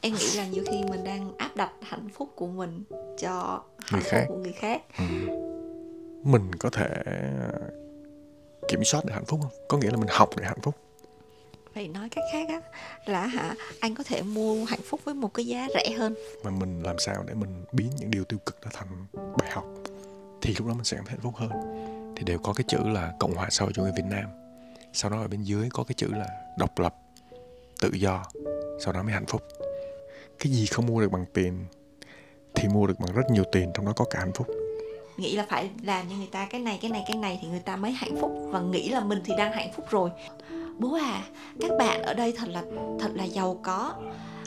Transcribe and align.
em 0.00 0.14
nghĩ 0.14 0.36
là 0.36 0.46
nhiều 0.46 0.64
khi 0.70 0.82
mình 0.90 1.04
đang 1.04 1.36
áp 1.38 1.56
đặt 1.56 1.72
hạnh 1.82 2.08
phúc 2.14 2.28
của 2.36 2.46
mình 2.46 2.84
cho 3.18 3.62
hạnh 3.78 3.92
Người 3.92 4.00
phúc 4.00 4.10
khác. 4.10 4.24
của 4.28 4.36
người 4.36 4.52
khác. 4.52 4.82
Ừ. 4.98 5.04
mình 6.24 6.54
có 6.58 6.70
thể 6.70 6.88
kiểm 8.68 8.84
soát 8.84 9.04
được 9.04 9.12
hạnh 9.14 9.24
phúc 9.24 9.40
không? 9.42 9.52
Có 9.68 9.78
nghĩa 9.78 9.90
là 9.90 9.96
mình 9.96 10.08
học 10.10 10.28
để 10.36 10.44
hạnh 10.46 10.60
phúc. 10.62 10.74
Vậy 11.74 11.88
nói 11.88 12.08
cách 12.08 12.24
khác 12.32 12.48
á 12.48 12.60
là 13.06 13.26
hả 13.26 13.54
anh 13.80 13.94
có 13.94 14.04
thể 14.04 14.22
mua 14.22 14.64
hạnh 14.64 14.80
phúc 14.84 15.00
với 15.04 15.14
một 15.14 15.34
cái 15.34 15.46
giá 15.46 15.66
rẻ 15.74 15.90
hơn. 15.98 16.14
Mà 16.44 16.50
mình 16.50 16.82
làm 16.82 16.96
sao 16.98 17.24
để 17.26 17.34
mình 17.34 17.64
biến 17.72 17.90
những 17.98 18.10
điều 18.10 18.24
tiêu 18.24 18.38
cực 18.46 18.60
đó 18.60 18.68
thành 18.72 18.88
bài 19.12 19.50
học 19.50 19.64
thì 20.42 20.54
lúc 20.58 20.68
đó 20.68 20.74
mình 20.74 20.84
sẽ 20.84 20.96
cảm 20.96 21.04
thấy 21.06 21.10
hạnh 21.12 21.20
phúc 21.22 21.34
hơn. 21.36 21.50
Thì 22.16 22.22
đều 22.24 22.38
có 22.38 22.52
cái 22.52 22.64
chữ 22.68 22.78
là 22.84 23.12
cộng 23.18 23.34
hòa 23.34 23.48
xã 23.50 23.64
hội 23.64 23.72
chủ 23.74 23.82
nghĩa 23.84 23.92
việt 23.96 24.04
nam. 24.10 24.24
Sau 24.92 25.10
đó 25.10 25.20
ở 25.20 25.28
bên 25.28 25.42
dưới 25.42 25.68
có 25.72 25.84
cái 25.84 25.94
chữ 25.96 26.08
là 26.12 26.26
độc 26.58 26.78
lập 26.78 26.94
tự 27.80 27.90
do. 27.92 28.24
Sau 28.84 28.92
đó 28.92 29.02
mới 29.02 29.12
hạnh 29.12 29.26
phúc 29.26 29.42
cái 30.38 30.52
gì 30.52 30.66
không 30.66 30.86
mua 30.86 31.00
được 31.00 31.12
bằng 31.12 31.24
tiền 31.34 31.64
thì 32.54 32.68
mua 32.68 32.86
được 32.86 33.00
bằng 33.00 33.14
rất 33.14 33.30
nhiều 33.30 33.44
tiền 33.52 33.70
trong 33.74 33.86
đó 33.86 33.92
có 33.96 34.04
cả 34.10 34.18
hạnh 34.18 34.32
phúc. 34.34 34.46
Nghĩ 35.16 35.36
là 35.36 35.46
phải 35.48 35.70
làm 35.82 36.08
như 36.08 36.16
người 36.16 36.28
ta 36.32 36.46
cái 36.50 36.60
này 36.60 36.78
cái 36.82 36.90
này 36.90 37.04
cái 37.08 37.16
này 37.16 37.38
thì 37.42 37.48
người 37.48 37.60
ta 37.60 37.76
mới 37.76 37.92
hạnh 37.92 38.16
phúc. 38.20 38.30
Và 38.50 38.60
nghĩ 38.60 38.88
là 38.88 39.00
mình 39.00 39.18
thì 39.24 39.34
đang 39.38 39.52
hạnh 39.52 39.70
phúc 39.76 39.86
rồi. 39.90 40.10
Bố 40.78 40.94
à 40.94 41.22
các 41.60 41.70
bạn 41.78 42.02
ở 42.02 42.14
đây 42.14 42.34
thật 42.36 42.48
là 42.48 42.62
thật 43.00 43.10
là 43.14 43.24
giàu 43.24 43.60
có. 43.62 43.94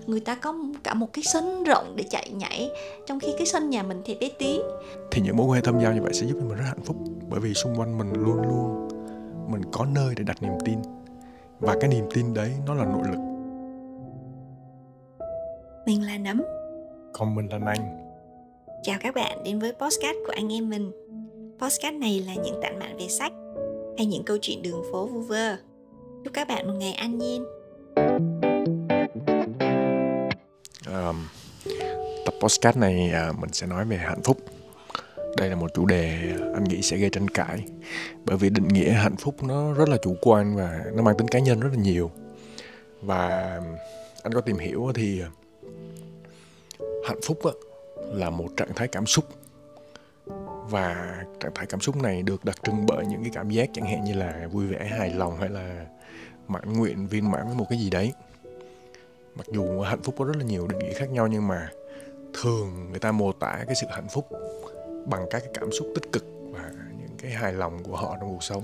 Người 0.08 0.20
ta 0.20 0.35
có 0.35 0.55
cả 0.84 0.94
một 0.94 1.08
cái 1.13 1.23
sân 1.23 1.63
rộng 1.63 1.94
để 1.96 2.04
chạy 2.10 2.30
nhảy. 2.30 2.70
Trong 3.08 3.20
khi 3.20 3.27
cái 3.38 3.48
sân 3.48 3.70
nhà 3.70 3.84
mình 3.84 4.02
thì 4.05 4.16
bé 4.16 4.30
tí. 4.40 4.60
Thì 5.12 5.21
những 5.21 5.38
mối 5.38 5.46
quan 5.48 5.55
hệ 5.55 5.62
thâm 5.62 5.80
giao 5.82 5.94
như 5.94 6.02
vậy 6.02 6.13
sẽ 6.13 6.27
giúp 6.27 6.38
cho 6.41 6.48
mình 6.48 6.58
rất 6.58 6.66
hạnh 6.68 6.84
phúc. 6.85 6.98
Bởi 7.30 7.40
vì 7.40 7.54
xung 7.54 7.80
quanh 7.80 7.98
mình 7.98 8.13
luôn 8.13 8.41
luôn 8.41 8.88
mình 9.52 9.62
có 9.71 9.85
nơi 9.85 10.13
để 10.18 10.23
đặt 10.23 10.44
niềm 10.44 10.54
tin. 10.66 10.80
Và 11.60 11.76
cái 11.82 11.90
niềm 11.90 12.05
tin 12.13 12.34
đấy 12.34 12.52
nó 12.68 12.73
là 12.73 12.85
nội 12.85 13.04
lực 13.12 13.30
mình 15.91 16.05
là 16.05 16.18
nấm. 16.18 16.41
Còn 17.13 17.36
mình 17.36 17.48
là 17.48 17.59
anh 17.66 18.12
chào 18.84 18.98
các 19.02 19.16
bạn 19.16 19.44
đến 19.44 19.60
với 19.60 19.71
postcard 19.71 20.18
của 20.27 20.34
anh 20.35 20.54
em 20.54 20.70
mình. 20.70 20.91
Postcard 21.60 21.98
này 21.98 22.24
là 22.27 22.34
những 22.35 22.60
tản 22.62 22.79
mạn 22.79 22.98
về 22.98 23.07
sách 23.07 23.32
hay 23.98 24.05
những 24.05 24.24
câu 24.24 24.38
chuyện 24.41 24.62
đường 24.62 24.84
phố 24.91 25.07
vu 25.07 25.21
vơ. 25.21 25.55
Chúc 26.24 26.34
các 26.34 26.48
bạn 26.48 26.68
một 26.68 26.74
ngày 26.79 26.93
an 26.93 27.18
nhiên. 27.18 27.46
Um, 30.88 31.27
tập 32.26 32.34
podcast 32.41 32.77
này 32.77 33.12
mình 33.41 33.54
sẽ 33.54 33.68
nói 33.68 33.85
về 33.85 33.98
hạnh 33.98 34.21
phúc. 34.23 34.38
Đây 35.38 35.49
là 35.49 35.55
một 35.55 35.73
chủ 35.73 35.85
đề 35.85 36.18
anh 36.54 36.63
nghĩ 36.63 36.82
sẽ 36.82 36.98
gây 36.98 37.10
tranh 37.10 37.27
cãi 37.27 37.63
bởi 38.26 38.38
vì 38.38 38.49
định 38.49 38.68
nghĩa 38.68 38.90
hạnh 38.90 39.16
phúc 39.16 39.44
nó 39.44 39.73
rất 39.73 39.90
là 39.90 39.98
chủ 40.01 40.16
quan 40.21 40.55
và 40.55 40.82
nó 40.96 41.04
mang 41.04 41.18
tính 41.18 41.27
cá 41.27 41.40
nhân 41.40 41.60
rất 41.60 41.70
là 41.73 41.82
nhiều. 41.82 42.12
Và 43.01 43.60
anh 44.23 44.34
có 44.34 44.41
tìm 44.41 44.57
hiểu 44.57 44.91
thì 44.96 45.21
hạnh 47.12 47.21
phúc 47.23 47.40
á, 47.45 47.51
là 48.07 48.29
một 48.29 48.48
trạng 48.57 48.73
thái 48.76 48.87
cảm 48.87 49.05
xúc. 49.05 49.26
Và 50.70 51.17
trạng 51.40 51.51
thái 51.55 51.65
cảm 51.65 51.79
xúc 51.79 51.95
này 51.95 52.23
được 52.23 52.45
đặc 52.45 52.55
trưng 52.63 52.85
bởi 52.85 53.05
những 53.05 53.21
cái 53.23 53.31
cảm 53.34 53.49
giác 53.49 53.70
chẳng 53.73 53.85
hạn 53.85 54.04
như 54.04 54.13
là 54.13 54.48
vui 54.51 54.67
vẻ 54.67 54.85
hài 54.85 55.13
lòng 55.13 55.37
hay 55.37 55.49
là 55.49 55.85
mãn 56.48 56.73
nguyện 56.73 57.07
viên 57.07 57.32
mãn 57.32 57.48
với 57.48 57.55
một 57.55 57.65
cái 57.70 57.79
gì 57.79 57.89
đấy. 57.89 58.13
Mặc 59.35 59.45
dù 59.51 59.82
hạnh 59.82 60.01
phúc 60.04 60.15
có 60.17 60.26
rất 60.26 60.37
là 60.37 60.43
nhiều 60.43 60.67
định 60.67 60.79
nghĩa 60.79 60.93
khác 60.93 61.09
nhau 61.09 61.27
nhưng 61.27 61.48
mà 61.48 61.70
thường 62.41 62.87
người 62.89 62.99
ta 62.99 63.12
mô 63.12 63.32
tả 63.32 63.63
cái 63.65 63.76
sự 63.76 63.87
hạnh 63.89 64.07
phúc 64.09 64.28
bằng 65.06 65.25
các 65.29 65.39
cái 65.39 65.51
cảm 65.53 65.72
xúc 65.72 65.88
tích 65.95 66.12
cực 66.12 66.25
và 66.51 66.72
những 67.00 67.17
cái 67.17 67.31
hài 67.31 67.53
lòng 67.53 67.84
của 67.84 67.95
họ 67.95 68.17
trong 68.19 68.29
cuộc 68.29 68.44
sống. 68.44 68.63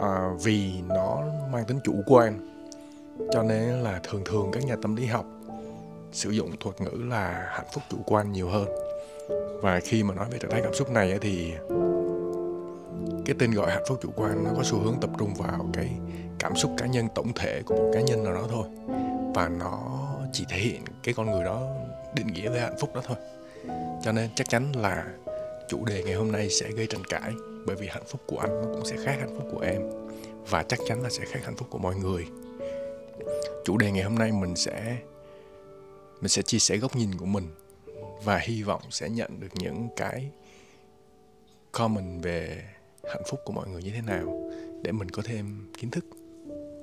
À, 0.00 0.30
vì 0.42 0.72
nó 0.88 1.22
mang 1.52 1.64
tính 1.64 1.78
chủ 1.84 1.94
quan 2.06 2.48
cho 3.32 3.42
nên 3.42 3.68
là 3.68 4.00
thường 4.02 4.22
thường 4.24 4.50
các 4.52 4.64
nhà 4.64 4.76
tâm 4.82 4.96
lý 4.96 5.06
học 5.06 5.26
sử 6.12 6.30
dụng 6.30 6.50
thuật 6.60 6.80
ngữ 6.80 7.04
là 7.08 7.48
hạnh 7.50 7.66
phúc 7.72 7.82
chủ 7.90 7.96
quan 8.06 8.32
nhiều 8.32 8.48
hơn. 8.48 8.68
Và 9.62 9.80
khi 9.80 10.02
mà 10.02 10.14
nói 10.14 10.26
về 10.30 10.38
trạng 10.38 10.50
thái 10.50 10.60
cảm 10.62 10.74
xúc 10.74 10.90
này 10.90 11.18
thì 11.20 11.52
cái 13.24 13.36
tên 13.38 13.50
gọi 13.50 13.70
hạnh 13.70 13.84
phúc 13.88 13.98
chủ 14.02 14.08
quan 14.16 14.44
nó 14.44 14.50
có 14.56 14.62
xu 14.62 14.78
hướng 14.78 14.94
tập 15.00 15.10
trung 15.18 15.34
vào 15.34 15.66
cái 15.72 15.90
cảm 16.38 16.56
xúc 16.56 16.70
cá 16.78 16.86
nhân 16.86 17.08
tổng 17.14 17.32
thể 17.34 17.62
của 17.66 17.74
một 17.74 17.90
cá 17.94 18.00
nhân 18.00 18.24
nào 18.24 18.34
đó 18.34 18.42
thôi. 18.50 18.68
Và 19.34 19.48
nó 19.48 19.78
chỉ 20.32 20.44
thể 20.48 20.56
hiện 20.56 20.82
cái 21.02 21.14
con 21.14 21.30
người 21.30 21.44
đó 21.44 21.62
định 22.14 22.26
nghĩa 22.26 22.48
về 22.50 22.60
hạnh 22.60 22.76
phúc 22.80 22.94
đó 22.94 23.02
thôi. 23.06 23.16
Cho 24.04 24.12
nên 24.12 24.30
chắc 24.34 24.48
chắn 24.48 24.72
là 24.76 25.04
chủ 25.68 25.84
đề 25.84 26.02
ngày 26.02 26.14
hôm 26.14 26.32
nay 26.32 26.50
sẽ 26.50 26.70
gây 26.70 26.86
tranh 26.86 27.02
cãi, 27.08 27.32
bởi 27.66 27.76
vì 27.76 27.86
hạnh 27.86 28.02
phúc 28.06 28.20
của 28.26 28.38
anh 28.38 28.62
nó 28.62 28.68
cũng 28.72 28.84
sẽ 28.84 28.96
khác 29.04 29.16
hạnh 29.20 29.34
phúc 29.36 29.48
của 29.52 29.60
em. 29.60 29.82
Và 30.50 30.62
chắc 30.62 30.78
chắn 30.88 31.02
là 31.02 31.10
sẽ 31.10 31.24
khác 31.24 31.40
hạnh 31.44 31.56
phúc 31.56 31.68
của 31.70 31.78
mọi 31.78 31.94
người. 31.94 32.26
Chủ 33.64 33.76
đề 33.76 33.90
ngày 33.90 34.04
hôm 34.04 34.14
nay 34.14 34.32
mình 34.32 34.56
sẽ 34.56 34.96
mình 36.20 36.28
sẽ 36.28 36.42
chia 36.42 36.58
sẻ 36.58 36.76
góc 36.76 36.96
nhìn 36.96 37.14
của 37.14 37.26
mình 37.26 37.48
và 38.24 38.38
hy 38.38 38.62
vọng 38.62 38.82
sẽ 38.90 39.08
nhận 39.08 39.40
được 39.40 39.54
những 39.54 39.88
cái 39.96 40.30
comment 41.72 42.22
về 42.22 42.64
hạnh 43.08 43.22
phúc 43.26 43.40
của 43.44 43.52
mọi 43.52 43.68
người 43.68 43.82
như 43.82 43.90
thế 43.90 44.00
nào 44.02 44.50
để 44.82 44.92
mình 44.92 45.10
có 45.10 45.22
thêm 45.26 45.72
kiến 45.78 45.90
thức. 45.90 46.04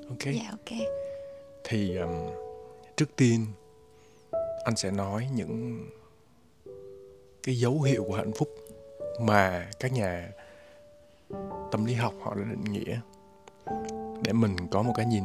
Ok? 0.10 0.24
Dạ 0.24 0.50
ok. 0.52 0.80
Thì 1.64 1.98
um, 1.98 2.10
trước 2.98 3.16
tiên 3.16 3.46
anh 4.66 4.76
sẽ 4.76 4.92
nói 4.92 5.28
những 5.36 5.86
cái 7.44 7.60
dấu 7.60 7.82
hiệu 7.82 8.04
của 8.04 8.16
hạnh 8.16 8.32
phúc 8.36 8.50
mà 9.22 9.70
các 9.80 9.94
nhà 9.94 10.32
tâm 11.72 11.86
lý 11.86 11.94
học 11.94 12.14
họ 12.22 12.36
đã 12.36 12.44
định 12.50 12.64
nghĩa 12.64 13.00
để 14.24 14.34
mình 14.34 14.56
có 14.72 14.82
một 14.82 14.94
cái 14.98 15.06
nhìn 15.06 15.24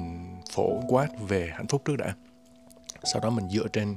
phổ 0.53 0.81
quát 0.89 1.09
về 1.29 1.51
hạnh 1.53 1.67
phúc 1.67 1.83
trước 1.85 1.97
đã 1.97 2.15
sau 3.05 3.21
đó 3.23 3.31
mình 3.31 3.49
dựa 3.49 3.69
trên 3.73 3.97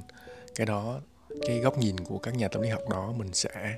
cái 0.54 0.66
đó 0.66 1.00
cái 1.46 1.58
góc 1.58 1.78
nhìn 1.78 1.96
của 2.00 2.18
các 2.18 2.34
nhà 2.34 2.48
tâm 2.48 2.62
lý 2.62 2.68
học 2.68 2.82
đó 2.90 3.12
mình 3.16 3.32
sẽ 3.32 3.76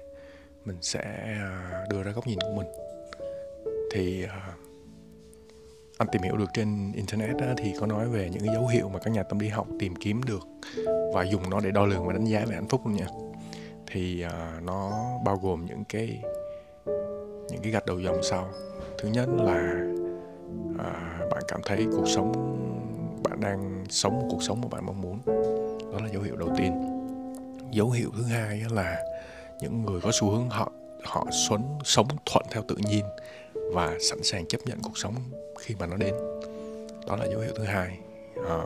mình 0.65 0.77
sẽ 0.81 1.03
à, 1.25 1.85
đưa 1.91 2.03
ra 2.03 2.13
góc 2.13 2.27
nhìn 2.27 2.39
của 2.41 2.53
mình. 2.57 2.67
Thì 3.93 4.25
uh, 4.25 4.31
anh 5.99 6.09
tìm 6.13 6.23
hiểu 6.23 6.37
được 6.37 6.51
trên 6.55 6.93
internet 6.93 7.37
á, 7.39 7.55
thì 7.57 7.75
có 7.81 7.87
nói 7.87 8.09
về 8.09 8.31
những 8.33 8.43
cái 8.47 8.55
dấu 8.55 8.67
hiệu 8.67 8.89
mà 8.89 8.99
các 8.99 9.11
nhà 9.11 9.23
tâm 9.23 9.39
lý 9.39 9.49
học 9.49 9.67
tìm 9.81 9.95
kiếm 9.97 10.23
được 10.23 10.41
và 11.15 11.23
dùng 11.23 11.51
nó 11.51 11.61
để 11.61 11.71
đo 11.71 11.87
lường 11.87 12.07
và 12.07 12.13
đánh 12.13 12.25
giá 12.25 12.45
về 12.49 12.55
hạnh 12.55 12.69
phúc 12.69 12.81
luôn 12.85 12.97
nha. 12.97 13.07
Thì 13.87 14.25
uh, 14.27 14.63
nó 14.63 14.93
bao 15.25 15.37
gồm 15.43 15.67
những 15.67 15.85
cái 15.89 16.23
những 17.51 17.63
cái 17.63 17.73
gạch 17.73 17.87
đầu 17.87 18.01
dòng 18.01 18.23
sau. 18.23 18.51
Thứ 18.99 19.09
nhất 19.09 19.29
là 19.29 19.87
uh, 20.71 21.31
bạn 21.31 21.43
cảm 21.49 21.61
thấy 21.65 21.87
cuộc 21.93 22.09
sống 22.09 22.33
bạn 23.23 23.41
đang 23.41 23.85
sống 23.91 24.19
một 24.21 24.27
cuộc 24.31 24.43
sống 24.43 24.61
mà 24.61 24.69
bạn 24.69 24.87
mong 24.87 25.01
muốn. 25.01 25.19
Đó 25.93 25.99
là 26.03 26.09
dấu 26.13 26.23
hiệu 26.23 26.37
đầu 26.37 26.49
tiên. 26.57 26.73
Dấu 27.71 27.91
hiệu 27.91 28.11
thứ 28.17 28.23
hai 28.23 28.63
là 28.71 29.05
những 29.61 29.83
người 29.83 30.01
có 30.01 30.11
xu 30.13 30.31
hướng 30.31 30.51
họ 30.51 30.73
họ 31.05 31.27
sống 31.49 31.79
sống 31.85 32.09
thuận 32.27 32.47
theo 32.51 32.63
tự 32.69 32.77
nhiên 32.77 33.05
và 33.73 33.97
sẵn 34.01 34.23
sàng 34.23 34.47
chấp 34.47 34.59
nhận 34.67 34.83
cuộc 34.83 34.99
sống 34.99 35.15
khi 35.59 35.75
mà 35.79 35.87
nó 35.87 35.97
đến. 35.97 36.15
Đó 37.07 37.17
là 37.17 37.27
dấu 37.31 37.41
hiệu 37.41 37.53
thứ 37.57 37.65
hai. 37.65 37.99
À, 38.49 38.65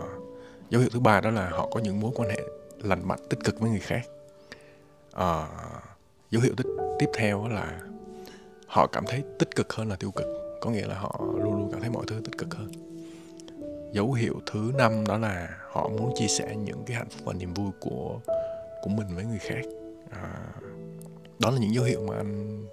dấu 0.71 0.81
hiệu 0.81 0.91
thứ 0.93 1.00
ba 1.00 1.21
đó 1.21 1.31
là 1.31 1.49
họ 1.50 1.69
có 1.71 1.81
những 1.81 2.00
mối 2.00 2.11
quan 2.15 2.28
hệ 2.28 2.41
lành 2.82 3.09
mạnh 3.09 3.21
tích 3.31 3.38
cực 3.44 3.61
với 3.61 3.71
người 3.71 3.81
khác. 3.81 4.03
À, 5.12 5.49
dấu 6.31 6.43
hiệu 6.43 6.55
tích, 6.56 6.67
tiếp 6.99 7.09
theo 7.15 7.49
là 7.49 7.81
họ 8.67 8.87
cảm 8.87 9.05
thấy 9.06 9.22
tích 9.38 9.56
cực 9.56 9.72
hơn 9.72 9.88
là 9.88 9.97
tiêu 9.97 10.11
cực. 10.11 10.27
Có 10.61 10.71
nghĩa 10.71 10.87
là 10.87 10.94
họ 10.94 11.21
luôn 11.21 11.55
luôn 11.55 11.69
cảm 11.72 11.81
thấy 11.81 11.91
mọi 11.91 12.05
thứ 12.09 12.21
tích 12.25 12.38
cực 12.38 12.55
hơn 12.55 12.90
dấu 13.93 14.12
hiệu 14.12 14.34
thứ 14.47 14.73
năm 14.78 15.06
đó 15.06 15.19
là 15.19 15.49
họ 15.71 15.89
muốn 15.89 16.12
chia 16.15 16.27
sẻ 16.27 16.56
những 16.56 16.84
cái 16.87 16.97
hạnh 16.97 17.09
phúc 17.11 17.21
và 17.25 17.33
niềm 17.33 17.55
vui 17.55 17.71
của 17.81 18.21
của 18.83 18.91
mình 18.91 19.06
với 19.15 19.25
người 19.25 19.39
khác. 19.39 19.62
À, 20.11 20.47
đó 21.39 21.51
là 21.51 21.59
những 21.59 21.75
dấu 21.75 21.84
hiệu 21.84 22.06
mà 22.09 22.17
anh 22.17 22.67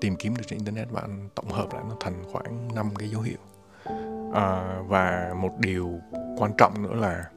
tìm 0.00 0.16
kiếm 0.16 0.36
được 0.36 0.42
trên 0.46 0.58
internet 0.58 0.90
và 0.90 1.00
anh 1.00 1.28
tổng 1.34 1.48
hợp 1.48 1.72
lại 1.72 1.82
nó 1.88 1.96
thành 2.00 2.24
khoảng 2.32 2.74
5 2.74 2.94
cái 2.98 3.08
dấu 3.08 3.20
hiệu. 3.20 3.38
À, 4.34 4.78
và 4.86 5.34
một 5.36 5.52
điều 5.58 6.00
quan 6.38 6.52
trọng 6.58 6.82
nữa 6.82 6.94
là 6.94 7.30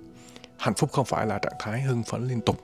hạnh 0.58 0.74
phúc 0.74 0.92
không 0.94 1.06
phải 1.06 1.28
là 1.28 1.40
trạng 1.40 1.54
thái 1.60 1.82
hưng 1.82 2.04
phấn 2.04 2.28
liên 2.28 2.42
tục. 2.42 2.58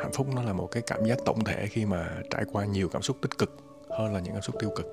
Hạnh 0.00 0.12
phúc 0.12 0.26
nó 0.34 0.42
là 0.42 0.52
một 0.52 0.68
cái 0.70 0.82
cảm 0.86 1.04
giác 1.04 1.18
tổng 1.24 1.44
thể 1.44 1.66
khi 1.66 1.86
mà 1.86 2.10
trải 2.30 2.44
qua 2.52 2.64
nhiều 2.64 2.88
cảm 2.88 3.02
xúc 3.02 3.16
tích 3.22 3.38
cực 3.38 3.56
hơn 3.90 4.14
là 4.14 4.20
những 4.20 4.32
cảm 4.32 4.42
xúc 4.42 4.56
tiêu 4.60 4.70
cực. 4.76 4.86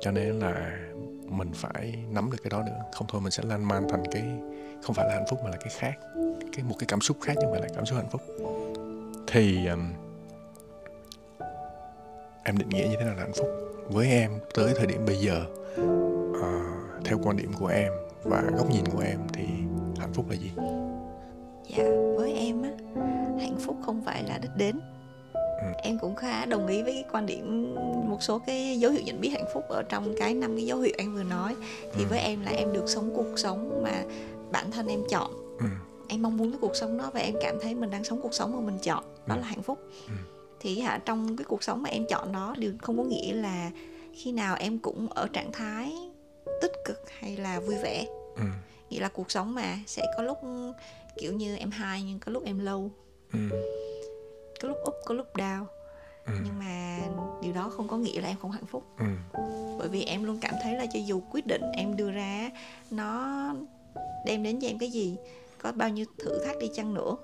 Cho 0.00 0.10
nên 0.10 0.38
là 0.38 0.78
mình 1.28 1.50
phải 1.54 1.94
nắm 2.10 2.30
được 2.30 2.38
cái 2.42 2.50
đó 2.50 2.62
nữa. 2.62 2.80
Không 2.92 3.06
thôi 3.10 3.20
mình 3.20 3.30
sẽ 3.30 3.42
lan 3.46 3.68
man 3.68 3.88
thành 3.88 4.02
cái 4.10 4.22
không 4.82 4.94
phải 4.94 5.08
là 5.08 5.14
hạnh 5.14 5.24
phúc 5.30 5.40
mà 5.44 5.50
là 5.50 5.56
cái 5.56 5.72
khác. 5.76 5.94
Cái 6.52 6.64
một 6.64 6.74
cái 6.78 6.86
cảm 6.88 7.00
xúc 7.00 7.16
khác 7.20 7.32
nhưng 7.40 7.50
mà 7.50 7.58
là 7.58 7.66
cảm 7.74 7.86
xúc 7.86 7.98
hạnh 7.98 8.08
phúc. 8.10 8.20
Thì 9.26 9.66
um, 9.66 9.92
em 12.44 12.58
định 12.58 12.68
nghĩa 12.68 12.88
như 12.88 12.96
thế 12.98 13.04
nào 13.04 13.14
là 13.14 13.20
hạnh 13.22 13.32
phúc? 13.36 13.46
Với 13.90 14.08
em 14.10 14.30
tới 14.54 14.74
thời 14.76 14.86
điểm 14.86 15.04
bây 15.06 15.16
giờ 15.16 15.44
uh, 15.80 17.04
theo 17.04 17.18
quan 17.24 17.36
điểm 17.36 17.52
của 17.58 17.66
em 17.66 17.92
và 18.22 18.42
góc 18.56 18.70
nhìn 18.70 18.84
của 18.86 19.00
em 19.00 19.20
thì 19.32 19.46
hạnh 19.98 20.12
phúc 20.14 20.26
là 20.30 20.36
gì? 20.36 20.50
Dạ 21.76 21.84
với 22.16 22.32
em 22.32 22.62
á 22.62 22.70
hạnh 23.40 23.56
phúc 23.58 23.76
không 23.86 24.02
phải 24.04 24.22
là 24.22 24.38
đích 24.38 24.56
đến. 24.56 24.80
Ừ. 25.60 25.66
em 25.82 25.98
cũng 25.98 26.14
khá 26.16 26.44
đồng 26.46 26.66
ý 26.66 26.82
với 26.82 26.92
cái 26.92 27.04
quan 27.12 27.26
điểm 27.26 27.74
một 28.10 28.22
số 28.22 28.38
cái 28.38 28.78
dấu 28.80 28.90
hiệu 28.92 29.02
nhận 29.04 29.20
biết 29.20 29.28
hạnh 29.28 29.44
phúc 29.54 29.64
ở 29.68 29.82
trong 29.88 30.14
cái 30.18 30.34
năm 30.34 30.56
cái 30.56 30.66
dấu 30.66 30.78
hiệu 30.78 30.92
anh 30.98 31.14
vừa 31.14 31.22
nói 31.22 31.54
thì 31.94 32.02
Ừ. 32.04 32.06
với 32.10 32.18
em 32.18 32.42
là 32.42 32.50
em 32.50 32.72
được 32.72 32.84
sống 32.88 33.10
cuộc 33.14 33.38
sống 33.38 33.82
mà 33.82 34.04
bản 34.52 34.70
thân 34.70 34.86
em 34.86 35.00
chọn 35.10 35.30
ừ. 35.58 35.66
em 36.08 36.22
mong 36.22 36.36
muốn 36.36 36.50
cái 36.52 36.58
cuộc 36.60 36.76
sống 36.76 36.98
đó 36.98 37.10
và 37.14 37.20
em 37.20 37.34
cảm 37.40 37.58
thấy 37.62 37.74
mình 37.74 37.90
đang 37.90 38.04
sống 38.04 38.20
cuộc 38.22 38.34
sống 38.34 38.52
mà 38.52 38.60
mình 38.60 38.78
chọn 38.82 39.04
đó 39.26 39.34
Ừ. 39.34 39.40
là 39.40 39.46
hạnh 39.46 39.62
phúc 39.62 39.78
Ừ. 40.08 40.14
thì 40.60 40.80
hả 40.80 40.98
trong 41.04 41.36
cái 41.36 41.44
cuộc 41.44 41.62
sống 41.62 41.82
mà 41.82 41.90
em 41.90 42.04
chọn 42.08 42.32
đó 42.32 42.54
điều 42.58 42.72
không 42.82 42.96
có 42.98 43.04
nghĩa 43.04 43.32
là 43.32 43.70
khi 44.14 44.32
nào 44.32 44.56
em 44.58 44.78
cũng 44.78 45.08
ở 45.10 45.28
trạng 45.32 45.52
thái 45.52 45.92
tích 46.62 46.72
cực 46.84 47.02
hay 47.18 47.36
là 47.36 47.60
vui 47.60 47.76
vẻ 47.82 48.06
ừ, 48.36 48.42
nghĩa 48.90 49.00
là 49.00 49.08
cuộc 49.08 49.30
sống 49.30 49.54
mà 49.54 49.78
sẽ 49.86 50.06
có 50.16 50.22
lúc 50.22 50.38
kiểu 51.18 51.32
như 51.32 51.56
em 51.56 51.70
high 51.70 52.04
nhưng 52.06 52.18
có 52.18 52.32
lúc 52.32 52.44
em 52.44 52.58
low 52.64 52.88
ừ, 53.32 53.38
có 54.60 54.68
lúc 54.68 54.76
up 54.88 54.94
có 55.04 55.14
lúc 55.14 55.26
down. 55.36 55.64
Ừ, 56.26 56.32
nhưng 56.44 56.58
mà 56.58 56.98
điều 57.42 57.52
đó 57.52 57.68
không 57.76 57.88
có 57.88 57.96
nghĩa 57.96 58.20
là 58.20 58.28
em 58.28 58.36
không 58.42 58.50
hạnh 58.50 58.66
phúc. 58.66 58.84
Ừ, 58.98 59.04
bởi 59.78 59.88
vì 59.88 60.02
em 60.04 60.24
luôn 60.24 60.38
cảm 60.40 60.54
thấy 60.62 60.74
là 60.74 60.86
cho 60.92 60.98
dù 61.06 61.20
quyết 61.30 61.46
định 61.46 61.62
em 61.76 61.96
đưa 61.96 62.10
ra 62.10 62.50
nó 62.90 63.36
đem 64.26 64.42
đến 64.42 64.60
cho 64.60 64.68
em 64.68 64.78
cái 64.78 64.90
gì 64.90 65.16
có 65.58 65.72
bao 65.72 65.88
nhiêu 65.88 66.04
thử 66.18 66.44
thách 66.44 66.58
đi 66.58 66.70
chăng 66.74 66.94
nữa 66.94 67.16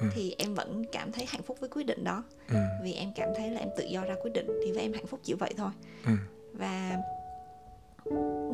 Ừ. 0.00 0.08
thì 0.14 0.34
em 0.38 0.54
vẫn 0.54 0.84
cảm 0.92 1.12
thấy 1.12 1.24
hạnh 1.28 1.42
phúc 1.42 1.56
với 1.60 1.68
quyết 1.68 1.86
định 1.86 2.04
đó. 2.04 2.24
Ừ, 2.48 2.56
vì 2.82 2.92
em 2.92 3.12
cảm 3.14 3.28
thấy 3.36 3.50
là 3.50 3.60
em 3.60 3.68
tự 3.76 3.84
do 3.84 4.02
ra 4.04 4.14
quyết 4.22 4.30
định 4.34 4.46
thì 4.64 4.72
với 4.72 4.82
em 4.82 4.92
hạnh 4.92 5.06
phúc 5.06 5.20
chỉ 5.22 5.32
vậy 5.34 5.54
thôi. 5.56 5.70
Ừ, 6.06 6.12
và 6.52 6.98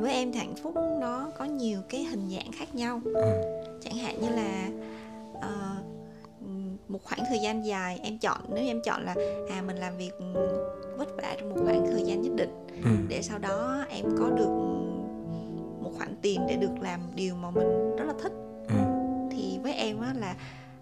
với 0.00 0.12
em 0.12 0.32
thì 0.32 0.38
hạnh 0.38 0.55
phúc 0.62 0.75
nó 1.00 1.31
có 1.38 1.44
nhiều 1.44 1.81
cái 1.88 2.05
hình 2.05 2.31
dạng 2.31 2.53
khác 2.53 2.75
nhau. 2.75 3.00
Ừ, 3.05 3.43
chẳng 3.82 3.97
hạn 3.97 4.20
như 4.20 4.29
là 4.29 4.69
ờ, 5.41 5.76
một 6.88 6.99
khoảng 7.05 7.20
thời 7.29 7.38
gian 7.38 7.67
dài 7.67 8.00
em 8.02 8.19
chọn 8.19 8.40
nếu 8.55 8.64
em 8.64 8.81
chọn 8.85 9.05
là 9.05 9.14
à 9.50 9.62
mình 9.62 9.76
làm 9.76 9.96
việc 9.96 10.12
vất 10.96 11.08
vả 11.17 11.37
trong 11.40 11.50
một 11.50 11.56
khoảng 11.64 11.87
thời 11.87 12.02
gian 12.02 12.23
nhất 12.23 12.32
định 12.37 12.67
ừ, 12.85 12.90
để 13.08 13.23
sau 13.23 13.38
đó 13.38 13.85
em 13.90 14.05
có 14.19 14.31
được 14.31 14.50
một 15.82 15.90
khoản 15.99 16.17
tiền 16.23 16.40
để 16.49 16.56
được 16.56 16.81
làm 16.81 17.00
điều 17.14 17.35
mà 17.35 17.50
mình 17.50 17.96
rất 17.96 18.05
là 18.05 18.14
thích. 18.23 18.32
Ừ, 18.69 18.75
thì 19.31 19.58
với 19.62 19.73
em 19.73 20.00
á 20.00 20.14
là 20.17 20.37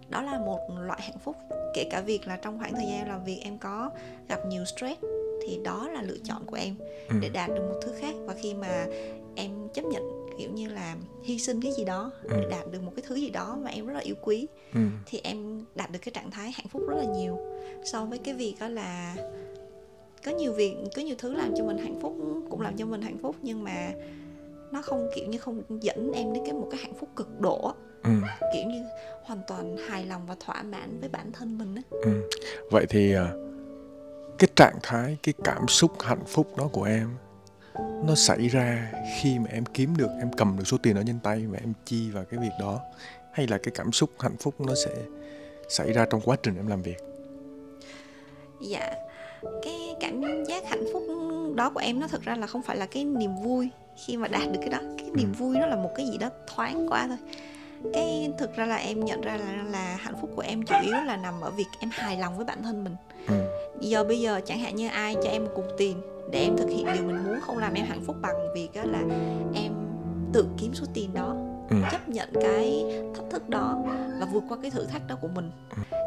đó 0.09 0.21
là 0.21 0.39
một 0.39 0.59
loại 0.79 0.99
hạnh 1.01 1.19
phúc 1.23 1.35
kể 1.73 1.87
cả 1.91 2.01
việc 2.01 2.27
là 2.27 2.37
trong 2.37 2.59
khoảng 2.59 2.73
thời 2.73 2.85
gian 2.85 3.07
làm 3.07 3.23
việc 3.23 3.39
em 3.43 3.57
có 3.57 3.89
gặp 4.29 4.39
nhiều 4.47 4.65
stress 4.65 5.01
thì 5.47 5.59
đó 5.63 5.89
là 5.93 6.01
lựa 6.01 6.17
chọn 6.23 6.45
của 6.45 6.55
em 6.55 6.75
ừ, 7.09 7.15
để 7.21 7.29
đạt 7.29 7.49
được 7.49 7.69
một 7.69 7.79
thứ 7.81 7.91
khác. 7.99 8.15
Và 8.25 8.33
khi 8.33 8.53
mà 8.53 8.85
em 9.35 9.51
chấp 9.73 9.85
nhận 9.85 10.26
kiểu 10.37 10.49
như 10.51 10.67
là 10.67 10.95
hy 11.23 11.39
sinh 11.39 11.61
cái 11.61 11.71
gì 11.71 11.85
đó 11.85 12.11
để 12.29 12.35
Ừ. 12.43 12.49
đạt 12.49 12.71
được 12.71 12.83
một 12.83 12.91
cái 12.95 13.03
thứ 13.07 13.15
gì 13.15 13.29
đó 13.29 13.57
mà 13.63 13.69
em 13.71 13.87
rất 13.87 13.93
là 13.93 13.99
yêu 13.99 14.15
quý 14.21 14.47
ừ, 14.73 14.79
thì 15.05 15.21
em 15.23 15.65
đạt 15.75 15.91
được 15.91 15.99
cái 16.01 16.11
trạng 16.11 16.31
thái 16.31 16.51
hạnh 16.51 16.67
phúc 16.67 16.81
rất 16.87 16.95
là 16.97 17.03
nhiều. 17.03 17.37
So 17.91 18.05
với 18.05 18.17
cái 18.19 18.33
việc 18.33 18.55
đó 18.59 18.67
là 18.67 19.15
có 20.25 20.31
nhiều 20.31 20.53
việc 20.53 20.75
có 20.95 21.01
nhiều 21.01 21.15
thứ 21.17 21.33
làm 21.33 21.53
cho 21.57 21.63
mình 21.63 21.77
hạnh 21.77 21.99
phúc 22.01 22.15
cũng 22.49 22.61
làm 22.61 22.77
cho 22.77 22.85
mình 22.85 23.01
hạnh 23.01 23.17
phúc 23.21 23.35
nhưng 23.41 23.63
mà 23.63 23.91
nó 24.71 24.81
không 24.81 25.07
kiểu 25.15 25.25
như 25.27 25.37
không 25.37 25.61
dẫn 25.81 26.11
em 26.13 26.33
đến 26.33 26.43
cái 26.45 26.53
một 26.53 26.67
cái 26.71 26.79
hạnh 26.83 26.93
phúc 26.99 27.09
cực 27.15 27.39
độ 27.41 27.73
ừ, 28.03 28.09
kiểu 28.53 28.63
như 28.67 28.83
hoàn 29.23 29.39
toàn 29.47 29.77
hài 29.77 30.05
lòng 30.05 30.21
và 30.27 30.35
thỏa 30.39 30.63
mãn 30.63 30.99
với 30.99 31.09
bản 31.09 31.31
thân 31.31 31.57
mình 31.57 31.75
á. 31.75 31.81
Ừ. 31.91 32.29
vậy 32.71 32.85
thì 32.89 33.13
à, 33.13 33.31
cái 34.37 34.47
trạng 34.55 34.77
thái 34.83 35.17
cái 35.23 35.33
cảm 35.43 35.67
xúc 35.67 35.91
hạnh 36.01 36.23
phúc 36.27 36.57
đó 36.57 36.69
của 36.73 36.83
em 36.83 37.09
nó 37.79 38.15
xảy 38.15 38.47
ra 38.47 38.91
khi 39.19 39.39
mà 39.39 39.45
em 39.51 39.65
kiếm 39.65 39.97
được 39.97 40.09
em 40.19 40.31
cầm 40.37 40.57
được 40.57 40.67
số 40.67 40.77
tiền 40.77 40.95
ở 40.95 41.03
trên 41.07 41.19
tay 41.19 41.45
và 41.47 41.59
em 41.61 41.73
chi 41.85 42.09
vào 42.11 42.23
cái 42.25 42.39
việc 42.39 42.53
đó 42.59 42.79
hay 43.31 43.47
là 43.47 43.57
cái 43.57 43.71
cảm 43.75 43.91
xúc 43.91 44.09
hạnh 44.19 44.37
phúc 44.39 44.61
nó 44.61 44.73
sẽ 44.85 44.91
xảy 45.69 45.93
ra 45.93 46.05
trong 46.09 46.21
quá 46.21 46.37
trình 46.43 46.57
em 46.57 46.67
làm 46.67 46.81
việc? 46.81 46.97
Dạ 48.61 48.93
cái 49.41 49.95
cảm 49.99 50.43
giác 50.45 50.63
hạnh 50.69 50.85
phúc 50.93 51.03
đó 51.55 51.69
của 51.69 51.79
em 51.79 51.99
nó 51.99 52.07
thực 52.07 52.21
ra 52.21 52.35
là 52.35 52.47
không 52.47 52.61
phải 52.61 52.77
là 52.77 52.85
cái 52.85 53.05
niềm 53.05 53.35
vui 53.35 53.69
khi 54.05 54.17
mà 54.17 54.27
đạt 54.27 54.51
được 54.51 54.59
cái 54.59 54.69
đó. 54.69 54.79
Cái 54.97 55.09
niềm 55.13 55.31
vui 55.31 55.57
nó 55.59 55.67
là 55.67 55.75
một 55.75 55.91
cái 55.95 56.05
gì 56.05 56.17
đó 56.17 56.29
thoáng 56.47 56.87
qua 56.89 57.07
thôi. 57.07 57.17
Cái 57.93 58.31
thực 58.37 58.55
ra 58.55 58.65
là 58.65 58.75
em 58.75 59.05
nhận 59.05 59.21
ra 59.21 59.37
là 59.37 59.63
là 59.71 59.97
hạnh 59.99 60.15
phúc 60.21 60.29
của 60.35 60.41
em 60.41 60.63
chủ 60.63 60.75
yếu 60.83 60.95
là 61.05 61.17
nằm 61.17 61.41
ở 61.41 61.51
việc 61.51 61.67
em 61.79 61.89
hài 61.93 62.17
lòng 62.17 62.35
với 62.35 62.45
bản 62.45 62.63
thân 62.63 62.83
mình. 62.83 62.95
Ừ, 63.27 63.35
giờ 63.81 64.03
bây 64.03 64.19
giờ 64.19 64.41
chẳng 64.45 64.59
hạn 64.59 64.75
như 64.75 64.87
ai 64.87 65.15
cho 65.23 65.29
em 65.29 65.45
một 65.45 65.51
cục 65.55 65.65
tiền 65.77 66.01
để 66.31 66.39
em 66.39 66.57
thực 66.57 66.69
hiện 66.69 66.85
điều 66.93 67.03
mình 67.03 67.23
muốn 67.23 67.41
không 67.41 67.57
làm 67.57 67.73
em 67.73 67.85
hạnh 67.85 68.01
phúc 68.05 68.15
bằng 68.21 68.53
việc 68.55 68.69
là 68.75 69.03
em 69.53 69.73
tự 70.33 70.45
kiếm 70.57 70.73
số 70.73 70.85
tiền 70.93 71.13
đó 71.13 71.35
ừ, 71.69 71.75
chấp 71.91 72.09
nhận 72.09 72.29
cái 72.41 72.85
thách 73.15 73.25
thức 73.31 73.49
đó 73.49 73.83
và 74.19 74.25
vượt 74.31 74.43
qua 74.49 74.57
cái 74.61 74.71
thử 74.71 74.85
thách 74.85 75.07
đó 75.07 75.15
của 75.21 75.27
mình. 75.27 75.51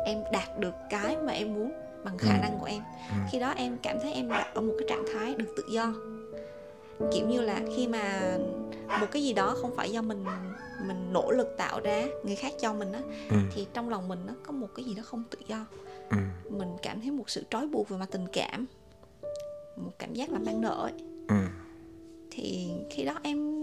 Em 0.06 0.18
đạt 0.32 0.58
được 0.58 0.74
cái 0.90 1.16
mà 1.16 1.32
em 1.32 1.54
muốn 1.54 1.72
bằng 2.04 2.18
khả 2.18 2.34
Ừ. 2.34 2.40
năng 2.42 2.58
của 2.58 2.66
em. 2.66 2.82
Ừ. 3.10 3.16
khi 3.32 3.38
đó 3.38 3.52
em 3.56 3.76
cảm 3.82 3.96
thấy 4.02 4.12
em 4.12 4.28
đã 4.28 4.46
ở 4.54 4.60
một 4.60 4.72
cái 4.78 4.88
trạng 4.88 5.04
thái 5.14 5.34
được 5.34 5.54
tự 5.56 5.62
do. 5.72 5.92
Kiểu 7.12 7.26
như 7.28 7.40
là 7.40 7.60
khi 7.76 7.88
mà 7.88 8.36
một 9.00 9.06
cái 9.10 9.22
gì 9.22 9.32
đó 9.32 9.54
không 9.62 9.76
phải 9.76 9.90
do 9.90 10.02
mình 10.02 10.24
mình 10.86 11.12
nỗ 11.12 11.30
lực 11.30 11.54
tạo 11.58 11.80
ra 11.80 12.06
người 12.24 12.36
khác 12.36 12.52
cho 12.60 12.74
mình 12.74 12.92
á 12.92 13.00
ừ, 13.30 13.36
thì 13.54 13.66
trong 13.74 13.88
lòng 13.88 14.08
mình 14.08 14.18
nó 14.26 14.32
có 14.46 14.52
một 14.52 14.68
cái 14.74 14.84
gì 14.84 14.94
đó 14.94 15.02
không 15.06 15.24
tự 15.30 15.38
do. 15.48 15.66
Ừ, 16.10 16.16
mình 16.50 16.68
cảm 16.82 17.00
thấy 17.00 17.10
một 17.10 17.30
sự 17.30 17.44
trói 17.50 17.66
buộc 17.66 17.88
về 17.88 17.96
mặt 17.96 18.08
tình 18.10 18.26
cảm 18.32 18.66
một 19.84 19.92
cảm 19.98 20.14
giác 20.14 20.30
là 20.30 20.38
mang 20.38 20.60
nợ 20.60 20.82
ấy. 20.82 20.92
Ừ, 21.28 21.36
thì 22.30 22.70
khi 22.90 23.04
đó 23.04 23.14
em 23.22 23.60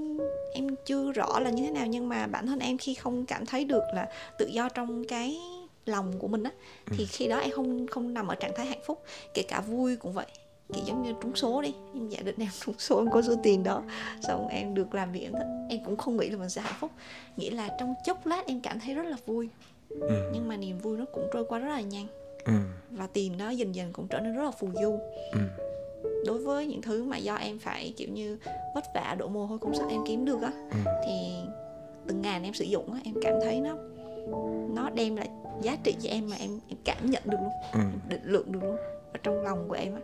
em 0.54 0.68
chưa 0.86 1.12
rõ 1.12 1.40
là 1.40 1.50
như 1.50 1.64
thế 1.64 1.72
nào 1.72 1.86
nhưng 1.88 2.10
mà 2.10 2.28
bản 2.28 2.48
thân 2.48 2.60
em 2.60 2.78
khi 2.78 2.94
không 2.94 3.25
cảm 3.25 3.46
thấy 3.46 3.66
được 3.66 3.84
là 3.94 4.10
tự 4.40 4.48
do 4.48 4.69
trong 4.69 5.04
cái 5.08 5.38
lòng 5.86 6.14
của 6.19 6.28
mình 6.28 6.44
á 6.44 6.52
thì 6.86 7.06
khi 7.06 7.28
đó 7.28 7.38
em 7.38 7.52
không 7.52 7.88
không 7.88 8.14
nằm 8.14 8.28
ở 8.28 8.36
trạng 8.36 8.52
thái 8.56 8.66
hạnh 8.66 8.81
phúc 8.86 9.04
kể 9.34 9.44
cả 9.48 9.62
vui 9.62 9.96
cũng 9.96 10.14
vậy. 10.14 10.25
Kiểu 10.74 10.84
giống 10.86 11.04
như 11.04 11.14
trúng 11.22 11.36
số 11.36 11.62
đi 11.62 11.74
em 11.94 12.10
giả 12.10 12.19
định 12.22 12.36
em 12.40 12.50
trúng 12.66 12.75
số 12.78 12.98
em 12.98 13.10
có 13.12 13.22
số 13.22 13.36
tiền 13.44 13.64
đó 13.64 13.84
xong 14.22 14.48
em 14.48 14.74
được 14.74 14.96
làm 14.96 15.12
việc 15.12 15.22
em 15.22 15.31
thích. 15.31 15.68
Em 15.69 15.80
cũng 15.86 15.98
không 15.98 16.18
nghĩ 16.18 16.30
là 16.30 16.38
mình 16.38 16.50
sẽ 16.50 16.62
hạnh 16.62 16.75
phúc. 16.80 16.92
Nghĩa 17.38 17.52
là 17.52 17.69
trong 17.80 17.94
chốc 18.06 18.25
lát 18.25 18.46
em 18.48 18.62
cảm 18.62 18.80
thấy 18.80 18.96
rất 18.96 19.06
là 19.06 19.18
vui. 19.25 19.50
Ừ, 19.90 20.30
nhưng 20.34 20.48
mà 20.48 20.58
niềm 20.58 20.78
vui 20.78 20.98
nó 20.98 21.06
cũng 21.14 21.28
trôi 21.34 21.46
qua 21.46 21.60
rất 21.60 21.69
là 21.69 21.81
nhanh. 21.81 22.08
Ừ, 22.46 22.54
và 22.92 23.08
tiền 23.08 23.38
đó 23.38 23.50
dần 23.50 23.75
dần 23.75 23.94
cũng 23.94 24.08
trở 24.08 24.19
nên 24.19 24.36
rất 24.36 24.44
là 24.44 24.52
phù 24.52 24.69
du. 24.81 25.00
Ừ, 25.31 25.40
đối 26.28 26.38
với 26.38 26.68
những 26.68 26.82
thứ 26.82 27.04
mà 27.04 27.18
do 27.18 27.36
em 27.36 27.60
phải 27.60 27.94
kiểu 27.98 28.08
như 28.10 28.38
vất 28.76 28.84
vả 28.96 29.16
đổ 29.20 29.28
mồ 29.28 29.46
hôi 29.46 29.60
công 29.60 29.76
sức 29.76 29.86
em 29.90 30.02
kiếm 30.08 30.26
được 30.26 30.42
á 30.42 30.52
ừ, 30.72 30.78
thì 31.06 31.12
từng 32.08 32.22
ngàn 32.22 32.44
em 32.44 32.54
sử 32.54 32.66
dụng 32.66 32.94
á 32.94 33.00
em 33.04 33.16
cảm 33.22 33.34
thấy 33.44 33.62
nó 33.62 33.78
nó 34.76 34.90
đem 34.90 35.16
lại 35.16 35.30
giá 35.62 35.78
trị 35.84 35.96
cho 36.02 36.10
em 36.10 36.30
mà 36.30 36.36
em 36.40 36.50
em 36.68 36.78
cảm 36.86 37.10
nhận 37.10 37.24
được 37.26 37.38
luôn 37.42 37.52
ừ. 37.74 37.80
định 38.10 38.22
lượng 38.24 38.52
được 38.52 38.60
luôn 38.64 38.76
ở 39.14 39.20
trong 39.24 39.42
lòng 39.42 39.66
của 39.68 39.76
em 39.76 39.96
á. 39.96 40.02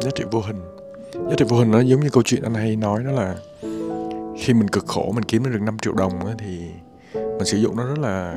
Giá 0.00 0.10
trị 0.14 0.24
vô 0.30 0.40
hình. 0.40 0.60
Giá 1.12 1.34
trị 1.36 1.44
vô 1.48 1.56
hình 1.56 1.70
nó 1.70 1.80
giống 1.80 2.00
như 2.00 2.08
câu 2.12 2.22
chuyện 2.22 2.42
anh 2.42 2.54
hay 2.54 2.76
nói 2.76 3.04
đó 3.04 3.12
là 3.12 3.36
khi 4.38 4.54
mình 4.54 4.68
cực 4.68 4.86
khổ 4.86 5.12
mình 5.14 5.24
kiếm 5.24 5.44
được 5.44 5.60
5 5.62 5.78
triệu 5.82 5.92
đồng 5.92 6.26
á, 6.26 6.34
thì 6.38 6.60
mình 7.14 7.44
sử 7.44 7.58
dụng 7.58 7.76
nó 7.76 7.86
rất 7.86 7.98
là 7.98 8.34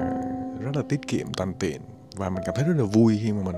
rất 0.59 0.71
là 0.75 0.81
tiết 0.89 1.07
kiệm 1.07 1.33
tàn 1.37 1.53
tiện 1.59 1.81
và 2.15 2.29
mình 2.29 2.43
cảm 2.45 2.55
thấy 2.55 2.65
rất 2.67 2.73
là 2.77 2.83
vui 2.83 3.19
khi 3.23 3.31
mà 3.31 3.43
mình 3.43 3.55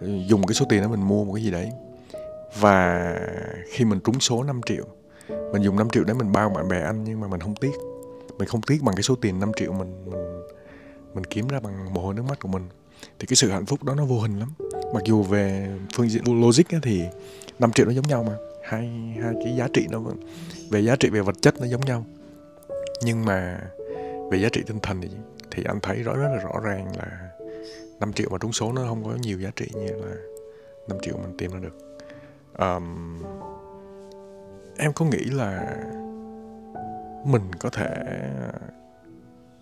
ừ, 0.00 0.08
dùng 0.26 0.46
cái 0.46 0.54
số 0.54 0.66
tiền 0.68 0.82
đó 0.82 0.88
mình 0.88 1.08
mua 1.08 1.24
một 1.24 1.32
cái 1.34 1.44
gì 1.44 1.50
đấy 1.50 1.70
và 2.60 3.14
khi 3.70 3.84
mình 3.84 4.00
trúng 4.04 4.20
số 4.20 4.42
5 4.42 4.60
triệu 4.66 4.84
mình 5.52 5.62
dùng 5.62 5.76
5 5.76 5.90
triệu 5.90 6.04
để 6.04 6.14
mình 6.14 6.32
bao 6.32 6.50
bạn 6.50 6.68
bè 6.68 6.80
anh 6.80 7.04
nhưng 7.04 7.20
mà 7.20 7.28
mình 7.28 7.40
không 7.40 7.54
tiếc. 7.54 7.72
Mình 8.38 8.48
không 8.48 8.62
tiếc 8.62 8.82
bằng 8.82 8.94
cái 8.94 9.02
số 9.02 9.14
tiền 9.14 9.40
5 9.40 9.52
triệu 9.56 9.72
mình 9.72 10.04
mình 10.10 10.38
mình 11.14 11.24
kiếm 11.24 11.48
ra 11.48 11.60
bằng 11.60 11.94
mồ 11.94 12.00
hôi 12.00 12.14
nước 12.14 12.22
mắt 12.28 12.40
của 12.40 12.48
mình. 12.48 12.68
Thì 13.18 13.26
cái 13.26 13.36
sự 13.36 13.50
hạnh 13.50 13.66
phúc 13.66 13.84
đó 13.84 13.94
nó 13.94 14.04
vô 14.04 14.20
hình 14.20 14.38
lắm. 14.38 14.52
Mặc 14.94 15.02
dù 15.04 15.22
về 15.22 15.68
phương 15.94 16.08
diện 16.08 16.22
logic 16.40 16.74
ấy, 16.74 16.80
thì 16.82 17.02
5 17.58 17.72
triệu 17.72 17.86
nó 17.86 17.92
giống 17.92 18.08
nhau 18.08 18.22
mà. 18.22 18.32
Hai 18.64 19.14
hai 19.22 19.34
cái 19.44 19.56
giá 19.56 19.68
trị 19.74 19.86
nó 19.90 20.00
về 20.70 20.80
giá 20.80 20.96
trị 20.96 21.08
về 21.10 21.20
vật 21.20 21.34
chất 21.40 21.60
nó 21.60 21.66
giống 21.66 21.80
nhau. 21.80 22.04
Nhưng 23.02 23.24
mà 23.24 23.60
về 24.30 24.38
giá 24.38 24.48
trị 24.48 24.62
tinh 24.66 24.80
thần 24.80 25.00
thì 25.00 25.08
thì 25.50 25.64
anh 25.64 25.80
thấy 25.80 26.02
rõ 26.02 26.14
rất 26.16 26.28
là 26.28 26.38
rõ 26.38 26.60
ràng 26.62 26.96
là 26.96 27.30
5 28.00 28.12
triệu 28.12 28.28
mà 28.30 28.38
trúng 28.38 28.52
số 28.52 28.72
nó 28.72 28.86
không 28.88 29.04
có 29.04 29.10
nhiều 29.20 29.40
giá 29.40 29.50
trị 29.56 29.66
như 29.74 29.88
là 29.88 30.14
5 30.88 30.98
triệu 31.02 31.16
mình 31.16 31.36
tìm 31.38 31.52
ra 31.52 31.58
được. 31.58 31.87
Ờm, 32.58 33.18
em 34.78 34.92
có 34.92 35.04
nghĩ 35.04 35.24
là 35.24 35.76
mình 37.24 37.42
có 37.58 37.70
thể 37.70 37.88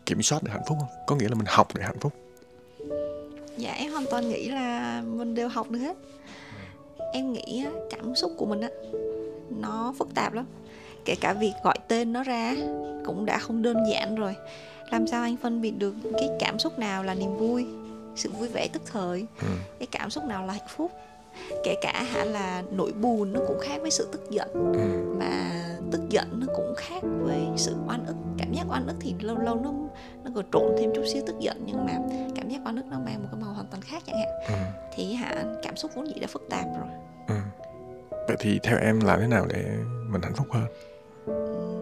kiểm 0.07 0.23
soát 0.23 0.43
được 0.43 0.51
hạnh 0.53 0.63
phúc 0.69 0.79
không? 0.81 0.89
Có 1.07 1.17
nghĩa 1.17 1.29
là 1.29 1.35
mình 1.35 1.47
học 1.49 1.69
để 1.75 1.83
hạnh 1.85 1.99
phúc. 2.01 2.13
Dạ 3.57 3.73
em 3.73 3.93
hoàn 3.93 4.05
toàn 4.11 4.29
nghĩ 4.29 4.49
là 4.49 5.03
mình 5.07 5.35
đều 5.35 5.49
học 5.49 5.71
được 5.71 5.79
hết. 5.79 5.97
Em 7.13 7.33
nghĩ 7.33 7.67
cảm 7.91 8.15
xúc 8.15 8.33
của 8.37 8.47
mình 8.47 8.61
á 8.61 8.69
nó 9.51 9.95
phức 9.99 10.15
tạp 10.15 10.33
lắm. 10.33 10.47
Kể 11.05 11.15
cả 11.21 11.33
việc 11.33 11.53
gọi 11.65 11.79
tên 11.89 12.13
nó 12.13 12.23
ra 12.23 12.55
cũng 13.07 13.27
đã 13.27 13.39
không 13.39 13.63
đơn 13.63 13.77
giản 13.91 14.15
rồi. 14.15 14.35
Làm 14.91 15.07
sao 15.07 15.23
anh 15.23 15.37
phân 15.37 15.61
biệt 15.61 15.79
được 15.79 15.95
cái 16.19 16.31
cảm 16.41 16.59
xúc 16.59 16.79
nào 16.79 17.03
là 17.03 17.15
niềm 17.15 17.37
vui 17.37 17.67
sự 18.17 18.31
vui 18.31 18.49
vẻ 18.49 18.69
tức 18.73 18.83
thời 18.93 19.27
ừ. 19.41 19.49
cái 19.79 19.87
cảm 19.91 20.11
xúc 20.11 20.25
nào 20.25 20.47
là 20.47 20.53
hạnh 20.53 20.69
phúc 20.77 20.93
kể 21.65 21.75
cả 21.83 22.03
hả 22.13 22.25
là 22.25 22.63
nỗi 22.71 22.93
buồn 22.93 23.33
nó 23.33 23.41
cũng 23.47 23.59
khác 23.61 23.81
với 23.81 23.91
sự 23.91 24.09
tức 24.13 24.31
giận 24.31 24.49
Ừ. 24.55 25.15
mà 25.19 25.53
tức 25.93 26.01
giận 26.11 26.29
nó 26.41 26.47
cũng 26.57 26.75
khác 26.77 27.03
với 27.23 27.41
sự 27.57 27.75
oan 27.89 28.07
ức 28.07 28.17
cảm 28.39 28.53
giác 28.53 28.67
oan 28.71 28.87
ức 28.87 28.97
thì 29.01 29.15
lâu 29.21 29.39
lâu 29.39 29.55
nó 29.65 29.73
nó 30.25 30.31
còn 30.35 30.45
trộn 30.53 30.77
thêm 30.79 30.91
chút 30.95 31.03
xíu 31.13 31.23
tức 31.27 31.37
giận 31.41 31.63
nhưng 31.67 31.87
mà 31.87 31.93
cảm 32.35 32.49
giác 32.49 32.61
oan 32.65 32.77
ức 32.77 32.85
nó 32.91 32.99
mang 32.99 33.23
một 33.23 33.29
cái 33.33 33.41
màu 33.41 33.53
hoàn 33.55 33.67
toàn 33.71 33.83
khác 33.83 34.03
chẳng 34.07 34.17
hạn 34.19 34.29
Ừ. 34.49 34.55
thì 34.95 35.15
hả 35.15 35.45
cảm 35.63 35.77
xúc 35.77 35.91
vốn 35.95 36.07
dĩ 36.09 36.21
đã 36.21 36.27
phức 36.27 36.43
tạp 36.51 36.65
rồi 36.79 36.89
Ừ. 37.29 37.35
vậy 38.29 38.37
thì 38.41 38.59
theo 38.63 38.79
em 38.79 39.01
làm 39.01 39.21
thế 39.21 39.27
nào 39.27 39.47
để 39.49 39.65
mình 40.11 40.23
hạnh 40.23 40.35
phúc 40.37 40.47
hơn 40.51 40.67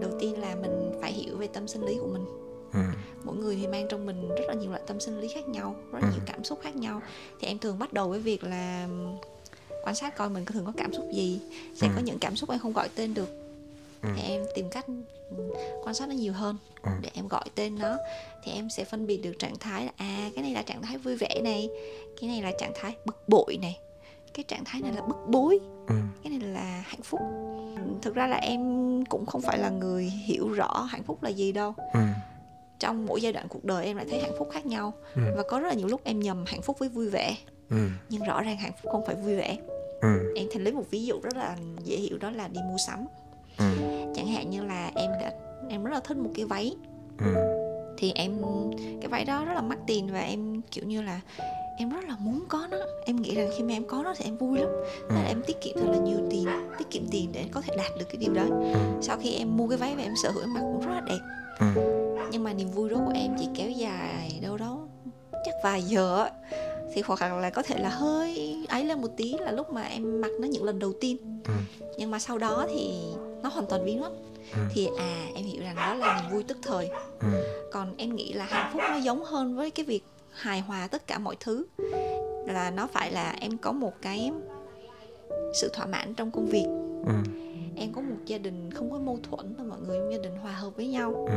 đầu 0.01 0.11
tiên 0.21 0.41
là 0.41 0.55
mình 0.55 0.93
phải 1.01 1.13
hiểu 1.13 1.37
về 1.37 1.47
tâm 1.47 1.69
sinh 1.69 1.85
lý 1.85 1.99
của 2.01 2.07
mình 2.13 2.25
ừ. 2.73 2.81
mỗi 3.25 3.37
người 3.37 3.57
thì 3.61 3.67
mang 3.67 3.87
trong 3.89 4.07
mình 4.07 4.29
rất 4.29 4.45
là 4.49 4.55
nhiều 4.55 4.71
loại 4.71 4.83
tâm 4.87 5.01
sinh 5.01 5.21
lý 5.21 5.29
khác 5.29 5.49
nhau 5.49 5.75
rất 5.93 5.99
Ừ. 6.03 6.09
nhiều 6.13 6.23
cảm 6.27 6.45
xúc 6.45 6.59
khác 6.63 6.77
nhau 6.77 7.01
thì 7.41 7.49
em 7.49 7.59
thường 7.59 7.79
bắt 7.79 7.93
đầu 7.93 8.09
với 8.09 8.21
việc 8.21 8.45
là 8.45 8.89
quan 9.85 9.95
sát 9.95 10.17
coi 10.17 10.29
mình 10.31 10.45
có 10.45 10.53
thường 10.53 10.65
có 10.65 10.73
cảm 10.77 10.93
xúc 10.93 11.05
gì. 11.13 11.41
Sẽ 11.75 11.87
Ừ. 11.87 11.93
có 11.97 12.01
những 12.01 12.19
cảm 12.19 12.37
xúc 12.37 12.51
em 12.51 12.59
không 12.59 12.73
gọi 12.73 12.89
tên 12.95 13.15
được. 13.15 13.29
Ừ. 14.03 14.09
thì 14.17 14.23
em 14.23 14.43
tìm 14.55 14.71
cách 14.71 14.87
quan 15.85 15.95
sát 15.95 16.09
nó 16.09 16.15
nhiều 16.15 16.33
hơn 16.33 16.57
Ừ. 16.83 16.91
để 17.03 17.11
em 17.15 17.29
gọi 17.29 17.45
tên 17.55 17.79
nó. 17.79 17.97
Thì 18.45 18.53
em 18.53 18.71
sẽ 18.71 18.85
phân 18.85 19.07
biệt 19.07 19.17
được 19.17 19.33
trạng 19.39 19.59
thái 19.59 19.85
là 19.85 19.93
à 19.97 20.31
cái 20.35 20.43
này 20.43 20.53
là 20.53 20.63
trạng 20.63 20.83
thái 20.83 20.99
vui 20.99 21.17
vẻ 21.17 21.41
này 21.45 21.69
cái 22.21 22.31
này 22.31 22.43
là 22.43 22.53
trạng 22.59 22.73
thái 22.75 22.97
bực 23.05 23.29
bội 23.29 23.57
này 23.63 23.79
cái 24.35 24.45
trạng 24.49 24.65
thái 24.65 24.81
này 24.83 24.93
là 24.93 25.01
bức 25.03 25.17
bối 25.29 25.59
ừ. 25.89 25.95
cái 26.23 26.31
này 26.39 26.49
là 26.51 26.83
hạnh 26.87 27.03
phúc. 27.03 27.21
Thực 28.03 28.15
ra 28.15 28.27
là 28.27 28.37
em 28.37 28.61
cũng 29.05 29.27
không 29.27 29.41
phải 29.43 29.59
là 29.59 29.71
người 29.71 30.05
hiểu 30.05 30.49
rõ 30.49 30.81
hạnh 30.91 31.03
phúc 31.03 31.23
là 31.23 31.31
gì 31.31 31.53
đâu. 31.53 31.75
Ừ. 31.93 32.01
Trong 32.79 33.07
mỗi 33.07 33.21
giai 33.21 33.33
đoạn 33.33 33.49
cuộc 33.49 33.65
đời 33.65 33.85
em 33.87 33.97
lại 33.97 34.07
thấy 34.11 34.21
hạnh 34.21 34.35
phúc 34.39 34.49
khác 34.53 34.67
nhau 34.67 34.93
Ừ. 35.15 35.23
và 35.37 35.43
có 35.49 35.61
rất 35.61 35.69
là 35.69 35.75
nhiều 35.75 35.87
lúc 35.89 36.01
em 36.05 36.21
nhầm 36.21 36.45
hạnh 36.47 36.63
phúc 36.63 36.79
với 36.79 36.89
vui 36.89 37.09
vẻ. 37.09 37.37
Ừ. 37.71 37.77
Nhưng 38.09 38.23
rõ 38.25 38.43
ràng 38.43 38.57
hạnh 38.57 38.73
phúc 38.83 38.93
không 38.93 39.07
phải 39.07 39.15
vui 39.15 39.37
vẻ 39.37 39.57
ừ. 40.05 40.33
Em 40.37 40.47
thì 40.51 40.61
lấy 40.61 40.73
một 40.73 40.85
ví 40.91 41.05
dụ 41.05 41.21
rất 41.23 41.37
là 41.37 41.57
dễ 41.85 41.97
hiểu 41.97 42.19
đó 42.19 42.31
là 42.31 42.49
đi 42.49 42.61
mua 42.69 42.77
sắm. 42.87 43.07
Ừ. 43.59 43.65
Chẳng 44.15 44.27
hạn 44.27 44.51
như 44.51 44.65
là 44.65 44.91
em 44.95 45.11
đã 45.21 45.33
em 45.69 45.85
rất 45.85 45.91
là 45.91 46.01
thích 46.01 46.17
một 46.17 46.31
cái 46.35 46.45
váy. 46.45 46.77
Ừ. 47.19 47.35
Thì 47.99 48.13
em 48.15 48.43
cái 49.01 49.09
váy 49.09 49.25
đó 49.25 49.45
rất 49.45 49.55
là 49.55 49.63
mắc 49.63 49.79
tiền 49.87 50.13
và 50.13 50.21
em 50.21 50.61
kiểu 50.71 50.85
như 50.85 51.03
là 51.03 51.21
em 51.79 51.91
rất 51.91 52.05
là 52.09 52.17
muốn 52.19 52.45
có 52.49 52.67
nó. 52.71 52.77
Em 53.07 53.23
nghĩ 53.23 53.35
rằng 53.35 53.51
khi 53.57 53.65
mà 53.65 53.73
em 53.73 53.85
có 53.85 54.03
nó 54.03 54.15
thì 54.17 54.25
em 54.25 54.37
vui 54.37 54.59
lắm. 54.59 54.71
Thế 55.11 55.17
là 55.17 55.29
em 55.29 55.43
tiết 55.47 55.61
kiệm 55.61 55.77
thật 55.77 55.87
là 55.91 55.99
nhiều 55.99 56.19
tiền 56.31 56.47
tiết 56.79 56.91
kiệm 56.91 57.03
tiền 57.11 57.31
để 57.33 57.45
có 57.51 57.61
thể 57.61 57.75
đạt 57.77 57.91
được 57.99 58.07
cái 58.09 58.17
điều 58.17 58.35
đó. 58.35 58.45
Ừ. 58.51 58.81
Sau 59.01 59.17
khi 59.23 59.35
em 59.35 59.57
mua 59.57 59.69
cái 59.69 59.79
váy 59.79 59.97
và 59.97 60.03
em 60.03 60.13
sở 60.23 60.31
hữu 60.31 60.43
em 60.43 60.55
mặc 60.55 60.61
cũng 60.61 60.81
rất 60.87 60.95
là 60.95 61.01
đẹp. 61.01 61.19
Ừ. 61.61 61.67
Nhưng 62.31 62.45
mà 62.45 62.53
niềm 62.53 62.71
vui 62.71 62.91
đó 62.91 62.97
của 63.07 63.13
em 63.15 63.37
chỉ 63.39 63.49
kéo 63.55 63.71
dài 63.71 64.39
đâu 64.43 64.57
đó 64.57 64.79
chắc 65.45 65.55
vài 65.63 65.83
giờ. 65.83 66.29
Thì 66.95 67.03
hoặc 67.07 67.21
là 67.33 67.51
có 67.51 67.63
thể 67.63 67.79
là 67.79 67.89
hơi 67.89 68.57
ấy 68.69 68.85
lên 68.85 69.01
một 69.01 69.09
tí 69.17 69.35
là 69.41 69.53
lúc 69.53 69.73
mà 69.73 69.83
em 69.83 70.21
mặc 70.21 70.31
nó 70.41 70.49
những 70.49 70.65
lần 70.65 70.79
đầu 70.79 70.93
tiên. 71.01 71.41
Ừ. 71.45 71.53
Nhưng 71.99 72.11
mà 72.11 72.19
sau 72.19 72.39
đó 72.39 72.67
thì 72.71 73.01
nó 73.43 73.49
hoàn 73.49 73.67
toàn 73.67 73.85
biến 73.85 74.01
mất. 74.01 74.11
Ừ. 74.55 74.61
thì 74.71 74.89
à 74.99 75.27
em 75.35 75.45
hiểu 75.45 75.63
rằng 75.63 75.77
đó 75.77 75.95
là 75.95 76.21
niềm 76.23 76.33
vui 76.33 76.45
tức 76.49 76.59
thời. 76.63 76.91
Ừ. 77.21 77.29
Còn 77.73 77.95
em 77.97 78.17
nghĩ 78.17 78.33
là 78.33 78.45
hạnh 78.45 78.71
phúc 78.73 78.83
nó 78.91 78.97
giống 78.97 79.25
hơn 79.25 79.57
với 79.57 79.71
cái 79.71 79.87
việc 79.87 80.05
hài 80.31 80.61
hòa 80.61 80.87
tất 80.87 81.07
cả 81.07 81.19
mọi 81.19 81.37
thứ. 81.41 81.67
Là 82.47 82.71
nó 82.71 82.87
phải 82.87 83.13
là 83.13 83.37
em 83.41 83.59
có 83.59 83.73
một 83.73 83.93
cái 84.03 84.31
sự 85.55 85.71
thỏa 85.73 85.87
mãn 85.87 86.15
trong 86.15 86.31
công 86.31 86.47
việc. 86.47 86.67
Ừ. 87.07 87.13
Em 87.77 87.93
có 87.93 88.01
một 88.01 88.17
gia 88.27 88.39
đình 88.39 88.71
không 88.71 88.91
có 88.91 88.99
mâu 88.99 89.19
thuẫn 89.23 89.55
và 89.59 89.65
mọi 89.65 89.79
người 89.81 89.99
trong 89.99 90.13
gia 90.13 90.19
đình 90.19 90.37
hòa 90.37 90.53
hợp 90.53 90.71
với 90.77 90.87
nhau. 90.87 91.27
Ừ. 91.29 91.35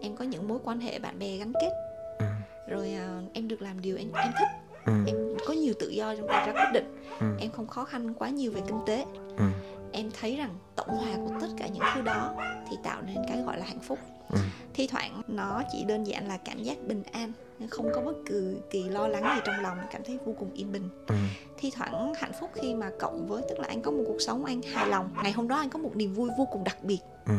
Em 0.00 0.16
có 0.16 0.24
những 0.24 0.48
mối 0.48 0.58
quan 0.64 0.80
hệ 0.80 0.98
bạn 0.98 1.18
bè 1.18 1.36
gắn 1.36 1.52
kết. 1.60 1.70
Ừ. 2.18 2.26
Rồi 2.68 2.92
à, 2.92 3.20
em 3.32 3.48
được 3.48 3.62
làm 3.62 3.80
điều 3.80 3.96
em 3.96 4.12
em 4.12 4.32
thích 4.38 4.65
ừ. 4.86 4.92
Em 5.06 5.16
có 5.46 5.54
nhiều 5.54 5.74
tự 5.78 5.88
do 5.88 6.14
trong 6.14 6.26
việc 6.26 6.42
ra 6.46 6.52
quyết 6.52 6.70
định. 6.72 6.96
Ừ. 7.20 7.26
Em 7.40 7.50
không 7.50 7.66
khó 7.66 7.84
khăn 7.84 8.14
quá 8.14 8.28
nhiều 8.28 8.52
về 8.52 8.60
kinh 8.66 8.78
tế. 8.86 9.04
Ừ. 9.36 9.44
Em 9.92 10.10
thấy 10.20 10.36
rằng 10.36 10.54
tổng 10.76 10.88
hòa 10.88 11.16
của 11.16 11.34
tất 11.40 11.48
cả 11.58 11.66
những 11.66 11.82
thứ 11.94 12.02
đó 12.02 12.34
thì 12.70 12.76
tạo 12.82 13.02
nên 13.02 13.16
cái 13.28 13.42
gọi 13.46 13.58
là 13.58 13.64
hạnh 13.66 13.80
phúc. 13.80 13.98
Ừ. 14.30 14.38
Thi 14.74 14.86
thoảng 14.86 15.22
nó 15.28 15.62
chỉ 15.72 15.84
đơn 15.84 16.04
giản 16.04 16.28
là 16.28 16.36
cảm 16.36 16.62
giác 16.62 16.78
bình 16.86 17.02
an 17.12 17.32
không 17.70 17.90
có 17.94 18.00
bất 18.00 18.16
cứ 18.26 18.56
kỳ 18.70 18.82
lo 18.88 19.08
lắng 19.08 19.22
gì 19.34 19.40
trong 19.44 19.62
lòng 19.62 19.78
cảm 19.92 20.02
thấy 20.04 20.18
vô 20.24 20.34
cùng 20.38 20.50
yên 20.54 20.72
bình. 20.72 20.88
Ừ. 21.06 21.14
Thi 21.58 21.70
thoảng 21.76 22.12
hạnh 22.14 22.32
phúc 22.40 22.50
khi 22.54 22.74
mà 22.74 22.90
cộng 22.98 23.26
với 23.26 23.42
tức 23.48 23.58
là 23.58 23.68
anh 23.68 23.82
có 23.82 23.90
một 23.90 24.04
cuộc 24.06 24.20
sống 24.20 24.44
anh 24.44 24.62
hài 24.62 24.86
lòng. 24.86 25.08
Ngày 25.22 25.32
hôm 25.32 25.48
đó 25.48 25.56
anh 25.56 25.70
có 25.70 25.78
một 25.78 25.96
niềm 25.96 26.14
vui 26.14 26.30
vô 26.38 26.48
cùng 26.52 26.64
đặc 26.64 26.76
biệt. 26.82 26.98
Ừ. 27.26 27.34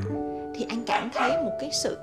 Thì 0.56 0.66
anh 0.70 0.84
cảm 0.86 1.10
thấy 1.14 1.44
một 1.44 1.58
cái 1.60 1.70
sự 1.74 1.98